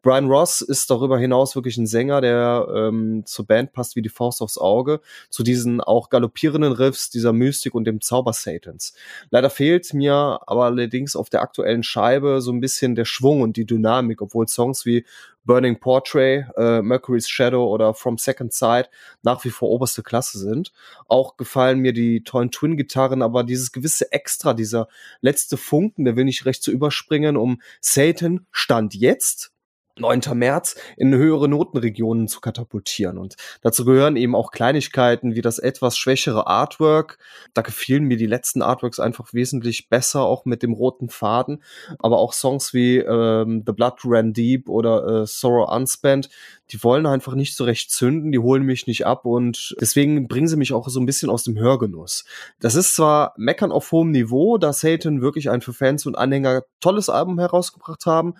Brian 0.00 0.30
Ross 0.34 0.62
ist 0.62 0.90
darüber 0.90 1.16
hinaus 1.16 1.54
wirklich 1.54 1.76
ein 1.76 1.86
Sänger, 1.86 2.20
der 2.20 2.66
ähm, 2.74 3.22
zur 3.24 3.46
Band 3.46 3.72
passt 3.72 3.94
wie 3.94 4.02
die 4.02 4.08
Faust 4.08 4.42
aufs 4.42 4.58
Auge, 4.58 5.00
zu 5.30 5.44
diesen 5.44 5.80
auch 5.80 6.08
galoppierenden 6.08 6.72
Riffs, 6.72 7.08
dieser 7.08 7.32
Mystik 7.32 7.72
und 7.72 7.84
dem 7.84 8.00
Zauber 8.00 8.32
Satans. 8.32 8.94
Leider 9.30 9.48
fehlt 9.48 9.94
mir 9.94 10.40
aber 10.46 10.64
allerdings 10.64 11.14
auf 11.14 11.30
der 11.30 11.42
aktuellen 11.42 11.84
Scheibe 11.84 12.40
so 12.40 12.50
ein 12.50 12.60
bisschen 12.60 12.96
der 12.96 13.04
Schwung 13.04 13.42
und 13.42 13.56
die 13.56 13.64
Dynamik, 13.64 14.20
obwohl 14.22 14.48
Songs 14.48 14.84
wie 14.84 15.04
Burning 15.44 15.78
Portrait, 15.78 16.46
äh, 16.56 16.82
Mercury's 16.82 17.28
Shadow 17.28 17.72
oder 17.72 17.94
From 17.94 18.18
Second 18.18 18.52
Sight 18.52 18.90
nach 19.22 19.44
wie 19.44 19.50
vor 19.50 19.70
oberste 19.70 20.02
Klasse 20.02 20.38
sind. 20.38 20.72
Auch 21.06 21.36
gefallen 21.36 21.78
mir 21.78 21.92
die 21.92 22.24
tollen 22.24 22.50
Twin-Gitarren, 22.50 23.22
aber 23.22 23.44
dieses 23.44 23.70
gewisse 23.70 24.10
Extra, 24.10 24.54
dieser 24.54 24.88
letzte 25.20 25.56
Funken, 25.56 26.04
der 26.04 26.16
will 26.16 26.24
nicht 26.24 26.44
recht 26.46 26.62
zu 26.62 26.72
überspringen, 26.72 27.36
um 27.36 27.60
Satan 27.80 28.46
Stand 28.50 28.94
jetzt 28.94 29.53
9. 29.98 30.22
März 30.34 30.76
in 30.96 31.14
höhere 31.14 31.48
Notenregionen 31.48 32.28
zu 32.28 32.40
katapultieren. 32.40 33.18
Und 33.18 33.36
dazu 33.62 33.84
gehören 33.84 34.16
eben 34.16 34.34
auch 34.34 34.50
Kleinigkeiten 34.50 35.34
wie 35.34 35.42
das 35.42 35.58
etwas 35.58 35.96
schwächere 35.96 36.46
Artwork. 36.46 37.18
Da 37.54 37.62
gefielen 37.62 38.04
mir 38.04 38.16
die 38.16 38.26
letzten 38.26 38.62
Artworks 38.62 39.00
einfach 39.00 39.32
wesentlich 39.32 39.88
besser, 39.88 40.22
auch 40.22 40.44
mit 40.44 40.62
dem 40.62 40.72
roten 40.72 41.08
Faden. 41.08 41.62
Aber 41.98 42.18
auch 42.18 42.32
Songs 42.32 42.74
wie 42.74 42.98
ähm, 42.98 43.62
The 43.66 43.72
Blood 43.72 44.00
Ran 44.04 44.32
Deep 44.32 44.68
oder 44.68 45.22
äh, 45.22 45.26
Sorrow 45.26 45.70
Unspent, 45.70 46.28
die 46.70 46.82
wollen 46.82 47.06
einfach 47.06 47.34
nicht 47.34 47.56
so 47.56 47.64
recht 47.64 47.90
zünden, 47.90 48.32
die 48.32 48.38
holen 48.38 48.62
mich 48.62 48.86
nicht 48.86 49.06
ab 49.06 49.26
und 49.26 49.76
deswegen 49.80 50.28
bringen 50.28 50.48
sie 50.48 50.56
mich 50.56 50.72
auch 50.72 50.88
so 50.88 50.98
ein 50.98 51.06
bisschen 51.06 51.28
aus 51.30 51.44
dem 51.44 51.58
Hörgenuss. 51.58 52.24
Das 52.60 52.74
ist 52.74 52.94
zwar 52.94 53.34
Meckern 53.36 53.70
auf 53.70 53.92
hohem 53.92 54.10
Niveau, 54.10 54.56
da 54.56 54.72
Satan 54.72 55.20
wirklich 55.20 55.50
ein 55.50 55.60
für 55.60 55.74
Fans 55.74 56.06
und 56.06 56.16
Anhänger 56.16 56.64
tolles 56.80 57.08
Album 57.10 57.38
herausgebracht 57.38 58.06
haben, 58.06 58.34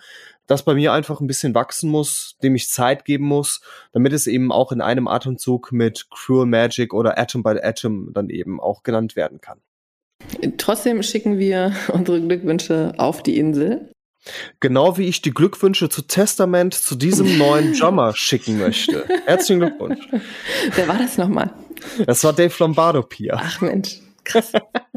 das 0.47 0.63
bei 0.63 0.73
mir 0.73 0.93
einfach 0.93 1.19
ein 1.19 1.27
bisschen 1.27 1.55
wachsen 1.55 1.89
muss, 1.89 2.37
dem 2.43 2.55
ich 2.55 2.69
Zeit 2.69 3.05
geben 3.05 3.25
muss, 3.25 3.61
damit 3.93 4.13
es 4.13 4.27
eben 4.27 4.51
auch 4.51 4.71
in 4.71 4.81
einem 4.81 5.07
Atemzug 5.07 5.71
mit 5.71 6.07
Cruel 6.11 6.45
Magic 6.45 6.93
oder 6.93 7.17
Atom 7.17 7.43
by 7.43 7.59
Atom 7.61 8.11
dann 8.13 8.29
eben 8.29 8.59
auch 8.59 8.83
genannt 8.83 9.15
werden 9.15 9.41
kann. 9.41 9.59
Trotzdem 10.57 11.03
schicken 11.03 11.39
wir 11.39 11.73
unsere 11.91 12.21
Glückwünsche 12.21 12.93
auf 12.97 13.23
die 13.23 13.37
Insel. 13.37 13.91
Genau 14.59 14.97
wie 14.97 15.07
ich 15.07 15.21
die 15.21 15.31
Glückwünsche 15.31 15.87
zu 15.87 16.01
Testament 16.01 16.73
zu 16.73 16.95
diesem 16.95 17.37
neuen 17.37 17.73
Drummer 17.73 18.13
schicken 18.15 18.57
möchte. 18.57 19.05
Herzlichen 19.25 19.59
Glückwunsch. 19.59 20.07
Wer 20.73 20.87
war 20.87 20.97
das 20.97 21.17
nochmal? 21.17 21.53
Das 22.07 22.23
war 22.23 22.33
Dave 22.33 22.53
Lombardo, 22.57 23.03
Pia. 23.03 23.39
Ach 23.39 23.61
Mensch, 23.61 23.99
krass. 24.23 24.51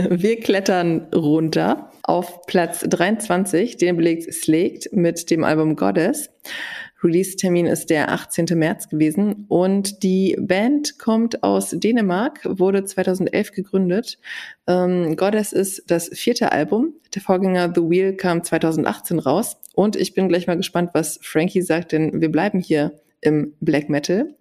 Wir 0.00 0.40
klettern 0.40 1.08
runter 1.14 1.90
auf 2.02 2.46
Platz 2.46 2.80
23, 2.80 3.76
den 3.76 3.98
belegt 3.98 4.32
Slaked 4.32 4.90
mit 4.92 5.30
dem 5.30 5.44
Album 5.44 5.76
Goddess. 5.76 6.30
Release-Termin 7.02 7.66
ist 7.66 7.90
der 7.90 8.10
18. 8.10 8.46
März 8.54 8.88
gewesen 8.88 9.44
und 9.48 10.02
die 10.02 10.34
Band 10.40 10.98
kommt 10.98 11.42
aus 11.42 11.70
Dänemark, 11.70 12.40
wurde 12.44 12.84
2011 12.84 13.52
gegründet. 13.52 14.18
Ähm, 14.66 15.14
Goddess 15.16 15.52
ist 15.52 15.82
das 15.88 16.08
vierte 16.08 16.52
Album. 16.52 16.94
Der 17.14 17.20
Vorgänger 17.20 17.70
The 17.74 17.82
Wheel 17.82 18.16
kam 18.16 18.42
2018 18.42 19.18
raus 19.18 19.58
und 19.74 19.96
ich 19.96 20.14
bin 20.14 20.26
gleich 20.28 20.46
mal 20.46 20.56
gespannt, 20.56 20.92
was 20.94 21.18
Frankie 21.20 21.60
sagt, 21.60 21.92
denn 21.92 22.18
wir 22.22 22.32
bleiben 22.32 22.60
hier 22.60 22.98
im 23.20 23.52
Black 23.60 23.90
Metal. 23.90 24.34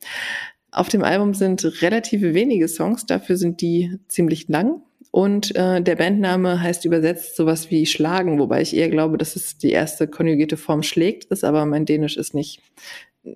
Auf 0.71 0.87
dem 0.87 1.03
Album 1.03 1.33
sind 1.33 1.81
relativ 1.81 2.21
wenige 2.21 2.69
Songs, 2.69 3.05
dafür 3.05 3.35
sind 3.35 3.59
die 3.59 3.99
ziemlich 4.07 4.47
lang. 4.47 4.81
Und 5.11 5.53
äh, 5.57 5.81
der 5.81 5.97
Bandname 5.97 6.61
heißt 6.61 6.85
übersetzt 6.85 7.35
sowas 7.35 7.69
wie 7.69 7.85
Schlagen, 7.85 8.39
wobei 8.39 8.61
ich 8.61 8.75
eher 8.75 8.89
glaube, 8.89 9.17
dass 9.17 9.35
es 9.35 9.57
die 9.57 9.71
erste 9.71 10.07
konjugierte 10.07 10.55
Form 10.55 10.83
schlägt 10.83 11.25
ist, 11.25 11.43
aber 11.43 11.65
mein 11.65 11.85
Dänisch 11.85 12.15
ist 12.17 12.33
nicht 12.33 12.61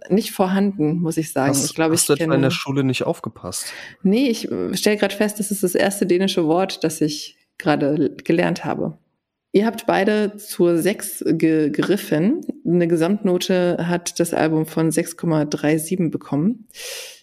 nicht 0.10 0.32
vorhanden, 0.32 1.00
muss 1.00 1.18
ich 1.18 1.32
sagen. 1.32 1.52
Hast, 1.52 1.66
ich 1.66 1.76
glaube, 1.76 1.94
hast 1.94 2.04
ich 2.04 2.08
du 2.08 2.16
kenne, 2.16 2.36
in 2.36 2.42
der 2.42 2.50
Schule 2.50 2.84
nicht 2.84 3.04
aufgepasst? 3.04 3.72
Nee, 4.02 4.30
ich 4.30 4.50
stelle 4.74 4.98
gerade 4.98 5.16
fest, 5.16 5.40
das 5.40 5.52
ist 5.52 5.62
das 5.62 5.76
erste 5.76 6.08
dänische 6.08 6.48
Wort, 6.48 6.84
das 6.84 7.02
ich 7.02 7.38
gerade 7.58 8.16
gelernt 8.24 8.66
habe. 8.66 8.98
Ihr 9.52 9.66
habt 9.66 9.86
beide 9.86 10.36
zur 10.38 10.78
6 10.78 11.24
gegriffen. 11.28 12.42
Eine 12.66 12.88
Gesamtnote 12.88 13.88
hat 13.88 14.20
das 14.20 14.34
Album 14.34 14.66
von 14.66 14.90
6,37 14.90 16.10
bekommen. 16.10 16.68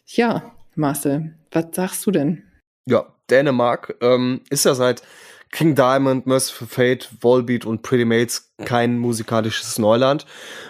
Ja, 0.07 0.53
Marcel, 0.75 1.35
was 1.51 1.67
sagst 1.73 2.07
du 2.07 2.11
denn? 2.11 2.45
Ja, 2.87 3.12
Dänemark 3.33 3.97
ähm, 4.03 4.43
ist 4.51 4.67
ja 4.67 4.75
seit 4.75 5.03
King 5.51 5.75
Diamond, 5.75 6.27
Merciful 6.27 6.69
Fate, 6.69 7.09
Volbeat 7.21 7.65
und 7.65 7.83
Pretty 7.83 8.05
Mates 8.05 8.53
kein 8.65 8.99
musikalisches 8.99 9.79
Neuland. 9.79 10.27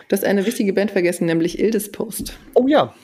Du 0.09 0.17
hast 0.17 0.25
eine 0.25 0.47
wichtige 0.47 0.73
Band 0.73 0.93
vergessen, 0.93 1.27
nämlich 1.27 1.59
Ildes 1.59 1.91
Post. 1.91 2.39
Oh 2.55 2.67
ja, 2.69 2.95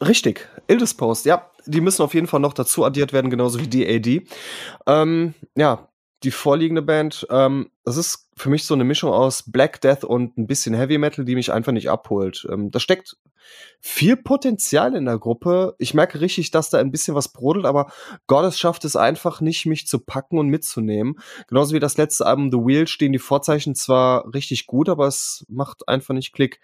richtig. 0.00 0.48
Ildes 0.68 0.94
Post, 0.94 1.26
ja. 1.26 1.50
Die 1.66 1.80
müssen 1.80 2.02
auf 2.02 2.14
jeden 2.14 2.26
Fall 2.26 2.40
noch 2.40 2.54
dazu 2.54 2.84
addiert 2.84 3.12
werden, 3.12 3.30
genauso 3.30 3.60
wie 3.60 3.68
DAD. 3.68 4.22
Ähm, 4.86 5.34
ja, 5.56 5.88
die 6.22 6.30
vorliegende 6.30 6.82
Band, 6.82 7.26
ähm, 7.30 7.70
das 7.84 7.96
ist 7.96 8.28
für 8.36 8.50
mich 8.50 8.64
so 8.64 8.74
eine 8.74 8.84
Mischung 8.84 9.10
aus 9.10 9.44
Black 9.50 9.80
Death 9.80 10.04
und 10.04 10.36
ein 10.36 10.46
bisschen 10.46 10.74
Heavy 10.74 10.98
Metal, 10.98 11.24
die 11.24 11.34
mich 11.34 11.52
einfach 11.52 11.72
nicht 11.72 11.90
abholt. 11.90 12.46
Ähm, 12.50 12.70
da 12.70 12.80
steckt 12.80 13.16
viel 13.80 14.16
Potenzial 14.16 14.94
in 14.94 15.06
der 15.06 15.18
Gruppe. 15.18 15.74
Ich 15.78 15.94
merke 15.94 16.20
richtig, 16.20 16.50
dass 16.50 16.70
da 16.70 16.78
ein 16.78 16.90
bisschen 16.90 17.14
was 17.14 17.28
brodelt, 17.28 17.64
aber 17.64 17.90
Goddess 18.26 18.58
schafft 18.58 18.84
es 18.84 18.96
einfach 18.96 19.40
nicht, 19.40 19.66
mich 19.66 19.86
zu 19.86 19.98
packen 19.98 20.38
und 20.38 20.48
mitzunehmen. 20.48 21.18
Genauso 21.48 21.74
wie 21.74 21.80
das 21.80 21.96
letzte 21.96 22.26
Album 22.26 22.50
The 22.50 22.58
Wheel 22.58 22.86
stehen 22.86 23.12
die 23.12 23.18
Vorzeichen 23.18 23.74
zwar 23.74 24.32
richtig 24.34 24.66
gut, 24.66 24.88
aber 24.88 25.06
es 25.06 25.44
macht 25.48 25.88
einfach 25.88 26.14
nicht 26.14 26.32
Klick. 26.32 26.60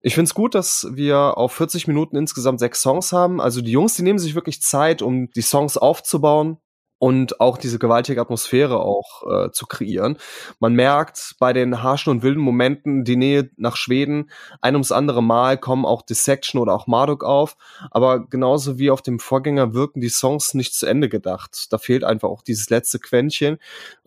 Ich 0.00 0.14
finde 0.14 0.28
es 0.28 0.34
gut, 0.34 0.54
dass 0.54 0.86
wir 0.92 1.38
auf 1.38 1.52
40 1.52 1.88
Minuten 1.88 2.16
insgesamt 2.16 2.60
sechs 2.60 2.82
Songs 2.82 3.12
haben. 3.12 3.40
Also 3.40 3.62
die 3.62 3.72
Jungs, 3.72 3.94
die 3.94 4.02
nehmen 4.02 4.18
sich 4.18 4.34
wirklich 4.34 4.60
Zeit, 4.60 5.00
um 5.00 5.30
die 5.30 5.42
Songs 5.42 5.76
aufzubauen 5.78 6.58
und 7.04 7.38
auch 7.38 7.58
diese 7.58 7.78
gewaltige 7.78 8.18
Atmosphäre 8.18 8.80
auch 8.80 9.24
äh, 9.30 9.50
zu 9.50 9.66
kreieren. 9.66 10.16
Man 10.58 10.72
merkt 10.72 11.36
bei 11.38 11.52
den 11.52 11.82
harschen 11.82 12.10
und 12.10 12.22
wilden 12.22 12.40
Momenten 12.40 13.04
die 13.04 13.16
Nähe 13.16 13.50
nach 13.58 13.76
Schweden. 13.76 14.30
Ein 14.62 14.74
ums 14.74 14.90
andere 14.90 15.22
Mal 15.22 15.58
kommen 15.58 15.84
auch 15.84 16.00
Dissection 16.00 16.58
oder 16.58 16.72
auch 16.72 16.86
Marduk 16.86 17.22
auf, 17.22 17.58
aber 17.90 18.26
genauso 18.26 18.78
wie 18.78 18.90
auf 18.90 19.02
dem 19.02 19.18
Vorgänger 19.18 19.74
wirken 19.74 20.00
die 20.00 20.08
Songs 20.08 20.54
nicht 20.54 20.74
zu 20.74 20.86
Ende 20.86 21.10
gedacht. 21.10 21.70
Da 21.70 21.76
fehlt 21.76 22.04
einfach 22.04 22.30
auch 22.30 22.40
dieses 22.40 22.70
letzte 22.70 22.98
Quäntchen. 22.98 23.58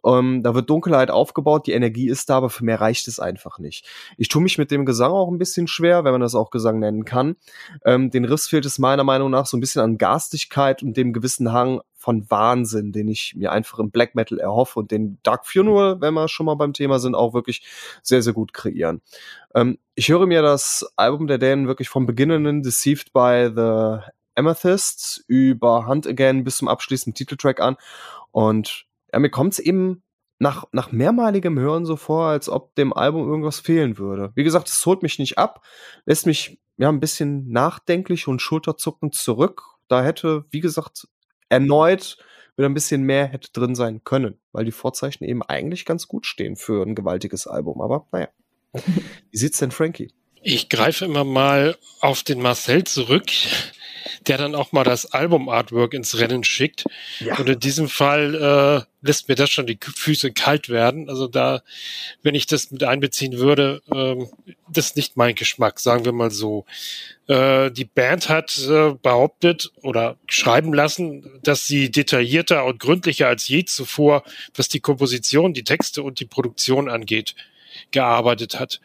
Ähm, 0.07 0.41
da 0.41 0.55
wird 0.55 0.69
Dunkelheit 0.69 1.11
aufgebaut, 1.11 1.67
die 1.67 1.73
Energie 1.73 2.07
ist 2.07 2.29
da, 2.29 2.37
aber 2.37 2.49
für 2.49 2.63
mehr 2.63 2.79
reicht 2.79 3.07
es 3.07 3.19
einfach 3.19 3.59
nicht. 3.59 3.85
Ich 4.17 4.29
tue 4.29 4.41
mich 4.41 4.57
mit 4.57 4.71
dem 4.71 4.85
Gesang 4.85 5.11
auch 5.11 5.29
ein 5.29 5.37
bisschen 5.37 5.67
schwer, 5.67 6.05
wenn 6.05 6.13
man 6.13 6.21
das 6.21 6.35
auch 6.35 6.49
Gesang 6.49 6.79
nennen 6.79 7.03
kann. 7.03 7.35
Ähm, 7.83 8.09
den 8.09 8.23
Riffs 8.23 8.47
fehlt 8.47 8.65
es 8.65 8.79
meiner 8.79 9.03
Meinung 9.03 9.29
nach 9.29 9.45
so 9.45 9.57
ein 9.57 9.59
bisschen 9.59 9.81
an 9.81 9.97
Garstigkeit 9.97 10.81
und 10.81 10.95
dem 10.95 11.11
gewissen 11.11 11.51
Hang 11.51 11.81
von 11.97 12.29
Wahnsinn, 12.29 12.93
den 12.93 13.09
ich 13.09 13.35
mir 13.35 13.51
einfach 13.51 13.79
im 13.79 13.91
Black 13.91 14.15
Metal 14.15 14.39
erhoffe 14.39 14.79
und 14.79 14.91
den 14.91 15.17
Dark 15.23 15.45
Funeral, 15.45 15.99
wenn 15.99 16.13
wir 16.13 16.29
schon 16.29 16.45
mal 16.45 16.55
beim 16.55 16.71
Thema 16.71 16.99
sind, 16.99 17.15
auch 17.15 17.33
wirklich 17.33 17.65
sehr, 18.01 18.21
sehr 18.21 18.33
gut 18.33 18.53
kreieren. 18.53 19.01
Ähm, 19.53 19.77
ich 19.95 20.07
höre 20.07 20.25
mir 20.25 20.41
das 20.41 20.89
Album 20.95 21.27
der 21.27 21.37
Dänen 21.37 21.67
wirklich 21.67 21.89
vom 21.89 22.05
beginnenden 22.05 22.63
Deceived 22.63 23.11
by 23.11 23.49
the 23.53 24.09
Amethyst 24.35 25.25
über 25.27 25.85
Hunt 25.87 26.07
Again 26.07 26.45
bis 26.45 26.57
zum 26.57 26.69
abschließenden 26.69 27.15
Titeltrack 27.15 27.59
an 27.59 27.75
und 28.31 28.86
ja, 29.11 29.19
mir 29.19 29.29
kommt 29.29 29.53
es 29.53 29.59
eben 29.59 30.03
nach, 30.39 30.65
nach 30.71 30.91
mehrmaligem 30.91 31.57
Hören 31.57 31.85
so 31.85 31.95
vor, 31.95 32.27
als 32.27 32.49
ob 32.49 32.75
dem 32.75 32.93
Album 32.93 33.27
irgendwas 33.27 33.59
fehlen 33.59 33.97
würde. 33.97 34.31
Wie 34.35 34.43
gesagt, 34.43 34.67
es 34.67 34.85
holt 34.85 35.01
mich 35.01 35.19
nicht 35.19 35.37
ab, 35.37 35.63
lässt 36.05 36.25
mich 36.25 36.59
ja 36.77 36.89
ein 36.89 36.99
bisschen 36.99 37.49
nachdenklich 37.49 38.27
und 38.27 38.41
schulterzuckend 38.41 39.15
zurück. 39.15 39.63
Da 39.87 40.03
hätte, 40.03 40.45
wie 40.51 40.59
gesagt, 40.59 41.07
erneut 41.49 42.17
wieder 42.57 42.67
ein 42.67 42.73
bisschen 42.73 43.03
mehr 43.03 43.27
hätte 43.27 43.51
drin 43.51 43.75
sein 43.75 44.03
können, 44.03 44.39
weil 44.51 44.65
die 44.65 44.71
Vorzeichen 44.71 45.23
eben 45.23 45.43
eigentlich 45.43 45.85
ganz 45.85 46.07
gut 46.07 46.25
stehen 46.25 46.55
für 46.55 46.83
ein 46.83 46.95
gewaltiges 46.95 47.47
Album. 47.47 47.81
Aber 47.81 48.07
naja. 48.11 48.29
Wie 49.31 49.37
sieht's 49.37 49.59
denn 49.59 49.71
Frankie? 49.71 50.11
Ich 50.41 50.69
greife 50.69 51.05
immer 51.05 51.23
mal 51.23 51.77
auf 52.01 52.23
den 52.23 52.41
Marcel 52.41 52.83
zurück, 52.83 53.31
der 54.27 54.37
dann 54.37 54.55
auch 54.55 54.71
mal 54.71 54.83
das 54.83 55.11
Album-Artwork 55.11 55.93
ins 55.93 56.17
Rennen 56.17 56.43
schickt. 56.43 56.85
Ja. 57.19 57.37
Und 57.37 57.49
in 57.49 57.59
diesem 57.59 57.89
Fall 57.89 58.35
äh, 58.35 59.05
lässt 59.05 59.29
mir 59.29 59.35
das 59.35 59.49
schon 59.49 59.67
die 59.67 59.79
Füße 59.81 60.31
kalt 60.31 60.69
werden. 60.69 61.09
Also 61.09 61.27
da, 61.27 61.61
wenn 62.23 62.35
ich 62.35 62.45
das 62.45 62.71
mit 62.71 62.83
einbeziehen 62.83 63.37
würde, 63.37 63.81
ähm, 63.93 64.27
das 64.69 64.87
ist 64.87 64.95
nicht 64.95 65.17
mein 65.17 65.35
Geschmack, 65.35 65.79
sagen 65.79 66.05
wir 66.05 66.11
mal 66.11 66.31
so. 66.31 66.65
Äh, 67.27 67.71
die 67.71 67.85
Band 67.85 68.29
hat 68.29 68.57
äh, 68.67 68.93
behauptet 69.01 69.71
oder 69.81 70.17
schreiben 70.27 70.73
lassen, 70.73 71.39
dass 71.43 71.67
sie 71.67 71.91
detaillierter 71.91 72.65
und 72.65 72.79
gründlicher 72.79 73.27
als 73.27 73.47
je 73.47 73.65
zuvor, 73.65 74.23
was 74.55 74.67
die 74.67 74.79
Komposition, 74.79 75.53
die 75.53 75.63
Texte 75.63 76.03
und 76.03 76.19
die 76.19 76.25
Produktion 76.25 76.89
angeht, 76.89 77.35
gearbeitet 77.91 78.59
hat. 78.59 78.81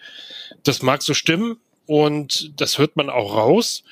Das 0.65 0.83
mag 0.83 1.03
so 1.03 1.15
stimmen, 1.15 1.59
und 1.93 2.59
das 2.59 2.79
hört 2.79 2.97
man 2.97 3.11
auch 3.11 3.37
raus. 3.37 3.85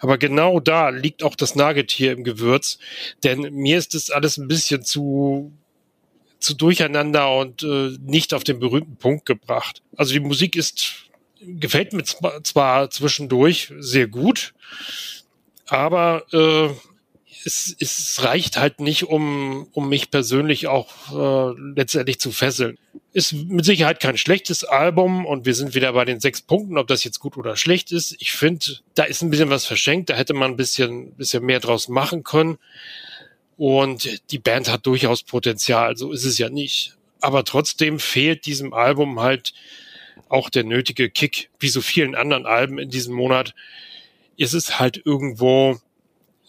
Aber 0.00 0.18
genau 0.18 0.58
da 0.58 0.88
liegt 0.88 1.22
auch 1.22 1.36
das 1.36 1.54
Nagetier 1.54 2.10
im 2.10 2.24
Gewürz, 2.24 2.80
denn 3.22 3.42
mir 3.54 3.78
ist 3.78 3.94
das 3.94 4.10
alles 4.10 4.38
ein 4.38 4.48
bisschen 4.48 4.82
zu 4.82 5.52
zu 6.40 6.54
durcheinander 6.54 7.34
und 7.38 7.62
äh, 7.62 7.96
nicht 8.00 8.34
auf 8.34 8.42
den 8.42 8.58
berühmten 8.58 8.96
Punkt 8.96 9.24
gebracht. 9.24 9.82
Also 9.96 10.12
die 10.12 10.20
Musik 10.20 10.56
ist 10.56 11.06
gefällt 11.40 11.92
mir 11.92 12.02
zwar 12.02 12.90
zwischendurch 12.90 13.72
sehr 13.78 14.08
gut, 14.08 14.52
aber 15.68 16.24
äh, 16.32 16.70
es, 17.44 17.76
es 17.78 18.22
reicht 18.22 18.56
halt 18.56 18.80
nicht, 18.80 19.04
um, 19.04 19.68
um 19.72 19.88
mich 19.88 20.10
persönlich 20.10 20.66
auch 20.66 21.12
äh, 21.12 21.60
letztendlich 21.76 22.18
zu 22.18 22.32
fesseln. 22.32 22.78
Ist 23.12 23.32
mit 23.32 23.64
Sicherheit 23.64 24.00
kein 24.00 24.16
schlechtes 24.16 24.64
Album 24.64 25.26
und 25.26 25.46
wir 25.46 25.54
sind 25.54 25.74
wieder 25.74 25.92
bei 25.92 26.04
den 26.04 26.20
sechs 26.20 26.42
Punkten, 26.42 26.78
ob 26.78 26.86
das 26.86 27.04
jetzt 27.04 27.20
gut 27.20 27.36
oder 27.36 27.56
schlecht 27.56 27.92
ist. 27.92 28.16
Ich 28.18 28.32
finde, 28.32 28.78
da 28.94 29.04
ist 29.04 29.22
ein 29.22 29.30
bisschen 29.30 29.50
was 29.50 29.66
verschenkt, 29.66 30.10
da 30.10 30.14
hätte 30.14 30.34
man 30.34 30.52
ein 30.52 30.56
bisschen, 30.56 31.12
bisschen 31.14 31.44
mehr 31.44 31.60
draus 31.60 31.88
machen 31.88 32.24
können. 32.24 32.58
Und 33.56 34.30
die 34.32 34.38
Band 34.38 34.68
hat 34.68 34.86
durchaus 34.86 35.22
Potenzial, 35.22 35.96
so 35.96 36.10
ist 36.12 36.24
es 36.24 36.38
ja 36.38 36.48
nicht. 36.48 36.96
Aber 37.20 37.44
trotzdem 37.44 38.00
fehlt 38.00 38.46
diesem 38.46 38.72
Album 38.72 39.20
halt 39.20 39.54
auch 40.28 40.50
der 40.50 40.64
nötige 40.64 41.10
Kick, 41.10 41.50
wie 41.60 41.68
so 41.68 41.80
vielen 41.80 42.14
anderen 42.14 42.46
Alben 42.46 42.78
in 42.78 42.90
diesem 42.90 43.14
Monat. 43.14 43.54
Ist 44.36 44.54
es 44.54 44.80
halt 44.80 45.00
irgendwo 45.04 45.78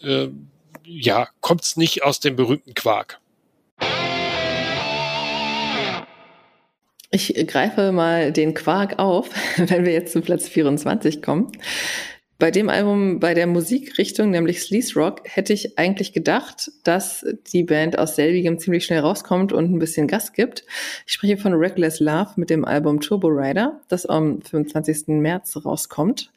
äh, 0.02 0.28
ja, 0.86 1.28
kommt's 1.40 1.76
nicht 1.76 2.04
aus 2.04 2.20
dem 2.20 2.36
berühmten 2.36 2.74
Quark. 2.74 3.20
Ich 7.10 7.34
greife 7.46 7.92
mal 7.92 8.32
den 8.32 8.54
Quark 8.54 8.98
auf, 8.98 9.30
wenn 9.56 9.84
wir 9.84 9.92
jetzt 9.92 10.12
zu 10.12 10.20
Platz 10.20 10.48
24 10.48 11.22
kommen. 11.22 11.50
Bei 12.38 12.50
dem 12.50 12.68
Album, 12.68 13.18
bei 13.18 13.32
der 13.32 13.46
Musikrichtung, 13.46 14.28
nämlich 14.30 14.60
Sleaze 14.60 14.94
Rock, 14.94 15.22
hätte 15.24 15.54
ich 15.54 15.78
eigentlich 15.78 16.12
gedacht, 16.12 16.70
dass 16.84 17.24
die 17.50 17.62
Band 17.62 17.98
aus 17.98 18.14
selbigem 18.14 18.58
ziemlich 18.58 18.84
schnell 18.84 19.00
rauskommt 19.00 19.54
und 19.54 19.72
ein 19.72 19.78
bisschen 19.78 20.06
Gas 20.06 20.34
gibt. 20.34 20.64
Ich 21.06 21.14
spreche 21.14 21.38
von 21.38 21.54
Reckless 21.54 21.98
Love 21.98 22.32
mit 22.36 22.50
dem 22.50 22.66
Album 22.66 23.00
Turbo 23.00 23.28
Rider, 23.28 23.80
das 23.88 24.04
am 24.04 24.42
25. 24.42 25.08
März 25.08 25.56
rauskommt. 25.64 26.30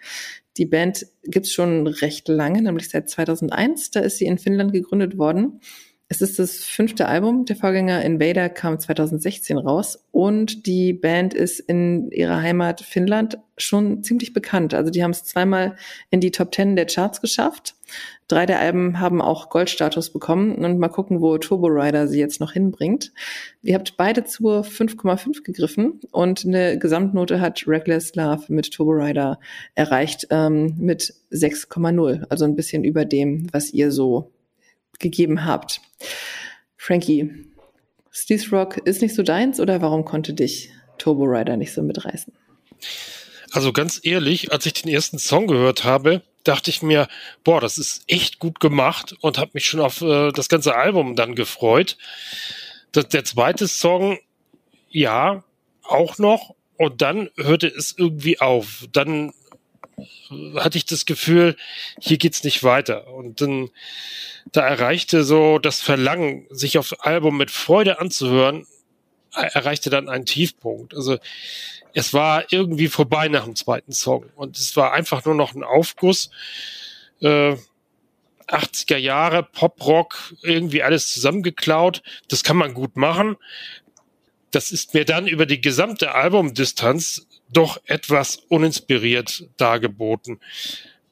Die 0.59 0.65
Band 0.65 1.07
gibt's 1.23 1.53
schon 1.53 1.87
recht 1.87 2.27
lange, 2.27 2.61
nämlich 2.61 2.89
seit 2.89 3.09
2001. 3.09 3.91
Da 3.91 4.01
ist 4.01 4.17
sie 4.17 4.25
in 4.25 4.37
Finnland 4.37 4.73
gegründet 4.73 5.17
worden. 5.17 5.61
Es 6.09 6.21
ist 6.21 6.37
das 6.37 6.63
fünfte 6.63 7.07
Album. 7.07 7.45
Der 7.45 7.55
Vorgänger 7.55 8.03
Invader 8.03 8.49
kam 8.49 8.77
2016 8.77 9.57
raus 9.57 10.05
und 10.11 10.65
die 10.65 10.91
Band 10.91 11.33
ist 11.33 11.59
in 11.59 12.11
ihrer 12.11 12.41
Heimat 12.41 12.81
Finnland 12.81 13.37
schon 13.57 14.03
ziemlich 14.03 14.33
bekannt. 14.33 14.73
Also 14.73 14.91
die 14.91 15.01
haben 15.01 15.11
es 15.11 15.23
zweimal 15.23 15.77
in 16.09 16.19
die 16.19 16.31
Top 16.31 16.51
Ten 16.51 16.75
der 16.75 16.87
Charts 16.87 17.21
geschafft. 17.21 17.75
Drei 18.29 18.45
der 18.45 18.59
Alben 18.59 18.99
haben 18.99 19.23
auch 19.23 19.49
Goldstatus 19.49 20.13
bekommen 20.13 20.63
und 20.63 20.77
mal 20.77 20.87
gucken, 20.87 21.19
wo 21.19 21.39
Turbo 21.39 21.65
Rider 21.65 22.07
sie 22.07 22.19
jetzt 22.19 22.39
noch 22.39 22.51
hinbringt. 22.51 23.11
Ihr 23.63 23.73
habt 23.73 23.97
beide 23.97 24.23
zur 24.23 24.61
5,5 24.61 25.41
gegriffen 25.41 25.99
und 26.11 26.45
eine 26.45 26.77
Gesamtnote 26.77 27.41
hat 27.41 27.63
Reckless 27.65 28.13
Love 28.13 28.43
mit 28.49 28.71
Turbo 28.71 28.91
Rider 28.91 29.39
erreicht 29.73 30.27
ähm, 30.29 30.75
mit 30.77 31.15
6,0, 31.31 32.27
also 32.29 32.45
ein 32.45 32.55
bisschen 32.55 32.83
über 32.83 33.03
dem, 33.03 33.47
was 33.51 33.73
ihr 33.73 33.91
so 33.91 34.31
gegeben 34.99 35.45
habt. 35.45 35.81
Frankie, 36.77 37.31
Steve 38.11 38.43
Rock 38.55 38.77
ist 38.77 39.01
nicht 39.01 39.15
so 39.15 39.23
deins 39.23 39.59
oder 39.59 39.81
warum 39.81 40.05
konnte 40.05 40.35
dich 40.35 40.69
Turbo 40.99 41.23
Rider 41.23 41.57
nicht 41.57 41.73
so 41.73 41.81
mitreißen? 41.81 42.31
Also 43.51 43.73
ganz 43.73 43.99
ehrlich, 44.03 44.51
als 44.51 44.67
ich 44.67 44.73
den 44.73 44.91
ersten 44.91 45.17
Song 45.17 45.47
gehört 45.47 45.83
habe, 45.83 46.21
dachte 46.43 46.69
ich 46.69 46.81
mir, 46.81 47.07
boah, 47.43 47.61
das 47.61 47.77
ist 47.77 48.03
echt 48.07 48.39
gut 48.39 48.59
gemacht 48.59 49.15
und 49.21 49.37
habe 49.37 49.51
mich 49.53 49.65
schon 49.65 49.79
auf 49.79 50.01
äh, 50.01 50.31
das 50.31 50.49
ganze 50.49 50.75
Album 50.75 51.15
dann 51.15 51.35
gefreut. 51.35 51.97
Das, 52.91 53.07
der 53.09 53.23
zweite 53.23 53.67
Song, 53.67 54.19
ja, 54.89 55.43
auch 55.83 56.17
noch. 56.17 56.55
Und 56.77 57.01
dann 57.01 57.29
hörte 57.35 57.67
es 57.67 57.93
irgendwie 57.97 58.39
auf. 58.39 58.85
Dann 58.93 59.33
hatte 60.55 60.77
ich 60.77 60.85
das 60.85 61.05
Gefühl, 61.05 61.55
hier 61.99 62.17
geht's 62.17 62.43
nicht 62.43 62.63
weiter. 62.63 63.07
Und 63.07 63.41
dann, 63.41 63.69
da 64.51 64.65
erreichte 64.65 65.23
so 65.23 65.59
das 65.59 65.81
Verlangen, 65.81 66.47
sich 66.49 66.77
auf 66.77 67.05
Album 67.05 67.37
mit 67.37 67.51
Freude 67.51 67.99
anzuhören, 67.99 68.65
erreichte 69.33 69.89
dann 69.89 70.09
einen 70.09 70.25
Tiefpunkt. 70.25 70.93
Also 70.93 71.17
es 71.93 72.13
war 72.13 72.51
irgendwie 72.51 72.87
vorbei 72.87 73.27
nach 73.27 73.45
dem 73.45 73.55
zweiten 73.55 73.91
Song 73.91 74.25
und 74.35 74.57
es 74.57 74.75
war 74.75 74.93
einfach 74.93 75.25
nur 75.25 75.35
noch 75.35 75.55
ein 75.55 75.63
Aufguss. 75.63 76.29
Äh, 77.21 77.55
80er 78.47 78.97
Jahre, 78.97 79.43
Pop-Rock, 79.43 80.33
irgendwie 80.41 80.81
alles 80.81 81.11
zusammengeklaut. 81.13 82.01
Das 82.27 82.43
kann 82.43 82.57
man 82.57 82.73
gut 82.73 82.95
machen. 82.95 83.37
Das 84.51 84.71
ist 84.71 84.93
mir 84.93 85.05
dann 85.05 85.27
über 85.27 85.45
die 85.45 85.61
gesamte 85.61 86.15
Albumdistanz 86.15 87.27
doch 87.51 87.79
etwas 87.85 88.37
uninspiriert 88.49 89.47
dargeboten. 89.57 90.39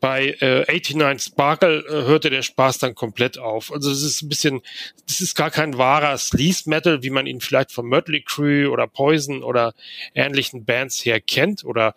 Bei 0.07 0.37
äh, 0.39 0.63
89 0.71 1.33
Sparkle 1.33 1.79
äh, 1.79 2.05
hörte 2.05 2.29
der 2.29 2.41
Spaß 2.41 2.77
dann 2.77 2.95
komplett 2.95 3.37
auf. 3.37 3.73
Also 3.73 3.91
es 3.91 4.03
ist 4.03 4.21
ein 4.21 4.29
bisschen, 4.29 4.61
das 5.05 5.19
ist 5.19 5.35
gar 5.35 5.51
kein 5.51 5.77
wahrer 5.77 6.17
Sleaze 6.17 6.69
Metal, 6.69 7.03
wie 7.03 7.09
man 7.09 7.27
ihn 7.27 7.41
vielleicht 7.41 7.73
von 7.73 7.87
Mötley 7.87 8.21
Crue 8.21 8.71
oder 8.71 8.87
Poison 8.87 9.43
oder 9.43 9.73
ähnlichen 10.15 10.63
Bands 10.63 11.03
her 11.03 11.19
kennt 11.19 11.65
oder 11.65 11.93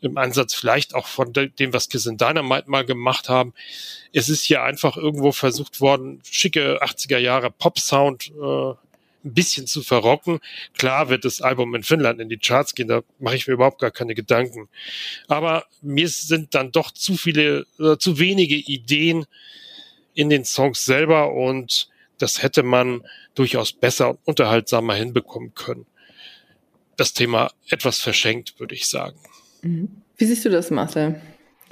im 0.00 0.16
Ansatz 0.16 0.54
vielleicht 0.54 0.94
auch 0.94 1.08
von 1.08 1.32
dem, 1.32 1.72
was 1.72 1.88
Kiss 1.88 2.06
and 2.06 2.20
Dynamite 2.20 2.70
mal 2.70 2.86
gemacht 2.86 3.28
haben. 3.28 3.52
Es 4.12 4.28
ist 4.28 4.44
hier 4.44 4.62
einfach 4.62 4.96
irgendwo 4.96 5.32
versucht 5.32 5.80
worden, 5.80 6.20
schicke 6.22 6.84
80er 6.84 7.18
Jahre 7.18 7.50
Pop-Sound 7.50 8.30
äh, 8.30 8.74
ein 9.24 9.34
bisschen 9.34 9.66
zu 9.66 9.82
verrocken. 9.82 10.40
Klar 10.76 11.08
wird 11.08 11.24
das 11.24 11.40
Album 11.40 11.74
in 11.74 11.82
Finnland 11.82 12.20
in 12.20 12.28
die 12.28 12.38
Charts 12.38 12.74
gehen, 12.74 12.88
da 12.88 13.02
mache 13.18 13.36
ich 13.36 13.46
mir 13.46 13.54
überhaupt 13.54 13.80
gar 13.80 13.90
keine 13.90 14.14
Gedanken. 14.14 14.68
Aber 15.28 15.64
mir 15.82 16.08
sind 16.08 16.54
dann 16.54 16.72
doch 16.72 16.90
zu 16.90 17.16
viele, 17.16 17.66
äh, 17.78 17.96
zu 17.96 18.18
wenige 18.18 18.56
Ideen 18.56 19.24
in 20.14 20.30
den 20.30 20.44
Songs 20.44 20.84
selber 20.84 21.32
und 21.32 21.88
das 22.18 22.42
hätte 22.42 22.62
man 22.62 23.02
durchaus 23.34 23.72
besser 23.72 24.10
und 24.10 24.18
unterhaltsamer 24.24 24.94
hinbekommen 24.94 25.54
können. 25.54 25.86
Das 26.96 27.12
Thema 27.12 27.50
etwas 27.68 27.98
verschenkt, 27.98 28.60
würde 28.60 28.74
ich 28.74 28.86
sagen. 28.86 29.18
Mhm. 29.62 29.88
Wie 30.16 30.26
siehst 30.26 30.44
du 30.44 30.50
das, 30.50 30.70
Marcel? 30.70 31.20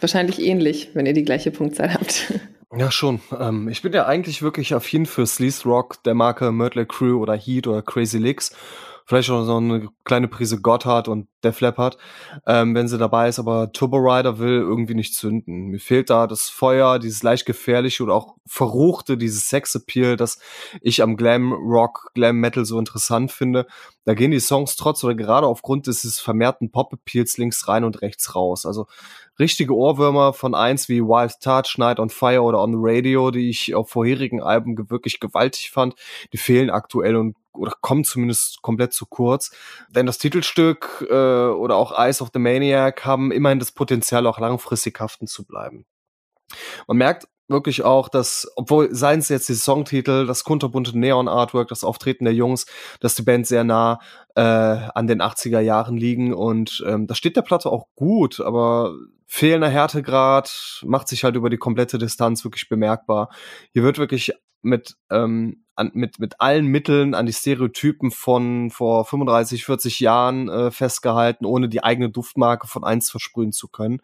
Wahrscheinlich 0.00 0.40
ähnlich, 0.40 0.90
wenn 0.94 1.06
ihr 1.06 1.12
die 1.12 1.24
gleiche 1.24 1.52
Punktzahl 1.52 1.94
habt. 1.94 2.32
Ja, 2.74 2.90
schon. 2.90 3.20
Ähm, 3.38 3.68
ich 3.68 3.82
bin 3.82 3.92
ja 3.92 4.06
eigentlich 4.06 4.42
wirklich 4.42 4.74
affin 4.74 5.06
für 5.06 5.26
Sleaze 5.26 5.64
Rock 5.68 6.02
der 6.04 6.14
Marke 6.14 6.52
Mötley 6.52 6.86
Crew 6.86 7.20
oder 7.20 7.34
Heat 7.36 7.66
oder 7.66 7.82
Crazy 7.82 8.18
Licks 8.18 8.54
vielleicht 9.06 9.30
auch 9.30 9.44
so 9.44 9.56
eine 9.56 9.88
kleine 10.04 10.28
Prise 10.28 10.60
Gotthard 10.60 11.08
und 11.08 11.28
Def 11.44 11.60
Leppard, 11.60 11.98
ähm, 12.46 12.74
wenn 12.74 12.88
sie 12.88 12.98
dabei 12.98 13.28
ist, 13.28 13.38
aber 13.38 13.72
Turbo 13.72 13.98
Rider 13.98 14.38
will 14.38 14.58
irgendwie 14.60 14.94
nicht 14.94 15.14
zünden. 15.14 15.68
Mir 15.68 15.80
fehlt 15.80 16.10
da 16.10 16.26
das 16.26 16.48
Feuer, 16.48 16.98
dieses 16.98 17.22
leicht 17.22 17.46
gefährliche 17.46 18.02
oder 18.02 18.14
auch 18.14 18.36
verruchte, 18.46 19.16
dieses 19.16 19.48
Sexappeal, 19.48 20.16
das 20.16 20.38
ich 20.80 21.02
am 21.02 21.16
Glam 21.16 21.52
Rock, 21.52 22.10
Glam 22.14 22.36
Metal 22.36 22.64
so 22.64 22.78
interessant 22.78 23.32
finde. 23.32 23.66
Da 24.04 24.14
gehen 24.14 24.32
die 24.32 24.40
Songs 24.40 24.76
trotz 24.76 25.04
oder 25.04 25.14
gerade 25.14 25.46
aufgrund 25.46 25.86
dieses 25.86 26.18
vermehrten 26.18 26.70
Pop-Appeals 26.70 27.38
links 27.38 27.68
rein 27.68 27.84
und 27.84 28.02
rechts 28.02 28.34
raus. 28.34 28.66
Also 28.66 28.86
richtige 29.38 29.74
Ohrwürmer 29.76 30.32
von 30.32 30.54
eins 30.54 30.88
wie 30.88 31.02
Wild 31.02 31.40
Touch, 31.40 31.76
Night 31.78 32.00
on 32.00 32.10
Fire 32.10 32.42
oder 32.42 32.60
On 32.60 32.72
the 32.72 32.78
Radio, 32.80 33.30
die 33.30 33.48
ich 33.48 33.74
auf 33.74 33.90
vorherigen 33.90 34.42
Alben 34.42 34.90
wirklich 34.90 35.20
gewaltig 35.20 35.70
fand, 35.70 35.94
die 36.32 36.38
fehlen 36.38 36.70
aktuell 36.70 37.16
und 37.16 37.36
oder 37.54 37.74
kommen 37.80 38.04
zumindest 38.04 38.62
komplett 38.62 38.92
zu 38.92 39.06
kurz. 39.06 39.50
Denn 39.90 40.06
das 40.06 40.18
Titelstück 40.18 41.06
äh, 41.10 41.14
oder 41.32 41.76
auch 41.76 41.98
Eyes 41.98 42.22
of 42.22 42.30
the 42.32 42.38
Maniac 42.38 43.04
haben 43.04 43.32
immerhin 43.32 43.58
das 43.58 43.72
Potenzial, 43.72 44.26
auch 44.26 44.38
langfristig 44.38 44.98
haften 45.00 45.26
zu 45.26 45.44
bleiben. 45.44 45.86
Man 46.86 46.96
merkt 46.98 47.28
wirklich 47.48 47.84
auch, 47.84 48.08
dass, 48.08 48.50
obwohl 48.56 48.94
seien 48.94 49.20
es 49.20 49.28
jetzt 49.28 49.48
die 49.48 49.54
Songtitel, 49.54 50.26
das 50.26 50.44
kunterbunte 50.44 50.98
Neon-Artwork, 50.98 51.68
das 51.68 51.84
Auftreten 51.84 52.24
der 52.24 52.34
Jungs, 52.34 52.66
dass 53.00 53.14
die 53.14 53.22
Band 53.22 53.46
sehr 53.46 53.64
nah 53.64 54.00
äh, 54.34 54.40
an 54.40 55.06
den 55.06 55.20
80er 55.20 55.60
Jahren 55.60 55.96
liegen 55.96 56.34
und 56.34 56.82
ähm, 56.86 57.06
da 57.06 57.14
steht 57.14 57.36
der 57.36 57.42
Platte 57.42 57.70
auch 57.70 57.86
gut, 57.94 58.40
aber 58.40 58.94
fehlender 59.26 59.68
Härtegrad 59.68 60.82
macht 60.84 61.08
sich 61.08 61.24
halt 61.24 61.36
über 61.36 61.50
die 61.50 61.56
komplette 61.56 61.98
Distanz 61.98 62.44
wirklich 62.44 62.68
bemerkbar. 62.68 63.30
Hier 63.72 63.82
wird 63.82 63.98
wirklich 63.98 64.32
mit, 64.62 64.96
ähm, 65.10 65.64
an, 65.74 65.90
mit, 65.94 66.18
mit 66.18 66.40
allen 66.40 66.66
Mitteln 66.66 67.14
an 67.14 67.26
die 67.26 67.32
Stereotypen 67.32 68.10
von 68.10 68.70
vor 68.70 69.04
35, 69.04 69.64
40 69.64 70.00
Jahren 70.00 70.48
äh, 70.48 70.70
festgehalten, 70.70 71.44
ohne 71.44 71.68
die 71.68 71.82
eigene 71.82 72.10
Duftmarke 72.10 72.66
von 72.66 72.84
eins 72.84 73.10
versprühen 73.10 73.52
zu 73.52 73.68
können. 73.68 74.00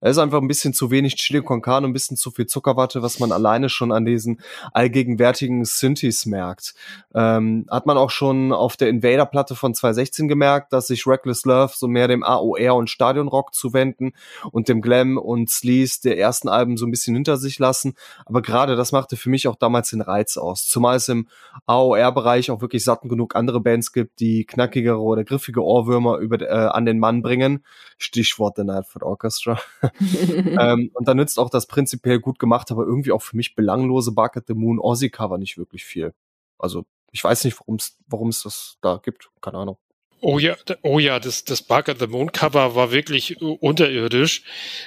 Es 0.00 0.12
ist 0.12 0.18
einfach 0.18 0.40
ein 0.40 0.46
bisschen 0.46 0.72
zu 0.72 0.92
wenig 0.92 1.16
Chili 1.16 1.42
con 1.42 1.60
Carne, 1.60 1.88
ein 1.88 1.92
bisschen 1.92 2.16
zu 2.16 2.30
viel 2.30 2.46
Zuckerwatte, 2.46 3.02
was 3.02 3.18
man 3.18 3.32
alleine 3.32 3.68
schon 3.68 3.90
an 3.90 4.04
diesen 4.04 4.40
allgegenwärtigen 4.72 5.64
Synthes 5.64 6.24
merkt. 6.24 6.74
Ähm, 7.14 7.66
hat 7.68 7.86
man 7.86 7.98
auch 7.98 8.10
schon 8.10 8.52
auf 8.52 8.76
der 8.76 8.90
Invader-Platte 8.90 9.56
von 9.56 9.74
2016 9.74 10.28
gemerkt, 10.28 10.72
dass 10.72 10.86
sich 10.86 11.04
Reckless 11.06 11.44
Love 11.44 11.72
so 11.74 11.88
mehr 11.88 12.06
dem 12.06 12.22
AOR 12.22 12.76
und 12.76 12.90
Stadionrock 12.90 13.54
zuwenden 13.54 14.12
und 14.52 14.68
dem 14.68 14.82
Glam 14.82 15.18
und 15.18 15.50
Sleaze 15.50 16.00
der 16.02 16.16
ersten 16.16 16.48
Alben 16.48 16.76
so 16.76 16.86
ein 16.86 16.92
bisschen 16.92 17.16
hinter 17.16 17.36
sich 17.36 17.58
lassen. 17.58 17.94
Aber 18.24 18.40
gerade 18.40 18.76
das 18.76 18.92
machte 18.92 19.16
für 19.16 19.30
mich 19.30 19.48
auch 19.48 19.56
damals 19.56 19.90
den 19.90 20.00
Reiz 20.00 20.36
aus. 20.36 20.68
Zumal 20.68 20.96
es 20.96 21.08
im 21.08 21.26
AOR-Bereich 21.66 22.52
auch 22.52 22.60
wirklich 22.60 22.84
satten 22.84 23.08
genug 23.08 23.34
andere 23.34 23.60
Bands 23.60 23.92
gibt, 23.92 24.20
die 24.20 24.44
knackigere 24.44 25.00
oder 25.00 25.24
griffige 25.24 25.64
Ohrwürmer 25.64 26.18
über, 26.18 26.40
äh, 26.40 26.68
an 26.68 26.86
den 26.86 27.00
Mann 27.00 27.20
bringen. 27.20 27.64
Stichwort 27.96 28.54
The 28.56 28.64
Nightfoot 28.64 29.02
Orchestra. 29.02 29.58
ähm, 30.00 30.90
und 30.94 31.08
da 31.08 31.14
nützt 31.14 31.38
auch 31.38 31.50
das 31.50 31.66
prinzipiell 31.66 32.20
gut 32.20 32.38
gemacht, 32.38 32.70
aber 32.70 32.84
irgendwie 32.84 33.12
auch 33.12 33.22
für 33.22 33.36
mich 33.36 33.54
belanglose 33.54 34.12
Bark 34.12 34.36
at 34.36 34.46
the 34.46 34.54
Moon 34.54 34.80
Aussie 34.80 35.10
Cover 35.10 35.38
nicht 35.38 35.58
wirklich 35.58 35.84
viel. 35.84 36.14
Also 36.58 36.84
ich 37.12 37.24
weiß 37.24 37.44
nicht, 37.44 37.58
warum 38.06 38.28
es 38.28 38.42
das 38.42 38.76
da 38.80 39.00
gibt. 39.02 39.30
Keine 39.40 39.58
Ahnung. 39.58 39.78
Oh 40.20 40.40
ja, 40.40 40.56
oh 40.82 40.98
ja, 40.98 41.20
das, 41.20 41.44
das 41.44 41.62
Bark 41.62 41.88
at 41.88 42.00
the 42.00 42.08
Moon 42.08 42.32
Cover 42.32 42.74
war 42.74 42.90
wirklich 42.90 43.40
unterirdisch. 43.40 44.42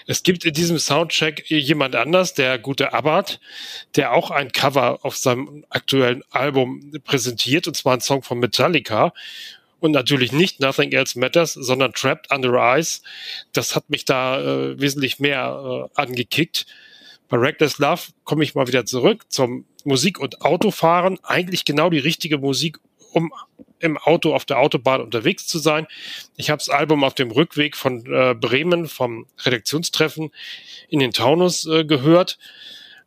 Es 0.05 0.23
gibt 0.23 0.43
in 0.43 0.53
diesem 0.53 0.77
Soundcheck 0.77 1.49
jemand 1.49 1.95
anders, 1.95 2.33
der 2.33 2.59
gute 2.59 2.91
Abbott, 2.91 3.39
der 3.95 4.11
auch 4.11 4.29
ein 4.29 4.51
Cover 4.51 4.99
auf 5.03 5.15
seinem 5.15 5.65
aktuellen 5.69 6.21
Album 6.31 6.91
präsentiert, 7.05 7.65
und 7.67 7.77
zwar 7.77 7.93
ein 7.93 8.01
Song 8.01 8.23
von 8.23 8.39
Metallica 8.39 9.13
und 9.81 9.91
natürlich 9.91 10.31
nicht 10.31 10.59
Nothing 10.59 10.91
Else 10.91 11.19
Matters, 11.19 11.53
sondern 11.53 11.91
Trapped 11.91 12.31
Under 12.31 12.77
Ice. 12.77 13.01
Das 13.51 13.75
hat 13.75 13.89
mich 13.89 14.05
da 14.05 14.39
äh, 14.39 14.79
wesentlich 14.79 15.19
mehr 15.19 15.89
äh, 15.95 15.99
angekickt. 15.99 16.67
Bei 17.27 17.37
Reckless 17.37 17.79
Love 17.79 18.01
komme 18.23 18.43
ich 18.43 18.55
mal 18.55 18.67
wieder 18.67 18.85
zurück 18.85 19.25
zum 19.29 19.65
Musik- 19.83 20.19
und 20.19 20.41
Autofahren. 20.41 21.17
Eigentlich 21.23 21.65
genau 21.65 21.89
die 21.89 21.97
richtige 21.97 22.37
Musik, 22.37 22.77
um 23.11 23.33
im 23.79 23.97
Auto 23.97 24.35
auf 24.35 24.45
der 24.45 24.59
Autobahn 24.59 25.01
unterwegs 25.01 25.47
zu 25.47 25.57
sein. 25.57 25.87
Ich 26.37 26.51
habe 26.51 26.59
das 26.59 26.69
Album 26.69 27.03
auf 27.03 27.15
dem 27.15 27.31
Rückweg 27.31 27.75
von 27.75 28.05
äh, 28.05 28.35
Bremen 28.35 28.87
vom 28.87 29.25
Redaktionstreffen 29.39 30.31
in 30.89 30.99
den 30.99 31.11
Taunus 31.11 31.65
äh, 31.65 31.85
gehört 31.85 32.37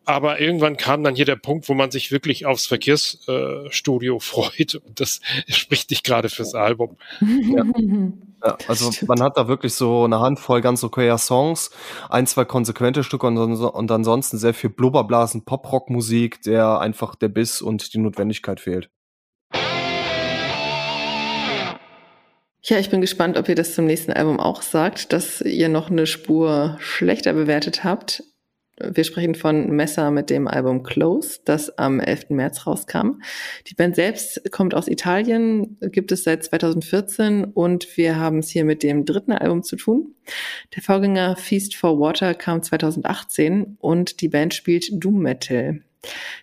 aber 0.04 0.40
irgendwann 0.40 0.76
kam 0.76 1.02
dann 1.02 1.14
hier 1.14 1.24
der 1.24 1.36
Punkt, 1.36 1.68
wo 1.68 1.74
man 1.74 1.90
sich 1.90 2.12
wirklich 2.12 2.46
aufs 2.46 2.66
Verkehrsstudio 2.66 4.16
äh, 4.16 4.20
freut. 4.20 4.74
Und 4.76 5.00
das 5.00 5.20
spricht 5.48 5.90
nicht 5.90 6.04
gerade 6.04 6.28
fürs 6.28 6.54
Album. 6.54 6.96
Ja. 7.20 7.64
ja. 8.44 8.56
also 8.68 8.90
man 9.06 9.22
hat 9.22 9.36
da 9.36 9.48
wirklich 9.48 9.74
so 9.74 10.04
eine 10.04 10.20
Handvoll 10.20 10.60
ganz 10.60 10.84
okayer 10.84 11.18
Songs, 11.18 11.70
ein, 12.08 12.26
zwei 12.26 12.44
konsequente 12.44 13.04
Stücke 13.04 13.26
und, 13.26 13.38
und 13.38 13.90
ansonsten 13.90 14.38
sehr 14.38 14.54
viel 14.54 14.70
Blubberblasen, 14.70 15.44
Pop-Rock-Musik, 15.44 16.42
der 16.42 16.80
einfach 16.80 17.14
der 17.14 17.28
Biss 17.28 17.62
und 17.62 17.94
die 17.94 17.98
Notwendigkeit 17.98 18.60
fehlt. 18.60 18.90
Ja, 22.66 22.78
ich 22.78 22.88
bin 22.88 23.02
gespannt, 23.02 23.36
ob 23.36 23.50
ihr 23.50 23.54
das 23.54 23.74
zum 23.74 23.84
nächsten 23.84 24.10
Album 24.10 24.40
auch 24.40 24.62
sagt, 24.62 25.12
dass 25.12 25.42
ihr 25.42 25.68
noch 25.68 25.90
eine 25.90 26.06
Spur 26.06 26.78
schlechter 26.80 27.34
bewertet 27.34 27.84
habt. 27.84 28.22
Wir 28.76 29.04
sprechen 29.04 29.36
von 29.36 29.70
Messer 29.70 30.10
mit 30.10 30.30
dem 30.30 30.48
Album 30.48 30.82
Close, 30.82 31.38
das 31.44 31.78
am 31.78 32.00
11. 32.00 32.30
März 32.30 32.66
rauskam. 32.66 33.20
Die 33.68 33.74
Band 33.74 33.94
selbst 33.94 34.50
kommt 34.50 34.74
aus 34.74 34.88
Italien, 34.88 35.78
gibt 35.80 36.10
es 36.10 36.24
seit 36.24 36.42
2014 36.42 37.44
und 37.44 37.96
wir 37.96 38.16
haben 38.16 38.38
es 38.38 38.48
hier 38.48 38.64
mit 38.64 38.82
dem 38.82 39.04
dritten 39.04 39.30
Album 39.30 39.62
zu 39.62 39.76
tun. 39.76 40.14
Der 40.74 40.82
Vorgänger 40.82 41.36
Feast 41.36 41.76
for 41.76 42.00
Water 42.00 42.34
kam 42.34 42.62
2018 42.62 43.76
und 43.80 44.20
die 44.20 44.28
Band 44.28 44.54
spielt 44.54 44.88
Doom 44.92 45.20
Metal. 45.20 45.80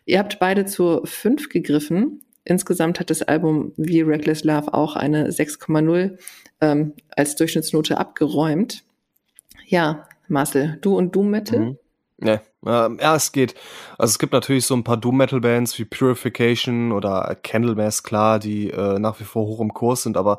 Ihr 0.06 0.20
habt 0.20 0.40
beide 0.40 0.66
zur 0.66 1.06
5 1.06 1.50
gegriffen. 1.50 2.22
Insgesamt 2.46 3.02
hat 3.02 3.10
das 3.10 3.24
Album 3.24 3.74
wie 3.76 4.02
Reckless 4.02 4.46
Love 4.46 4.74
auch 4.74 4.96
eine 4.96 5.30
6,0 5.30 6.18
ähm, 6.62 6.94
als 7.10 7.36
Durchschnittsnote 7.36 7.98
abgeräumt. 7.98 8.84
Ja, 9.68 10.08
Marcel, 10.30 10.78
du 10.82 10.98
und 10.98 11.14
Doom 11.14 11.30
Metal? 11.30 11.60
Mhm. 11.60 11.78
Ne, 12.24 12.40
ähm, 12.68 13.00
ja, 13.02 13.16
es 13.16 13.32
geht. 13.32 13.56
Also 13.98 14.12
es 14.12 14.20
gibt 14.20 14.32
natürlich 14.32 14.68
so 14.68 14.76
ein 14.76 14.84
paar 14.84 14.98
Doom-Metal-Bands 14.98 15.80
wie 15.80 15.86
Purification 15.86 16.92
oder 16.92 17.36
Candlemass, 17.42 18.04
klar, 18.04 18.38
die 18.38 18.70
äh, 18.70 19.00
nach 19.00 19.20
wie 19.20 19.24
vor 19.24 19.48
hoch 19.48 19.60
im 19.60 19.74
Kurs 19.74 20.04
sind, 20.04 20.18
aber 20.18 20.38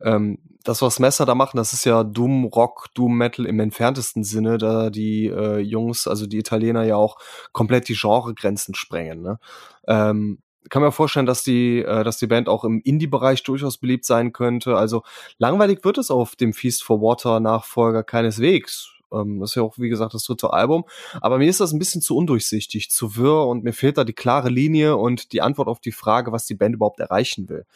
ähm, 0.00 0.38
das, 0.64 0.80
was 0.80 0.98
Messer 0.98 1.26
da 1.26 1.34
machen, 1.34 1.58
das 1.58 1.74
ist 1.74 1.84
ja 1.84 2.02
Doom-Rock, 2.02 2.86
Doom-Metal 2.94 3.44
im 3.44 3.60
entferntesten 3.60 4.24
Sinne, 4.24 4.56
da 4.56 4.88
die 4.88 5.26
äh, 5.26 5.58
Jungs, 5.58 6.08
also 6.08 6.26
die 6.26 6.38
Italiener 6.38 6.84
ja 6.84 6.96
auch 6.96 7.18
komplett 7.52 7.88
die 7.88 7.98
Genregrenzen 8.00 8.74
sprengen. 8.74 9.20
Ne? 9.20 9.38
Ähm, 9.86 10.38
kann 10.70 10.82
mir 10.82 10.92
vorstellen, 10.92 11.26
dass 11.26 11.42
die, 11.42 11.80
äh, 11.80 12.04
dass 12.04 12.16
die 12.16 12.26
Band 12.26 12.48
auch 12.48 12.64
im 12.64 12.80
Indie-Bereich 12.80 13.42
durchaus 13.42 13.76
beliebt 13.76 14.06
sein 14.06 14.32
könnte. 14.32 14.76
Also 14.76 15.02
langweilig 15.36 15.84
wird 15.84 15.98
es 15.98 16.10
auf 16.10 16.36
dem 16.36 16.54
Feast 16.54 16.82
for 16.84 17.02
Water 17.02 17.38
Nachfolger 17.38 18.02
keineswegs 18.02 18.97
ähm, 19.12 19.40
das 19.40 19.50
ist 19.50 19.54
ja 19.56 19.62
auch, 19.62 19.78
wie 19.78 19.88
gesagt, 19.88 20.14
das 20.14 20.24
dritte 20.24 20.52
Album. 20.52 20.84
Aber 21.20 21.38
mir 21.38 21.48
ist 21.48 21.60
das 21.60 21.72
ein 21.72 21.78
bisschen 21.78 22.02
zu 22.02 22.16
undurchsichtig, 22.16 22.90
zu 22.90 23.16
wirr 23.16 23.46
und 23.46 23.64
mir 23.64 23.72
fehlt 23.72 23.98
da 23.98 24.04
die 24.04 24.12
klare 24.12 24.48
Linie 24.48 24.96
und 24.96 25.32
die 25.32 25.42
Antwort 25.42 25.68
auf 25.68 25.80
die 25.80 25.92
Frage, 25.92 26.32
was 26.32 26.46
die 26.46 26.54
Band 26.54 26.74
überhaupt 26.74 27.00
erreichen 27.00 27.48
will. 27.48 27.66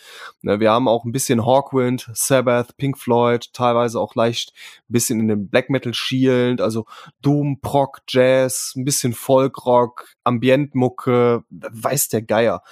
Ne, 0.43 0.61
wir 0.61 0.71
haben 0.71 0.89
auch 0.89 1.05
ein 1.05 1.13
bisschen 1.13 1.45
Hawkwind, 1.45 2.11
Sabbath, 2.15 2.77
Pink 2.77 2.99
Floyd, 2.99 3.53
teilweise 3.53 4.01
auch 4.01 4.15
leicht 4.15 4.53
ein 4.89 4.93
bisschen 4.93 5.21
in 5.21 5.29
den 5.29 5.49
Black 5.49 5.71
Metal 5.71 5.95
schielend, 5.95 6.61
also 6.61 6.87
Doom, 7.23 7.61
Prog, 7.61 8.01
Jazz, 8.09 8.75
ein 8.77 8.85
bisschen 8.85 9.13
Folkrock, 9.13 10.15
Ambientmucke, 10.25 11.45
weiß 11.51 12.09
der 12.09 12.23
Geier. 12.23 12.63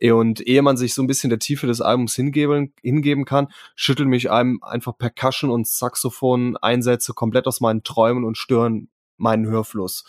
Und 0.00 0.46
ehe 0.46 0.62
man 0.62 0.76
sich 0.76 0.94
so 0.94 1.02
ein 1.02 1.06
bisschen 1.06 1.30
der 1.30 1.38
Tiefe 1.38 1.66
des 1.66 1.80
Albums 1.80 2.14
hingeben, 2.14 2.72
hingeben 2.82 3.24
kann, 3.24 3.48
schüttelt 3.74 4.08
mich 4.08 4.30
einem 4.30 4.60
einfach 4.62 4.96
Percussion 4.96 5.50
und 5.50 5.66
Saxophon 5.66 6.56
Einsätze 6.56 7.12
komplett 7.12 7.46
aus 7.46 7.60
meinen 7.60 7.82
Träumen 7.82 8.09
und 8.16 8.36
stören 8.36 8.88
meinen 9.16 9.46
Hörfluss. 9.46 10.04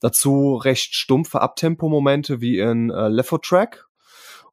Dazu 0.00 0.54
recht 0.56 0.94
stumpfe 0.94 1.40
Abtempo-Momente 1.40 2.40
wie 2.40 2.58
in 2.58 2.90
äh, 2.90 3.08
Lefo 3.08 3.38
Track 3.38 3.88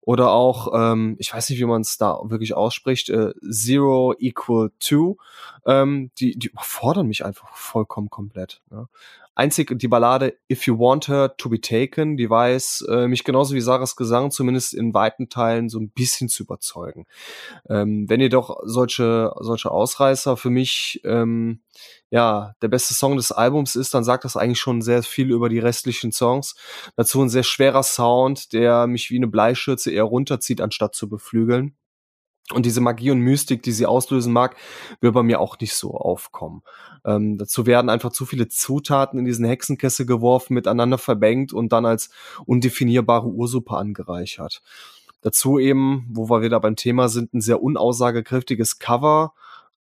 oder 0.01 0.31
auch, 0.31 0.73
ähm, 0.73 1.15
ich 1.19 1.33
weiß 1.33 1.49
nicht, 1.49 1.59
wie 1.59 1.65
man 1.65 1.81
es 1.81 1.97
da 1.97 2.19
wirklich 2.23 2.55
ausspricht, 2.55 3.09
äh, 3.09 3.33
Zero 3.51 4.15
Equal 4.17 4.71
Two, 4.79 5.17
ähm, 5.65 6.11
die, 6.17 6.37
die 6.37 6.47
überfordern 6.47 7.07
mich 7.07 7.23
einfach 7.23 7.55
vollkommen 7.55 8.09
komplett. 8.09 8.61
Ne? 8.71 8.87
Einzig 9.35 9.77
die 9.79 9.87
Ballade 9.87 10.37
If 10.51 10.67
You 10.67 10.77
Want 10.79 11.07
Her 11.07 11.35
to 11.37 11.49
Be 11.49 11.61
Taken, 11.61 12.17
die 12.17 12.29
weiß 12.29 12.85
äh, 12.89 13.07
mich 13.07 13.23
genauso 13.23 13.55
wie 13.55 13.61
Sarahs 13.61 13.95
Gesang 13.95 14.31
zumindest 14.31 14.73
in 14.73 14.93
weiten 14.93 15.29
Teilen 15.29 15.69
so 15.69 15.79
ein 15.79 15.91
bisschen 15.91 16.27
zu 16.27 16.43
überzeugen. 16.43 17.05
Ähm, 17.69 18.09
wenn 18.09 18.19
ihr 18.19 18.29
doch 18.29 18.57
solche, 18.63 19.31
solche 19.39 19.71
Ausreißer 19.71 20.35
für 20.35 20.49
mich 20.49 20.99
ähm, 21.05 21.61
ja, 22.09 22.53
der 22.61 22.67
beste 22.67 22.93
Song 22.93 23.15
des 23.15 23.31
Albums 23.31 23.75
ist, 23.75 23.93
dann 23.93 24.03
sagt 24.03 24.25
das 24.25 24.35
eigentlich 24.35 24.59
schon 24.59 24.81
sehr 24.81 25.03
viel 25.03 25.31
über 25.31 25.47
die 25.47 25.59
restlichen 25.59 26.11
Songs. 26.11 26.55
Dazu 26.95 27.21
ein 27.21 27.29
sehr 27.29 27.43
schwerer 27.43 27.83
Sound, 27.83 28.51
der 28.53 28.87
mich 28.87 29.09
wie 29.09 29.17
eine 29.17 29.27
Bleischürze 29.27 29.91
eher 29.91 30.03
runterzieht, 30.03 30.59
anstatt 30.59 30.95
zu 30.95 31.07
beflügeln. 31.07 31.77
Und 32.51 32.65
diese 32.65 32.81
Magie 32.81 33.11
und 33.11 33.19
Mystik, 33.19 33.61
die 33.61 33.71
sie 33.71 33.85
auslösen 33.85 34.33
mag, 34.33 34.55
will 35.01 35.11
bei 35.11 35.21
mir 35.21 35.39
auch 35.39 35.59
nicht 35.59 35.75
so 35.75 35.91
aufkommen. 35.93 36.63
Ähm, 37.05 37.37
dazu 37.37 37.67
werden 37.67 37.89
einfach 37.89 38.11
zu 38.11 38.25
viele 38.25 38.47
Zutaten 38.47 39.19
in 39.19 39.25
diesen 39.25 39.45
Hexenkessel 39.45 40.07
geworfen, 40.07 40.55
miteinander 40.55 40.97
verbengt 40.97 41.53
und 41.53 41.71
dann 41.71 41.85
als 41.85 42.09
undefinierbare 42.45 43.27
Ursuppe 43.27 43.77
angereichert. 43.77 44.63
Dazu 45.21 45.59
eben, 45.59 46.07
wo 46.09 46.29
wir 46.29 46.41
wieder 46.41 46.59
beim 46.59 46.75
Thema 46.75 47.07
sind, 47.07 47.33
ein 47.33 47.41
sehr 47.41 47.61
unaussagekräftiges 47.61 48.79
Cover, 48.79 49.33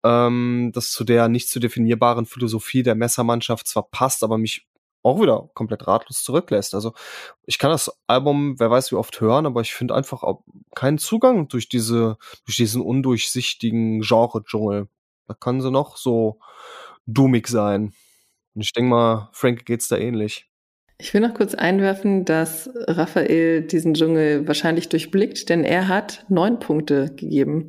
ähm, 0.03 0.71
das 0.73 0.91
zu 0.91 1.05
der 1.05 1.29
nicht 1.29 1.49
zu 1.49 1.59
definierbaren 1.59 2.25
Philosophie 2.25 2.83
der 2.83 2.95
Messermannschaft 2.95 3.67
zwar 3.67 3.83
passt, 3.83 4.23
aber 4.23 4.37
mich 4.37 4.67
auch 5.03 5.21
wieder 5.21 5.49
komplett 5.53 5.87
ratlos 5.87 6.23
zurücklässt. 6.23 6.73
Also 6.73 6.93
ich 7.45 7.59
kann 7.59 7.71
das 7.71 7.91
Album, 8.07 8.59
wer 8.59 8.69
weiß 8.69 8.91
wie 8.91 8.95
oft 8.95 9.19
hören, 9.21 9.45
aber 9.45 9.61
ich 9.61 9.73
finde 9.73 9.95
einfach 9.95 10.23
keinen 10.75 10.97
Zugang 10.97 11.47
durch 11.47 11.69
diese, 11.69 12.17
durch 12.45 12.57
diesen 12.57 12.81
undurchsichtigen 12.81 14.01
Genre-Dschungel. 14.01 14.87
Da 15.27 15.33
kann 15.33 15.61
sie 15.61 15.71
noch 15.71 15.97
so 15.97 16.39
doomig 17.05 17.47
sein. 17.47 17.93
Und 18.53 18.61
ich 18.61 18.73
denke 18.73 18.89
mal, 18.89 19.29
Frank 19.33 19.65
geht's 19.65 19.87
da 19.87 19.97
ähnlich. 19.97 20.49
Ich 20.99 21.13
will 21.13 21.21
noch 21.21 21.35
kurz 21.35 21.53
einwerfen, 21.53 22.25
dass 22.25 22.71
Raphael 22.87 23.61
diesen 23.61 23.93
Dschungel 23.93 24.47
wahrscheinlich 24.47 24.89
durchblickt, 24.89 25.47
denn 25.47 25.63
er 25.63 25.87
hat 25.87 26.25
neun 26.27 26.57
Punkte 26.57 27.13
gegeben. 27.15 27.67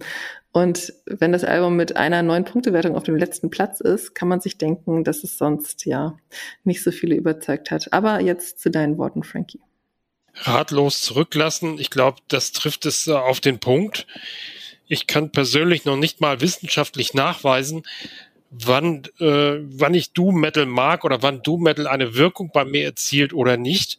Und 0.53 0.93
wenn 1.07 1.33
das 1.33 1.45
Album 1.45 1.77
mit 1.77 1.97
einer 1.97 2.23
neun 2.23 2.45
Punkte 2.45 2.73
Wertung 2.73 2.97
auf 2.97 3.03
dem 3.03 3.17
letzten 3.17 3.51
Platz 3.51 3.81
ist, 3.81 4.15
kann 4.15 4.29
man 4.29 4.41
sich 4.41 4.57
denken, 4.57 5.05
dass 5.05 5.23
es 5.23 5.37
sonst 5.37 5.85
ja 5.85 6.17
nicht 6.65 6.83
so 6.83 6.91
viele 6.91 7.15
überzeugt 7.15 7.71
hat. 7.71 7.93
Aber 7.93 8.21
jetzt 8.21 8.61
zu 8.61 8.71
deinen 8.71 8.97
Worten, 8.99 9.23
Frankie. 9.23 9.61
Ratlos 10.35 11.03
zurücklassen. 11.03 11.79
Ich 11.79 11.91
glaube, 11.91 12.19
das 12.29 12.53
trifft 12.53 12.87
es 12.87 13.07
äh, 13.07 13.13
auf 13.13 13.41
den 13.41 13.59
Punkt. 13.59 14.07
Ich 14.87 15.07
kann 15.07 15.33
persönlich 15.33 15.85
noch 15.85 15.97
nicht 15.97 16.21
mal 16.21 16.41
wissenschaftlich 16.41 17.13
nachweisen, 17.13 17.83
wann, 18.51 19.03
äh, 19.21 19.59
wann 19.61 19.95
ich 19.95 20.13
Doom 20.13 20.41
Metal 20.41 20.65
mag 20.65 21.05
oder 21.05 21.23
wann 21.23 21.43
Doom 21.43 21.63
Metal 21.63 21.87
eine 21.87 22.15
Wirkung 22.15 22.51
bei 22.53 22.65
mir 22.65 22.85
erzielt 22.85 23.35
oder 23.35 23.57
nicht. 23.57 23.99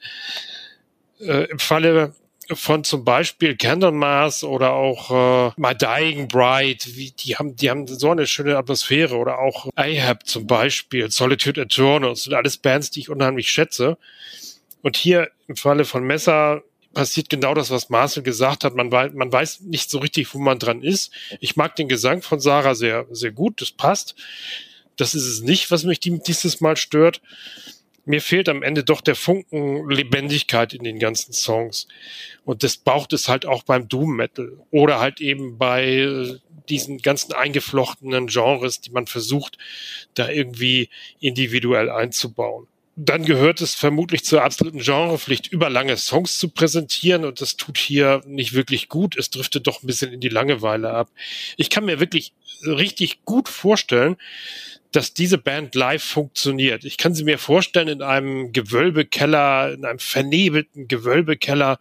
Äh, 1.20 1.46
Im 1.52 1.60
Falle 1.60 2.16
von 2.52 2.84
zum 2.84 3.04
Beispiel 3.04 3.56
Candlemas 3.56 4.44
oder 4.44 4.74
auch 4.74 5.50
äh, 5.50 5.52
My 5.58 5.76
Dying 5.76 6.28
Bride, 6.28 6.84
wie, 6.96 7.12
die 7.12 7.36
haben, 7.36 7.56
die 7.56 7.70
haben 7.70 7.88
so 7.88 8.12
eine 8.12 8.28
schöne 8.28 8.58
Atmosphäre 8.58 9.16
oder 9.16 9.40
auch 9.40 9.70
Ahab 9.76 10.26
zum 10.26 10.48
Beispiel, 10.48 11.12
Solitude 11.12 11.62
Eternal, 11.62 12.16
sind 12.16 12.34
alles 12.34 12.58
Bands, 12.58 12.92
die 12.92 13.02
ich 13.02 13.10
unheimlich 13.10 13.50
schätze. 13.50 13.98
Und 14.82 14.98
hier 14.98 15.30
im 15.48 15.56
Falle 15.56 15.86
von 15.86 16.04
Messer 16.04 16.64
passiert 16.94 17.30
genau 17.30 17.54
das, 17.54 17.70
was 17.70 17.90
Marcel 17.90 18.24
gesagt 18.24 18.64
hat. 18.64 18.76
Man 18.76 18.92
weiß, 18.92 19.14
man 19.14 19.32
weiß 19.32 19.62
nicht 19.62 19.90
so 19.90 20.00
richtig, 20.00 20.34
wo 20.34 20.40
man 20.40 20.60
dran 20.60 20.82
ist. 20.82 21.12
Ich 21.40 21.56
mag 21.56 21.76
den 21.76 21.88
Gesang 21.88 22.22
von 22.22 22.40
Sarah 22.40 22.76
sehr, 22.76 23.06
sehr 23.12 23.32
gut. 23.32 23.62
Das 23.62 23.72
passt. 23.72 24.16
Das 24.96 25.14
ist 25.14 25.26
es 25.26 25.42
nicht, 25.42 25.72
was 25.72 25.84
mich 25.84 26.00
dieses 26.00 26.62
Mal 26.62 26.78
stört. 26.78 27.22
Mir 28.10 28.24
fehlt 28.24 28.50
am 28.50 28.64
Ende 28.64 28.84
doch 28.84 29.02
der 29.02 29.14
Funken 29.14 29.88
Lebendigkeit 29.88 30.74
in 30.74 30.84
den 30.84 30.98
ganzen 30.98 31.32
Songs. 31.32 31.88
Und 32.44 32.64
das 32.64 32.76
braucht 32.76 33.14
es 33.14 33.30
halt 33.30 33.46
auch 33.46 33.62
beim 33.62 33.88
Doom 33.88 34.16
Metal 34.16 34.58
oder 34.72 35.00
halt 35.00 35.22
eben 35.22 35.60
bei 35.60 35.86
äh, 35.86 36.40
diesen 36.70 36.98
ganzen 36.98 37.34
eingeflochtenen 37.34 38.26
Genres, 38.26 38.82
die 38.82 38.90
man 38.90 39.06
versucht, 39.06 39.60
da 40.16 40.28
irgendwie 40.28 40.90
individuell 41.20 41.92
einzubauen 41.92 42.66
dann 43.02 43.24
gehört 43.24 43.62
es 43.62 43.76
vermutlich 43.76 44.26
zur 44.26 44.44
absoluten 44.44 44.80
Genrepflicht, 44.80 45.48
überlange 45.48 45.96
Songs 45.96 46.38
zu 46.38 46.50
präsentieren 46.50 47.24
und 47.24 47.40
das 47.40 47.56
tut 47.56 47.78
hier 47.78 48.22
nicht 48.26 48.52
wirklich 48.52 48.90
gut. 48.90 49.16
Es 49.16 49.30
driftet 49.30 49.68
doch 49.68 49.82
ein 49.82 49.88
bisschen 49.88 50.12
in 50.12 50.20
die 50.20 50.28
Langeweile 50.28 50.92
ab. 50.92 51.10
Ich 51.56 51.70
kann 51.70 51.86
mir 51.86 52.02
wirklich 52.02 52.34
richtig 52.66 53.24
gut 53.24 53.48
vorstellen, 53.48 54.18
dass 54.92 55.14
diese 55.14 55.38
Band 55.38 55.76
live 55.76 56.04
funktioniert. 56.04 56.84
Ich 56.84 56.98
kann 56.98 57.14
sie 57.14 57.24
mir 57.24 57.38
vorstellen 57.38 57.88
in 57.88 58.02
einem 58.02 58.52
Gewölbekeller, 58.52 59.72
in 59.72 59.86
einem 59.86 60.00
vernebelten 60.00 60.90
Gewölbekeller. 60.90 61.80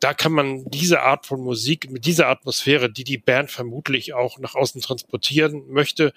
Da 0.00 0.14
kann 0.14 0.32
man 0.32 0.64
diese 0.70 1.02
Art 1.02 1.26
von 1.26 1.40
Musik 1.40 1.90
mit 1.90 2.06
dieser 2.06 2.28
Atmosphäre, 2.28 2.90
die 2.90 3.04
die 3.04 3.18
Band 3.18 3.50
vermutlich 3.50 4.14
auch 4.14 4.38
nach 4.38 4.54
außen 4.54 4.80
transportieren 4.80 5.64
möchte, 5.68 6.14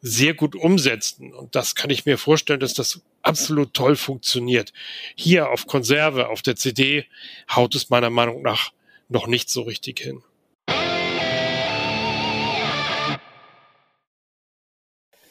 sehr 0.00 0.34
gut 0.34 0.54
umsetzen. 0.54 1.34
Und 1.34 1.54
das 1.54 1.74
kann 1.74 1.90
ich 1.90 2.06
mir 2.06 2.18
vorstellen, 2.18 2.60
dass 2.60 2.74
das 2.74 3.00
absolut 3.22 3.74
toll 3.74 3.96
funktioniert. 3.96 4.72
Hier 5.14 5.50
auf 5.50 5.66
Konserve, 5.66 6.28
auf 6.28 6.42
der 6.42 6.56
CD, 6.56 7.06
haut 7.54 7.74
es 7.74 7.90
meiner 7.90 8.10
Meinung 8.10 8.42
nach 8.42 8.72
noch 9.08 9.26
nicht 9.26 9.48
so 9.50 9.62
richtig 9.62 10.00
hin. 10.00 10.22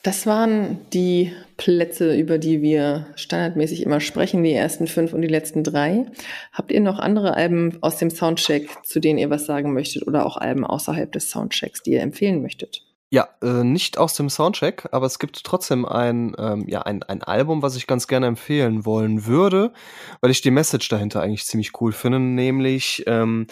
Das 0.08 0.26
waren 0.26 0.80
die 0.94 1.34
Plätze, 1.58 2.16
über 2.16 2.38
die 2.38 2.62
wir 2.62 3.08
standardmäßig 3.18 3.84
immer 3.84 4.00
sprechen, 4.00 4.42
die 4.42 4.54
ersten 4.54 4.88
fünf 4.88 5.12
und 5.12 5.22
die 5.22 5.28
letzten 5.28 5.66
drei. 5.66 6.06
Habt 6.54 6.72
ihr 6.72 6.80
noch 6.80 6.98
andere 6.98 7.34
Alben 7.34 7.78
aus 7.82 7.98
dem 7.98 8.10
Soundcheck, 8.10 8.70
zu 8.86 9.02
denen 9.02 9.20
ihr 9.20 9.30
was 9.30 9.46
sagen 9.46 9.74
möchtet 9.74 10.08
oder 10.08 10.26
auch 10.26 10.38
Alben 10.38 10.64
außerhalb 10.64 11.12
des 11.12 11.30
Soundchecks, 11.30 11.84
die 11.84 11.92
ihr 11.92 12.02
empfehlen 12.02 12.42
möchtet? 12.42 12.87
Ja, 13.10 13.30
äh, 13.42 13.64
nicht 13.64 13.98
aus 13.98 14.16
dem 14.16 14.30
Soundcheck, 14.30 14.90
aber 14.92 15.06
es 15.06 15.18
gibt 15.18 15.44
trotzdem 15.46 15.86
ein, 15.86 16.36
ähm, 16.38 16.66
ja, 16.68 16.82
ein, 16.82 17.04
ein 17.04 17.24
Album, 17.24 17.62
was 17.62 17.78
ich 17.78 17.88
ganz 17.88 18.08
gerne 18.08 18.28
empfehlen 18.28 18.86
wollen 18.86 19.26
würde, 19.26 19.72
weil 20.20 20.32
ich 20.32 20.42
die 20.42 20.52
Message 20.52 20.90
dahinter 20.90 21.22
eigentlich 21.22 21.46
ziemlich 21.46 21.72
cool 21.80 21.94
finde, 21.94 22.20
nämlich 22.20 23.04
ähm, 23.08 23.48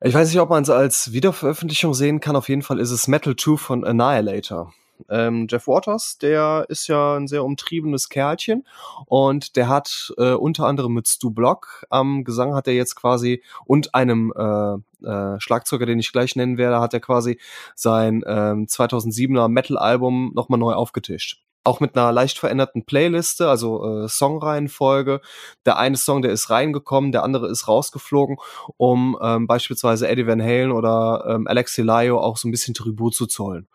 ich 0.00 0.14
weiß 0.14 0.28
nicht, 0.28 0.40
ob 0.40 0.50
man 0.50 0.62
es 0.62 0.70
als 0.70 1.12
Wiederveröffentlichung 1.12 1.92
sehen 1.92 2.20
kann. 2.20 2.36
Auf 2.36 2.48
jeden 2.48 2.62
Fall 2.62 2.78
ist 2.78 2.92
es 2.92 3.08
Metal 3.08 3.34
2 3.34 3.56
von 3.56 3.84
Annihilator. 3.84 4.72
Ähm, 5.08 5.46
Jeff 5.48 5.66
Waters, 5.66 6.18
der 6.18 6.66
ist 6.68 6.88
ja 6.88 7.16
ein 7.16 7.28
sehr 7.28 7.44
umtriebenes 7.44 8.08
Kerlchen 8.08 8.66
und 9.06 9.56
der 9.56 9.68
hat 9.68 10.12
äh, 10.18 10.32
unter 10.32 10.66
anderem 10.66 10.94
mit 10.94 11.08
Stu 11.08 11.30
Block 11.30 11.86
am 11.90 12.24
Gesang 12.24 12.54
hat 12.54 12.66
er 12.66 12.74
jetzt 12.74 12.96
quasi 12.96 13.42
und 13.64 13.94
einem 13.94 14.32
äh, 14.36 15.06
äh, 15.06 15.40
Schlagzeuger, 15.40 15.86
den 15.86 15.98
ich 15.98 16.12
gleich 16.12 16.36
nennen 16.36 16.58
werde, 16.58 16.80
hat 16.80 16.94
er 16.94 17.00
quasi 17.00 17.38
sein 17.74 18.22
ähm, 18.26 18.66
2007er 18.66 19.48
Metal-Album 19.48 20.32
nochmal 20.34 20.58
neu 20.58 20.74
aufgetischt 20.74 21.42
auch 21.64 21.80
mit 21.80 21.96
einer 21.96 22.12
leicht 22.12 22.38
veränderten 22.38 22.84
Playliste, 22.84 23.48
also 23.48 24.04
äh, 24.04 24.08
Songreihenfolge. 24.08 25.20
Der 25.66 25.78
eine 25.78 25.96
Song, 25.96 26.22
der 26.22 26.32
ist 26.32 26.50
reingekommen, 26.50 27.12
der 27.12 27.24
andere 27.24 27.48
ist 27.48 27.68
rausgeflogen, 27.68 28.36
um 28.76 29.18
ähm, 29.22 29.46
beispielsweise 29.46 30.08
Eddie 30.08 30.26
Van 30.26 30.42
Halen 30.42 30.72
oder 30.72 31.24
ähm, 31.28 31.46
Alexi 31.46 31.82
Laio 31.82 32.20
auch 32.20 32.36
so 32.36 32.48
ein 32.48 32.50
bisschen 32.50 32.74
Tribut 32.74 33.14
zu 33.14 33.26
zollen. 33.26 33.68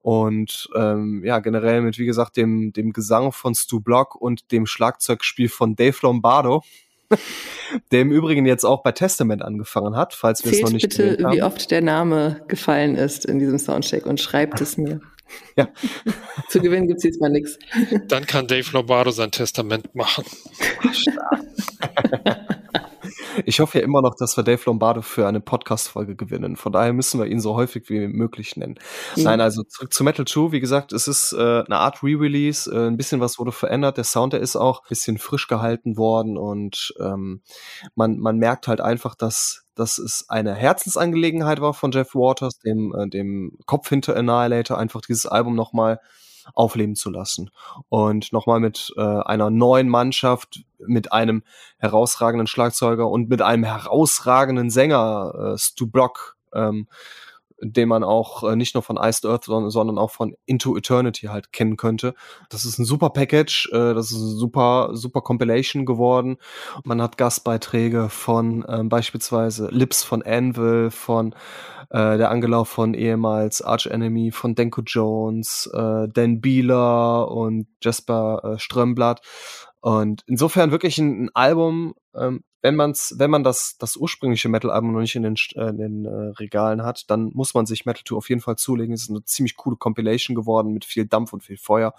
Und 0.00 0.68
ähm, 0.74 1.22
ja, 1.24 1.38
generell 1.38 1.82
mit, 1.82 1.98
wie 1.98 2.06
gesagt, 2.06 2.36
dem, 2.36 2.72
dem 2.72 2.92
Gesang 2.92 3.32
von 3.32 3.54
Stu 3.54 3.80
Block 3.80 4.14
und 4.14 4.50
dem 4.52 4.66
Schlagzeugspiel 4.66 5.48
von 5.48 5.76
Dave 5.76 5.96
Lombardo. 6.02 6.62
der 7.92 8.00
im 8.00 8.10
Übrigen 8.10 8.46
jetzt 8.46 8.64
auch 8.64 8.82
bei 8.82 8.92
Testament 8.92 9.42
angefangen 9.42 9.94
hat, 9.94 10.14
falls 10.14 10.44
wir 10.44 10.52
es 10.52 10.62
noch 10.62 10.70
nicht 10.70 10.88
bitte, 10.88 11.22
haben. 11.22 11.34
wie 11.34 11.42
oft 11.42 11.70
der 11.70 11.82
Name 11.82 12.42
gefallen 12.48 12.96
ist 12.96 13.24
in 13.26 13.38
diesem 13.38 13.58
Soundcheck 13.58 14.06
und 14.06 14.20
schreibt 14.20 14.60
es 14.60 14.76
mir. 14.76 15.00
Ja. 15.56 15.68
Zu 16.48 16.60
gewinnen 16.60 16.88
gibt 16.88 16.98
es 16.98 17.04
jetzt 17.04 17.20
mal 17.20 17.30
nichts. 17.30 17.58
Dann 18.08 18.26
kann 18.26 18.46
Dave 18.46 18.68
Lombardo 18.72 19.10
sein 19.10 19.30
Testament 19.30 19.94
machen. 19.94 20.24
Ich 23.44 23.60
hoffe 23.60 23.78
ja 23.78 23.84
immer 23.84 24.02
noch, 24.02 24.14
dass 24.16 24.36
wir 24.36 24.44
Dave 24.44 24.62
Lombardo 24.66 25.02
für 25.02 25.26
eine 25.26 25.40
Podcast-Folge 25.40 26.16
gewinnen. 26.16 26.56
Von 26.56 26.72
daher 26.72 26.92
müssen 26.92 27.20
wir 27.20 27.26
ihn 27.26 27.40
so 27.40 27.54
häufig 27.54 27.88
wie 27.88 28.06
möglich 28.06 28.56
nennen. 28.56 28.78
Mhm. 29.16 29.22
Nein, 29.22 29.40
also 29.40 29.62
zurück 29.62 29.92
zu 29.92 30.04
Metal 30.04 30.24
2. 30.24 30.52
Wie 30.52 30.60
gesagt, 30.60 30.92
es 30.92 31.08
ist 31.08 31.32
äh, 31.32 31.36
eine 31.64 31.78
Art 31.78 32.02
Re-Release. 32.02 32.70
Äh, 32.70 32.88
ein 32.88 32.96
bisschen 32.96 33.20
was 33.20 33.38
wurde 33.38 33.52
verändert. 33.52 33.96
Der 33.96 34.04
Sound, 34.04 34.32
der 34.32 34.40
ist 34.40 34.56
auch 34.56 34.82
ein 34.82 34.88
bisschen 34.88 35.18
frisch 35.18 35.48
gehalten 35.48 35.96
worden 35.96 36.36
und 36.36 36.94
ähm, 37.00 37.42
man, 37.94 38.18
man 38.18 38.38
merkt 38.38 38.68
halt 38.68 38.80
einfach, 38.80 39.14
dass 39.14 39.64
dass 39.74 39.98
es 39.98 40.26
eine 40.28 40.54
Herzensangelegenheit 40.54 41.60
war 41.60 41.74
von 41.74 41.90
Jeff 41.90 42.14
Waters, 42.14 42.60
dem, 42.60 42.94
äh, 42.96 43.08
dem 43.08 43.58
Kopf 43.66 43.88
hinter 43.88 44.16
Annihilator, 44.16 44.78
einfach 44.78 45.00
dieses 45.00 45.26
Album 45.26 45.56
nochmal 45.56 45.98
aufleben 46.52 46.96
zu 46.96 47.10
lassen. 47.10 47.50
Und 47.88 48.32
nochmal 48.32 48.60
mit 48.60 48.92
äh, 48.96 49.00
einer 49.00 49.50
neuen 49.50 49.88
Mannschaft, 49.88 50.64
mit 50.78 51.12
einem 51.12 51.42
herausragenden 51.78 52.46
Schlagzeuger 52.46 53.08
und 53.08 53.28
mit 53.28 53.42
einem 53.42 53.64
herausragenden 53.64 54.70
Sänger, 54.70 55.54
äh, 55.54 55.58
Stu 55.58 55.86
Block, 55.86 56.36
ähm, 56.52 56.88
den 57.60 57.88
man 57.88 58.04
auch 58.04 58.42
äh, 58.44 58.56
nicht 58.56 58.74
nur 58.74 58.82
von 58.82 58.96
Iced 58.96 59.24
Earth, 59.26 59.44
sondern, 59.44 59.98
auch 59.98 60.10
von 60.10 60.34
Into 60.46 60.76
Eternity 60.76 61.26
halt 61.26 61.52
kennen 61.52 61.76
könnte. 61.76 62.14
Das 62.48 62.64
ist 62.64 62.78
ein 62.78 62.84
super 62.84 63.10
Package, 63.10 63.70
äh, 63.72 63.94
das 63.94 64.10
ist 64.10 64.18
ein 64.18 64.36
super, 64.36 64.90
super 64.92 65.20
Compilation 65.20 65.86
geworden. 65.86 66.36
Man 66.84 67.00
hat 67.00 67.16
Gastbeiträge 67.16 68.08
von 68.08 68.64
ähm, 68.68 68.88
beispielsweise 68.88 69.68
Lips 69.70 70.02
von 70.02 70.22
Anvil, 70.22 70.90
von 70.90 71.34
äh, 71.90 72.18
der 72.18 72.30
Angelauf 72.30 72.68
von 72.68 72.94
ehemals 72.94 73.62
Arch 73.62 73.86
Enemy, 73.86 74.32
von 74.32 74.54
Denko 74.54 74.82
Jones, 74.84 75.70
äh, 75.72 76.08
Dan 76.08 76.40
Bieler 76.40 77.30
und 77.30 77.68
Jasper 77.82 78.54
äh, 78.54 78.58
Strömblatt. 78.58 79.20
Und 79.80 80.22
insofern 80.26 80.70
wirklich 80.70 80.98
ein, 80.98 81.26
ein 81.26 81.30
Album, 81.34 81.94
ähm, 82.16 82.42
wenn 82.64 82.76
man's, 82.76 83.14
wenn 83.18 83.30
man 83.30 83.44
das, 83.44 83.76
das 83.78 83.94
ursprüngliche 83.94 84.48
Metal-Album 84.48 84.92
noch 84.94 85.00
nicht 85.00 85.14
in 85.14 85.22
den, 85.22 85.36
äh, 85.54 85.68
in 85.68 85.76
den 85.76 86.04
äh, 86.06 86.30
Regalen 86.38 86.82
hat, 86.82 87.10
dann 87.10 87.30
muss 87.34 87.52
man 87.52 87.66
sich 87.66 87.84
Metal 87.84 88.04
2 88.08 88.16
auf 88.16 88.30
jeden 88.30 88.40
Fall 88.40 88.56
zulegen. 88.56 88.94
Es 88.94 89.02
ist 89.02 89.10
eine 89.10 89.22
ziemlich 89.22 89.56
coole 89.56 89.76
Compilation 89.76 90.34
geworden 90.34 90.72
mit 90.72 90.86
viel 90.86 91.04
Dampf 91.04 91.34
und 91.34 91.44
viel 91.44 91.58
Feuer. 91.58 91.92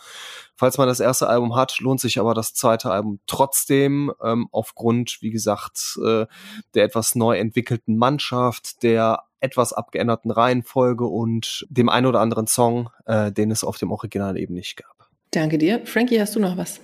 Falls 0.55 0.79
man 0.79 0.87
das 0.87 0.99
erste 0.99 1.29
Album 1.29 1.55
hat, 1.55 1.79
lohnt 1.81 1.99
sich 1.99 2.19
aber 2.19 2.33
das 2.33 2.55
zweite 2.55 2.89
Album 2.89 3.19
trotzdem, 3.27 4.11
ähm, 4.23 4.47
aufgrund, 4.51 5.19
wie 5.21 5.29
gesagt, 5.29 5.99
äh, 6.03 6.25
der 6.73 6.83
etwas 6.83 7.13
neu 7.13 7.37
entwickelten 7.37 7.95
Mannschaft, 7.95 8.81
der 8.81 9.21
etwas 9.41 9.71
abgeänderten 9.71 10.31
Reihenfolge 10.31 11.05
und 11.05 11.67
dem 11.69 11.89
ein 11.89 12.07
oder 12.07 12.21
anderen 12.21 12.47
Song, 12.47 12.89
äh, 13.05 13.31
den 13.31 13.51
es 13.51 13.63
auf 13.63 13.77
dem 13.77 13.91
Original 13.91 14.35
eben 14.35 14.55
nicht 14.55 14.77
gab. 14.77 15.09
Danke 15.29 15.59
dir. 15.59 15.85
Frankie, 15.85 16.19
hast 16.19 16.35
du 16.35 16.39
noch 16.39 16.57
was? 16.57 16.81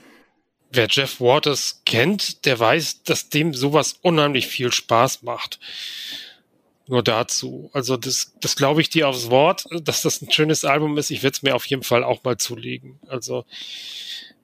Wer 0.72 0.88
Jeff 0.90 1.20
Waters 1.20 1.82
kennt, 1.86 2.46
der 2.46 2.60
weiß, 2.60 3.04
dass 3.04 3.30
dem 3.30 3.54
sowas 3.54 3.96
unheimlich 4.02 4.48
viel 4.48 4.72
Spaß 4.72 5.24
macht. 5.24 5.60
Nur 6.88 7.04
dazu. 7.04 7.70
Also 7.74 7.96
das, 7.96 8.34
das 8.42 8.56
glaube 8.56 8.82
ich 8.82 8.90
dir 8.90 9.08
aufs 9.08 9.30
Wort, 9.30 9.66
dass 9.84 10.02
das 10.02 10.22
ein 10.22 10.32
schönes 10.32 10.66
Album 10.66 10.98
ist. 10.98 11.12
Ich 11.12 11.24
werde 11.24 11.36
es 11.36 11.44
mir 11.44 11.56
auf 11.56 11.66
jeden 11.66 11.84
Fall 11.84 12.04
auch 12.04 12.24
mal 12.24 12.38
zulegen. 12.38 13.00
Also 13.08 13.46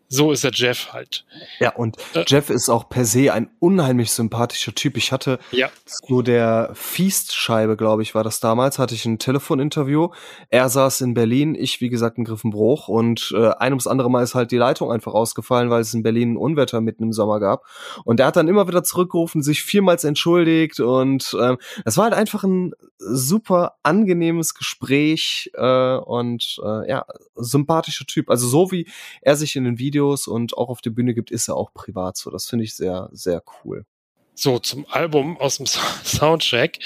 so 0.10 0.32
ist 0.32 0.44
der 0.44 0.52
Jeff 0.54 0.94
halt. 0.94 1.26
Ja, 1.60 1.76
und 1.76 1.98
äh, 2.14 2.24
Jeff 2.26 2.50
ist 2.50 2.70
auch 2.70 2.88
per 2.88 3.04
se 3.04 3.34
ein 3.34 3.50
unheimlich 3.60 4.12
sympathischer 4.12 4.74
Typ. 4.74 4.96
Ich 4.96 5.12
hatte 5.12 5.38
ja. 5.52 5.70
zu 5.86 6.22
der 6.22 6.72
Feast-Scheibe, 6.74 7.76
glaube 7.76 8.04
ich, 8.04 8.16
war 8.16 8.24
das 8.24 8.40
damals, 8.40 8.80
hatte 8.80 8.96
ich 8.96 9.06
ein 9.06 9.20
Telefoninterview. 9.20 10.10
Er 10.50 10.70
saß 10.70 11.02
in 11.02 11.14
Berlin, 11.14 11.56
ich, 11.56 11.82
wie 11.82 11.90
gesagt, 11.90 12.18
in 12.18 12.24
Griffenbruch 12.24 12.88
und 12.88 13.34
äh, 13.36 13.50
ein 13.50 13.74
ums 13.74 13.88
andere 13.88 14.10
Mal 14.10 14.24
ist 14.24 14.34
halt 14.34 14.52
die 14.52 14.58
Leitung 14.58 14.92
einfach 14.92 15.14
ausgefallen, 15.14 15.70
weil 15.70 15.82
es 15.82 15.94
in 15.94 16.04
Berlin 16.04 16.34
ein 16.34 16.38
Unwetter 16.38 16.80
mitten 16.80 17.04
im 17.04 17.14
Sommer 17.14 17.42
gab. 17.42 17.66
Und 18.06 18.22
er 18.22 18.28
hat 18.28 18.38
dann 18.38 18.48
immer 18.48 18.68
wieder 18.70 18.84
zurückgerufen, 18.84 19.44
sich 19.44 19.64
viermals 19.64 20.06
entschuldigt 20.06 20.80
und 20.80 21.36
ähm, 21.40 21.58
es 21.84 21.98
war 21.98 22.06
halt 22.06 22.14
einfach 22.14 22.46
ein 22.46 22.72
super 22.98 23.74
angenehmes 23.84 24.54
Gespräch 24.54 25.52
äh, 25.54 25.98
und 25.98 26.60
äh, 26.64 26.90
ja, 26.90 27.06
sympathischer 27.36 28.06
Typ. 28.06 28.30
Also 28.30 28.48
so 28.48 28.72
wie 28.72 28.88
er 29.22 29.36
sich 29.36 29.56
in 29.56 29.66
den 29.66 29.80
Videos 29.80 29.97
und 30.00 30.58
auch 30.58 30.70
auf 30.70 30.82
der 30.82 30.92
Bühne 30.92 31.14
gibt, 31.14 31.32
ist 31.32 31.48
er 31.48 31.56
auch 31.56 31.74
privat 31.74 32.18
so. 32.18 32.30
Das 32.30 32.48
finde 32.48 32.66
ich 32.66 32.76
sehr, 32.76 33.10
sehr 33.12 33.44
cool. 33.64 33.86
So, 34.34 34.60
zum 34.60 34.86
Album 34.90 35.38
aus 35.38 35.58
dem 35.58 35.66
Soundtrack. 36.04 36.80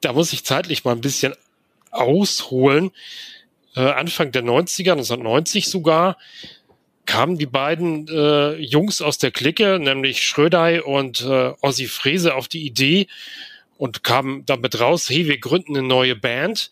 Da 0.00 0.12
muss 0.12 0.32
ich 0.32 0.44
zeitlich 0.44 0.84
mal 0.84 0.92
ein 0.92 1.00
bisschen 1.00 1.34
ausholen. 1.90 2.90
Äh, 3.74 3.80
Anfang 3.80 4.32
der 4.32 4.42
90er, 4.42 4.92
1990 4.92 5.66
sogar, 5.68 6.16
kamen 7.06 7.38
die 7.38 7.46
beiden 7.46 8.06
äh, 8.08 8.54
Jungs 8.56 9.02
aus 9.02 9.18
der 9.18 9.32
Clique, 9.32 9.78
nämlich 9.80 10.22
Schrödei 10.22 10.82
und 10.82 11.22
äh, 11.22 11.52
Ossi 11.60 11.86
Frese, 11.86 12.34
auf 12.34 12.46
die 12.46 12.64
Idee, 12.64 13.08
und 13.76 14.04
kamen 14.04 14.44
damit 14.46 14.78
raus, 14.78 15.08
hey, 15.08 15.26
wir 15.26 15.38
gründen 15.38 15.76
eine 15.76 15.86
neue 15.86 16.14
Band. 16.14 16.70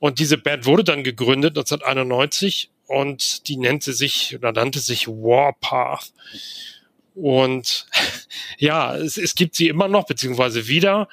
Und 0.00 0.18
diese 0.18 0.38
Band 0.38 0.64
wurde 0.66 0.82
dann 0.82 1.04
gegründet 1.04 1.56
1991 1.56 2.70
und 2.90 3.46
die 3.46 3.56
nannte 3.56 3.92
sich 3.92 4.34
oder 4.34 4.50
nannte 4.50 4.80
sich 4.80 5.06
Warpath. 5.06 6.12
Und 7.14 7.86
ja, 8.58 8.96
es, 8.96 9.16
es 9.16 9.34
gibt 9.36 9.54
sie 9.54 9.68
immer 9.68 9.86
noch, 9.86 10.06
beziehungsweise 10.06 10.66
wieder. 10.66 11.08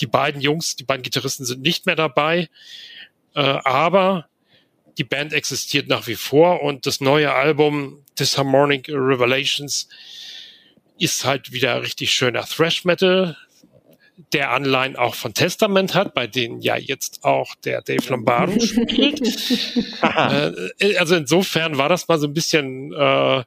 Die 0.00 0.06
beiden 0.06 0.40
Jungs, 0.40 0.76
die 0.76 0.84
beiden 0.84 1.02
Gitarristen 1.02 1.44
sind 1.44 1.60
nicht 1.62 1.86
mehr 1.86 1.96
dabei, 1.96 2.48
äh, 3.34 3.40
aber 3.40 4.28
die 4.96 5.04
Band 5.04 5.32
existiert 5.32 5.88
nach 5.88 6.06
wie 6.06 6.14
vor 6.14 6.62
und 6.62 6.86
das 6.86 7.00
neue 7.00 7.32
Album 7.32 8.04
Disharmonic 8.18 8.88
Revelations 8.88 9.88
ist 10.98 11.24
halt 11.24 11.52
wieder 11.52 11.82
richtig 11.82 12.12
schöner 12.12 12.44
Thrash 12.44 12.84
Metal, 12.84 13.36
der 14.32 14.50
Anleihen 14.50 14.96
auch 14.96 15.14
von 15.14 15.32
Testament 15.32 15.94
hat, 15.94 16.12
bei 16.12 16.26
denen 16.26 16.60
ja 16.60 16.76
jetzt 16.76 17.24
auch 17.24 17.54
der 17.56 17.82
Dave 17.82 18.08
Lombardo 18.08 18.58
spielt. 18.64 19.20
äh, 20.02 20.96
also 20.96 21.14
insofern 21.14 21.78
war 21.78 21.88
das 21.88 22.08
mal 22.08 22.18
so 22.18 22.26
ein 22.26 22.34
bisschen 22.34 22.92
äh, 22.92 23.44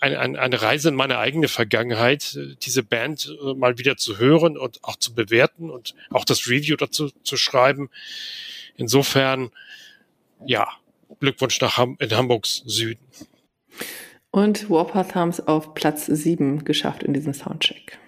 eine, 0.00 0.18
eine, 0.20 0.38
eine 0.38 0.62
Reise 0.62 0.90
in 0.90 0.94
meine 0.94 1.18
eigene 1.18 1.48
Vergangenheit, 1.48 2.38
diese 2.62 2.82
Band 2.84 3.34
äh, 3.42 3.54
mal 3.54 3.78
wieder 3.78 3.96
zu 3.96 4.18
hören 4.18 4.56
und 4.56 4.84
auch 4.84 4.96
zu 4.96 5.14
bewerten 5.14 5.70
und 5.70 5.94
auch 6.10 6.24
das 6.24 6.48
Review 6.48 6.76
dazu 6.76 7.10
zu 7.24 7.36
schreiben. 7.36 7.90
Insofern, 8.76 9.50
ja, 10.46 10.68
Glückwunsch 11.18 11.60
nach 11.60 11.76
Ham 11.76 11.96
in 11.98 12.14
Hamburgs 12.14 12.62
Süden. 12.66 13.04
Und 14.30 14.70
Warpath 14.70 15.16
haben 15.16 15.30
es 15.30 15.44
auf 15.44 15.74
Platz 15.74 16.06
7 16.06 16.64
geschafft 16.64 17.02
in 17.02 17.14
diesem 17.14 17.34
Soundcheck. 17.34 17.98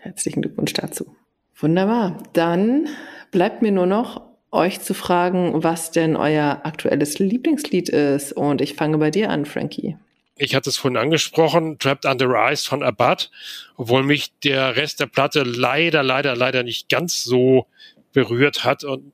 Herzlichen 0.00 0.42
Glückwunsch 0.42 0.72
dazu. 0.72 1.14
Wunderbar. 1.56 2.22
Dann 2.32 2.88
bleibt 3.30 3.62
mir 3.62 3.72
nur 3.72 3.86
noch, 3.86 4.22
euch 4.50 4.80
zu 4.80 4.94
fragen, 4.94 5.62
was 5.62 5.90
denn 5.90 6.16
euer 6.16 6.60
aktuelles 6.64 7.18
Lieblingslied 7.18 7.88
ist. 7.88 8.32
Und 8.32 8.60
ich 8.60 8.74
fange 8.74 8.98
bei 8.98 9.10
dir 9.10 9.30
an, 9.30 9.44
Frankie. 9.44 9.96
Ich 10.36 10.54
hatte 10.54 10.70
es 10.70 10.78
vorhin 10.78 10.96
angesprochen, 10.96 11.78
Trapped 11.78 12.04
Under 12.04 12.50
Ice 12.50 12.68
von 12.68 12.82
Abad, 12.82 13.30
obwohl 13.76 14.04
mich 14.04 14.32
der 14.44 14.76
Rest 14.76 15.00
der 15.00 15.06
Platte 15.06 15.42
leider, 15.42 16.02
leider, 16.04 16.36
leider 16.36 16.62
nicht 16.62 16.88
ganz 16.88 17.24
so 17.24 17.66
berührt 18.12 18.64
hat 18.64 18.84
und 18.84 19.12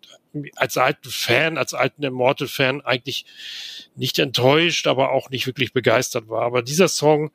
als 0.57 0.77
alten 0.77 1.09
Fan, 1.09 1.57
als 1.59 1.75
alten 1.75 2.03
Immortal-Fan 2.03 2.83
eigentlich 2.83 3.25
nicht 3.97 4.19
enttäuscht, 4.19 4.87
aber 4.87 5.13
auch 5.13 5.31
nicht 5.31 5.47
wirklich 5.47 5.73
begeistert 5.73 6.29
war. 6.29 6.43
Aber 6.43 6.63
dieser 6.63 6.89
Song, 6.89 7.31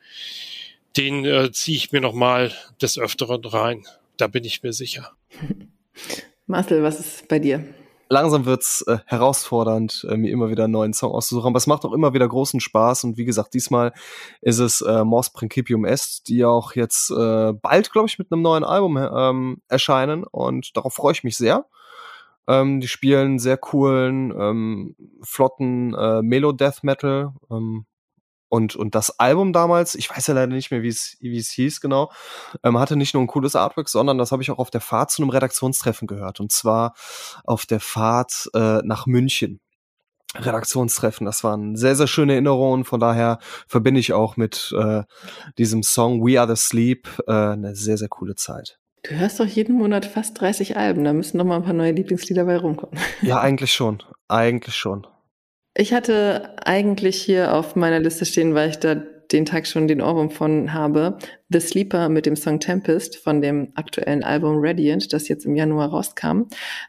den 0.98 1.26
äh, 1.26 1.52
ziehe 1.52 1.78
ich 1.78 1.92
mir 1.92 2.02
nochmal 2.02 2.52
des 2.82 2.98
Öfteren 2.98 3.44
rein. 3.46 3.86
Da 4.18 4.28
bin 4.28 4.44
ich 4.44 4.64
mir 4.64 4.74
sicher. 4.74 5.12
Marcel, 6.48 6.84
was 6.84 7.00
ist 7.00 7.28
bei 7.28 7.40
dir? 7.40 7.64
Langsam 8.12 8.46
wird's 8.46 8.82
äh, 8.88 8.98
herausfordernd, 9.06 10.08
äh, 10.10 10.18
mir 10.18 10.32
immer 10.32 10.50
wieder 10.50 10.64
einen 10.64 10.74
neuen 10.74 10.94
Song 10.94 11.12
auszusuchen, 11.12 11.50
aber 11.50 11.58
es 11.58 11.68
macht 11.68 11.86
auch 11.86 11.94
immer 11.94 12.16
wieder 12.16 12.28
großen 12.28 12.60
Spaß 12.60 13.04
und 13.04 13.18
wie 13.18 13.26
gesagt, 13.26 13.54
diesmal 13.54 13.94
ist 14.42 14.58
es 14.58 14.82
äh, 14.82 15.04
Mors 15.04 15.32
Principium 15.32 15.86
Est, 15.86 16.28
die 16.28 16.44
auch 16.44 16.74
jetzt 16.74 17.12
äh, 17.12 17.54
bald, 17.54 17.92
glaube 17.92 18.08
ich, 18.08 18.18
mit 18.18 18.32
einem 18.32 18.42
neuen 18.42 18.64
Album 18.64 18.98
ähm, 18.98 19.62
erscheinen 19.68 20.24
und 20.24 20.76
darauf 20.76 20.96
freue 20.96 21.12
ich 21.12 21.24
mich 21.24 21.38
sehr. 21.38 21.68
Ähm, 22.48 22.80
die 22.80 22.88
spielen 22.88 23.38
sehr 23.38 23.58
coolen, 23.58 24.34
ähm, 24.36 24.96
flotten 25.22 25.94
äh, 25.94 26.24
Melo-Death 26.24 26.82
Metal, 26.82 27.32
ähm, 27.52 27.86
und, 28.50 28.76
und 28.76 28.95
das 28.95 29.20
Album 29.20 29.54
damals, 29.54 29.95
ich 29.95 30.10
weiß 30.10 30.28
ja 30.28 30.34
leider 30.34 30.54
nicht 30.54 30.72
mehr, 30.72 30.82
wie 30.82 30.89
es, 30.89 31.18
wie 31.22 31.38
es 31.38 31.52
hieß 31.52 31.82
genau, 31.82 32.12
ähm, 32.64 32.78
hatte 32.78 32.95
nicht 32.95 33.14
nur 33.14 33.24
ein 33.24 33.28
cooles 33.28 33.56
Artwork, 33.56 33.89
sondern 33.89 34.18
das 34.18 34.32
habe 34.32 34.41
ich 34.41 34.52
auch 34.52 34.58
auf 34.60 34.72
der 34.72 34.82
Fahrt 34.82 35.12
zu 35.12 35.22
einem 35.22 35.30
Redaktionstreffen 35.30 36.08
gehört. 36.08 36.39
Und 36.39 36.52
zwar 36.52 36.93
auf 37.43 37.66
der 37.66 37.80
Fahrt 37.80 38.50
äh, 38.54 38.80
nach 38.84 39.06
München. 39.06 39.60
Redaktionstreffen. 40.36 41.26
Das 41.26 41.43
waren 41.43 41.76
sehr, 41.76 41.95
sehr 41.95 42.06
schöne 42.06 42.34
Erinnerungen. 42.34 42.86
Von 42.86 43.00
daher 43.00 43.39
verbinde 43.68 44.00
ich 44.00 44.14
auch 44.14 44.38
mit 44.38 44.72
äh, 44.78 45.02
diesem 45.58 45.82
Song 45.82 46.24
We 46.24 46.39
Are 46.39 46.47
the 46.47 46.62
Sleep 46.62 47.08
äh, 47.28 47.32
eine 47.32 47.76
sehr, 47.76 47.97
sehr 47.97 48.10
coole 48.10 48.36
Zeit. 48.36 48.78
Du 49.04 49.16
hörst 49.16 49.39
doch 49.39 49.45
jeden 49.45 49.76
Monat 49.78 50.06
fast 50.06 50.39
30 50.39 50.78
Alben. 50.78 51.04
Da 51.04 51.14
müssen 51.14 51.38
noch 51.38 51.45
mal 51.45 51.56
ein 51.56 51.64
paar 51.64 51.74
neue 51.74 51.93
Lieblingslieder 51.93 52.45
bei 52.45 52.58
rumkommen. 52.58 53.00
Ja, 53.22 53.39
eigentlich 53.41 53.74
schon. 53.74 54.04
Eigentlich 54.28 54.76
schon. 54.76 55.08
Ich 55.76 55.94
hatte 55.94 56.56
eigentlich 56.66 57.22
hier 57.22 57.54
auf 57.54 57.76
meiner 57.76 58.00
Liste 58.00 58.26
stehen, 58.26 58.56
weil 58.56 58.70
ich 58.70 58.78
da 58.78 58.96
den 59.32 59.46
Tag 59.46 59.68
schon 59.68 59.88
den 59.88 60.02
Ohrwurm 60.02 60.32
von 60.32 60.74
habe, 60.74 61.20
The 61.50 61.60
Sleeper 61.60 62.10
mit 62.10 62.26
dem 62.26 62.36
Song 62.36 62.60
Tempest 62.60 63.18
von 63.18 63.42
dem 63.42 63.72
aktuellen 63.76 64.24
Album 64.24 64.56
Radiant, 64.58 65.14
das 65.14 65.28
jetzt 65.28 65.46
im 65.46 65.56
Januar 65.56 65.90
rauskam. 65.90 66.44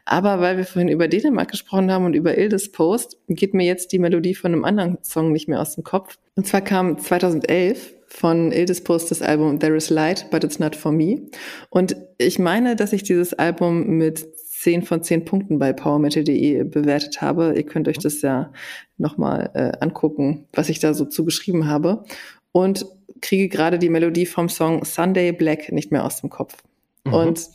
Aber 0.05 0.39
weil 0.39 0.57
wir 0.57 0.65
vorhin 0.65 0.89
über 0.89 1.07
Dänemark 1.07 1.51
gesprochen 1.51 1.91
haben 1.91 2.05
und 2.05 2.15
über 2.15 2.37
Ildes 2.37 2.71
Post, 2.71 3.17
geht 3.27 3.53
mir 3.53 3.65
jetzt 3.65 3.91
die 3.91 3.99
Melodie 3.99 4.35
von 4.35 4.53
einem 4.53 4.65
anderen 4.65 4.97
Song 5.03 5.31
nicht 5.31 5.47
mehr 5.47 5.61
aus 5.61 5.75
dem 5.75 5.83
Kopf. 5.83 6.17
Und 6.35 6.47
zwar 6.47 6.61
kam 6.61 6.97
2011 6.97 7.93
von 8.07 8.51
Ildes 8.51 8.83
Post 8.83 9.11
das 9.11 9.21
Album 9.21 9.59
There 9.59 9.75
is 9.75 9.89
Light, 9.89 10.29
but 10.31 10.43
it's 10.43 10.59
not 10.59 10.75
for 10.75 10.91
me. 10.91 11.27
Und 11.69 11.95
ich 12.17 12.39
meine, 12.39 12.75
dass 12.75 12.91
ich 12.91 13.03
dieses 13.03 13.33
Album 13.33 13.97
mit 13.97 14.27
10 14.61 14.83
von 14.83 15.01
10 15.01 15.25
Punkten 15.25 15.57
bei 15.57 15.73
powermetal.de 15.73 16.63
bewertet 16.65 17.19
habe. 17.19 17.53
Ihr 17.55 17.63
könnt 17.63 17.87
euch 17.87 17.97
das 17.97 18.21
ja 18.21 18.53
nochmal 18.97 19.49
äh, 19.55 19.71
angucken, 19.83 20.45
was 20.53 20.69
ich 20.69 20.79
da 20.79 20.93
so 20.93 21.05
zugeschrieben 21.05 21.67
habe. 21.67 22.03
Und 22.51 22.85
kriege 23.21 23.49
gerade 23.49 23.79
die 23.79 23.89
Melodie 23.89 24.27
vom 24.27 24.49
Song 24.49 24.85
Sunday 24.85 25.31
Black 25.31 25.71
nicht 25.71 25.91
mehr 25.91 26.05
aus 26.05 26.21
dem 26.21 26.29
Kopf. 26.29 26.57
Mhm. 27.05 27.13
Und 27.13 27.49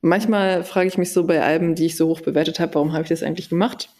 manchmal 0.00 0.64
frage 0.64 0.88
ich 0.88 0.98
mich 0.98 1.12
so 1.12 1.24
bei 1.24 1.40
Alben, 1.42 1.76
die 1.76 1.86
ich 1.86 1.96
so 1.96 2.08
hoch 2.08 2.22
bewertet 2.22 2.58
habe, 2.58 2.74
warum 2.74 2.92
habe 2.92 3.04
ich 3.04 3.08
das 3.08 3.22
eigentlich 3.22 3.50
gemacht? 3.50 3.90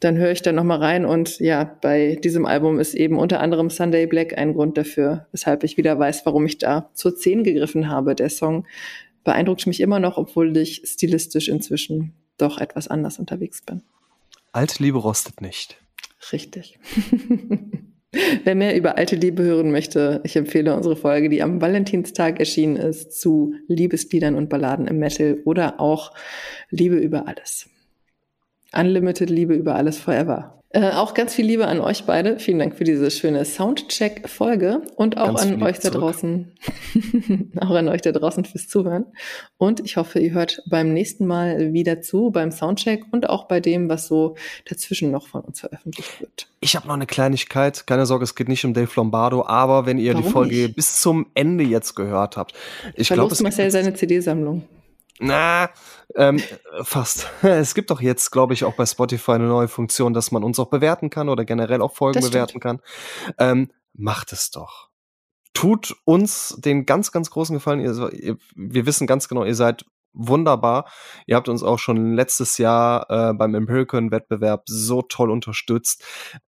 Dann 0.00 0.18
höre 0.18 0.32
ich 0.32 0.42
da 0.42 0.52
nochmal 0.52 0.78
rein 0.78 1.06
und 1.06 1.38
ja, 1.38 1.64
bei 1.80 2.16
diesem 2.22 2.44
Album 2.44 2.78
ist 2.80 2.94
eben 2.94 3.18
unter 3.18 3.40
anderem 3.40 3.70
Sunday 3.70 4.06
Black 4.06 4.36
ein 4.36 4.52
Grund 4.52 4.76
dafür, 4.76 5.26
weshalb 5.32 5.64
ich 5.64 5.78
wieder 5.78 5.98
weiß, 5.98 6.26
warum 6.26 6.44
ich 6.44 6.58
da 6.58 6.90
zur 6.92 7.16
10 7.16 7.44
gegriffen 7.44 7.88
habe. 7.88 8.14
Der 8.14 8.28
Song 8.28 8.66
beeindruckt 9.28 9.66
mich 9.66 9.80
immer 9.80 10.00
noch, 10.00 10.16
obwohl 10.16 10.56
ich 10.56 10.80
stilistisch 10.86 11.48
inzwischen 11.48 12.14
doch 12.38 12.56
etwas 12.56 12.88
anders 12.88 13.18
unterwegs 13.18 13.60
bin. 13.60 13.82
Alte 14.52 14.82
Liebe 14.82 14.96
rostet 14.96 15.42
nicht. 15.42 15.76
Richtig. 16.32 16.78
Wer 18.44 18.54
mehr 18.54 18.74
über 18.74 18.96
alte 18.96 19.16
Liebe 19.16 19.42
hören 19.42 19.70
möchte, 19.70 20.22
ich 20.24 20.34
empfehle 20.34 20.74
unsere 20.74 20.96
Folge, 20.96 21.28
die 21.28 21.42
am 21.42 21.60
Valentinstag 21.60 22.40
erschienen 22.40 22.76
ist, 22.76 23.20
zu 23.20 23.52
Liebesliedern 23.66 24.34
und 24.34 24.48
Balladen 24.48 24.86
im 24.86 24.98
Metal 24.98 25.42
oder 25.44 25.78
auch 25.78 26.14
Liebe 26.70 26.96
über 26.96 27.28
alles. 27.28 27.68
Unlimited 28.72 29.28
Liebe 29.28 29.54
über 29.54 29.74
alles 29.74 29.98
forever. 29.98 30.57
Äh, 30.70 30.90
auch 30.90 31.14
ganz 31.14 31.34
viel 31.34 31.46
Liebe 31.46 31.66
an 31.66 31.80
euch 31.80 32.04
beide. 32.04 32.38
Vielen 32.38 32.58
Dank 32.58 32.76
für 32.76 32.84
diese 32.84 33.10
schöne 33.10 33.46
Soundcheck-Folge 33.46 34.82
und 34.96 35.16
auch 35.16 35.28
ganz 35.28 35.40
an 35.40 35.62
euch 35.62 35.78
da 35.78 35.88
draußen, 35.88 36.52
auch 37.60 37.70
an 37.70 37.88
euch 37.88 38.02
da 38.02 38.12
draußen 38.12 38.44
fürs 38.44 38.68
Zuhören. 38.68 39.06
Und 39.56 39.80
ich 39.80 39.96
hoffe, 39.96 40.18
ihr 40.18 40.32
hört 40.32 40.62
beim 40.68 40.92
nächsten 40.92 41.26
Mal 41.26 41.72
wieder 41.72 42.02
zu, 42.02 42.30
beim 42.30 42.52
Soundcheck 42.52 43.04
und 43.12 43.30
auch 43.30 43.48
bei 43.48 43.60
dem, 43.60 43.88
was 43.88 44.08
so 44.08 44.36
dazwischen 44.66 45.10
noch 45.10 45.28
von 45.28 45.40
uns 45.40 45.60
veröffentlicht 45.60 46.20
wird. 46.20 46.48
Ich 46.60 46.76
habe 46.76 46.86
noch 46.86 46.94
eine 46.94 47.06
Kleinigkeit. 47.06 47.86
Keine 47.86 48.04
Sorge, 48.04 48.24
es 48.24 48.34
geht 48.34 48.48
nicht 48.48 48.66
um 48.66 48.74
Dave 48.74 48.90
Lombardo, 48.94 49.46
aber 49.46 49.86
wenn 49.86 49.96
ihr 49.96 50.12
Warum 50.12 50.26
die 50.26 50.30
Folge 50.30 50.54
nicht? 50.54 50.76
bis 50.76 51.00
zum 51.00 51.28
Ende 51.32 51.64
jetzt 51.64 51.94
gehört 51.94 52.36
habt, 52.36 52.52
ich 52.94 53.08
glaube, 53.08 53.32
es 53.32 53.40
Marcel 53.40 53.70
seine 53.70 53.94
CD-Sammlung. 53.94 54.64
Na, 55.20 55.70
ähm, 56.14 56.40
fast. 56.82 57.28
Es 57.42 57.74
gibt 57.74 57.90
doch 57.90 58.00
jetzt, 58.00 58.30
glaube 58.30 58.54
ich, 58.54 58.64
auch 58.64 58.74
bei 58.74 58.86
Spotify 58.86 59.32
eine 59.32 59.46
neue 59.46 59.68
Funktion, 59.68 60.14
dass 60.14 60.30
man 60.30 60.44
uns 60.44 60.58
auch 60.58 60.70
bewerten 60.70 61.10
kann 61.10 61.28
oder 61.28 61.44
generell 61.44 61.82
auch 61.82 61.94
Folgen 61.94 62.20
bewerten 62.20 62.60
kann. 62.60 62.80
Ähm, 63.38 63.70
macht 63.94 64.32
es 64.32 64.50
doch. 64.50 64.88
Tut 65.54 65.96
uns 66.04 66.56
den 66.58 66.86
ganz, 66.86 67.10
ganz 67.10 67.30
großen 67.30 67.54
Gefallen. 67.54 67.80
Ihr, 67.80 68.12
ihr, 68.12 68.36
wir 68.54 68.86
wissen 68.86 69.06
ganz 69.06 69.28
genau, 69.28 69.44
ihr 69.44 69.56
seid 69.56 69.84
wunderbar. 70.12 70.88
Ihr 71.26 71.36
habt 71.36 71.48
uns 71.48 71.62
auch 71.62 71.78
schon 71.78 72.14
letztes 72.14 72.58
Jahr 72.58 73.06
äh, 73.10 73.34
beim 73.34 73.54
Empirical-Wettbewerb 73.54 74.64
so 74.66 75.02
toll 75.02 75.30
unterstützt. 75.30 76.04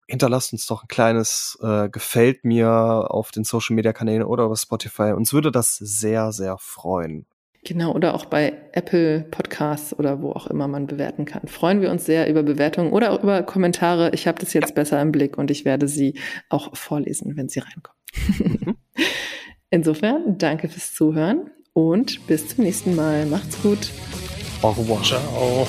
Hinterlasst 0.06 0.52
uns 0.52 0.66
doch 0.66 0.84
ein 0.84 0.88
kleines 0.88 1.58
äh, 1.62 1.88
Gefällt 1.88 2.44
mir 2.44 2.70
auf 2.70 3.30
den 3.30 3.44
Social-Media-Kanälen 3.44 4.22
oder 4.22 4.44
auf 4.44 4.58
Spotify. 4.58 5.12
Uns 5.12 5.32
würde 5.32 5.52
das 5.52 5.76
sehr, 5.76 6.32
sehr 6.32 6.56
freuen. 6.58 7.26
Genau, 7.64 7.92
oder 7.92 8.14
auch 8.14 8.24
bei 8.24 8.54
Apple 8.72 9.26
Podcasts 9.30 9.98
oder 9.98 10.22
wo 10.22 10.30
auch 10.30 10.46
immer 10.46 10.68
man 10.68 10.86
bewerten 10.86 11.24
kann. 11.24 11.48
Freuen 11.48 11.82
wir 11.82 11.90
uns 11.90 12.06
sehr 12.06 12.30
über 12.30 12.42
Bewertungen 12.42 12.92
oder 12.92 13.12
auch 13.12 13.22
über 13.22 13.42
Kommentare. 13.42 14.10
Ich 14.14 14.26
habe 14.26 14.38
das 14.38 14.52
jetzt 14.52 14.74
besser 14.74 15.00
im 15.02 15.12
Blick 15.12 15.36
und 15.36 15.50
ich 15.50 15.64
werde 15.64 15.88
sie 15.88 16.14
auch 16.48 16.74
vorlesen, 16.76 17.36
wenn 17.36 17.48
sie 17.48 17.60
reinkommen. 17.60 17.98
Mhm. 18.38 18.76
Insofern, 19.70 20.38
danke 20.38 20.68
fürs 20.68 20.94
Zuhören 20.94 21.50
und 21.74 22.26
bis 22.26 22.48
zum 22.48 22.64
nächsten 22.64 22.94
Mal. 22.94 23.26
Macht's 23.26 23.60
gut. 23.60 23.90
Au 24.62 24.70
revoir. 24.70 25.02
Ciao. 25.02 25.66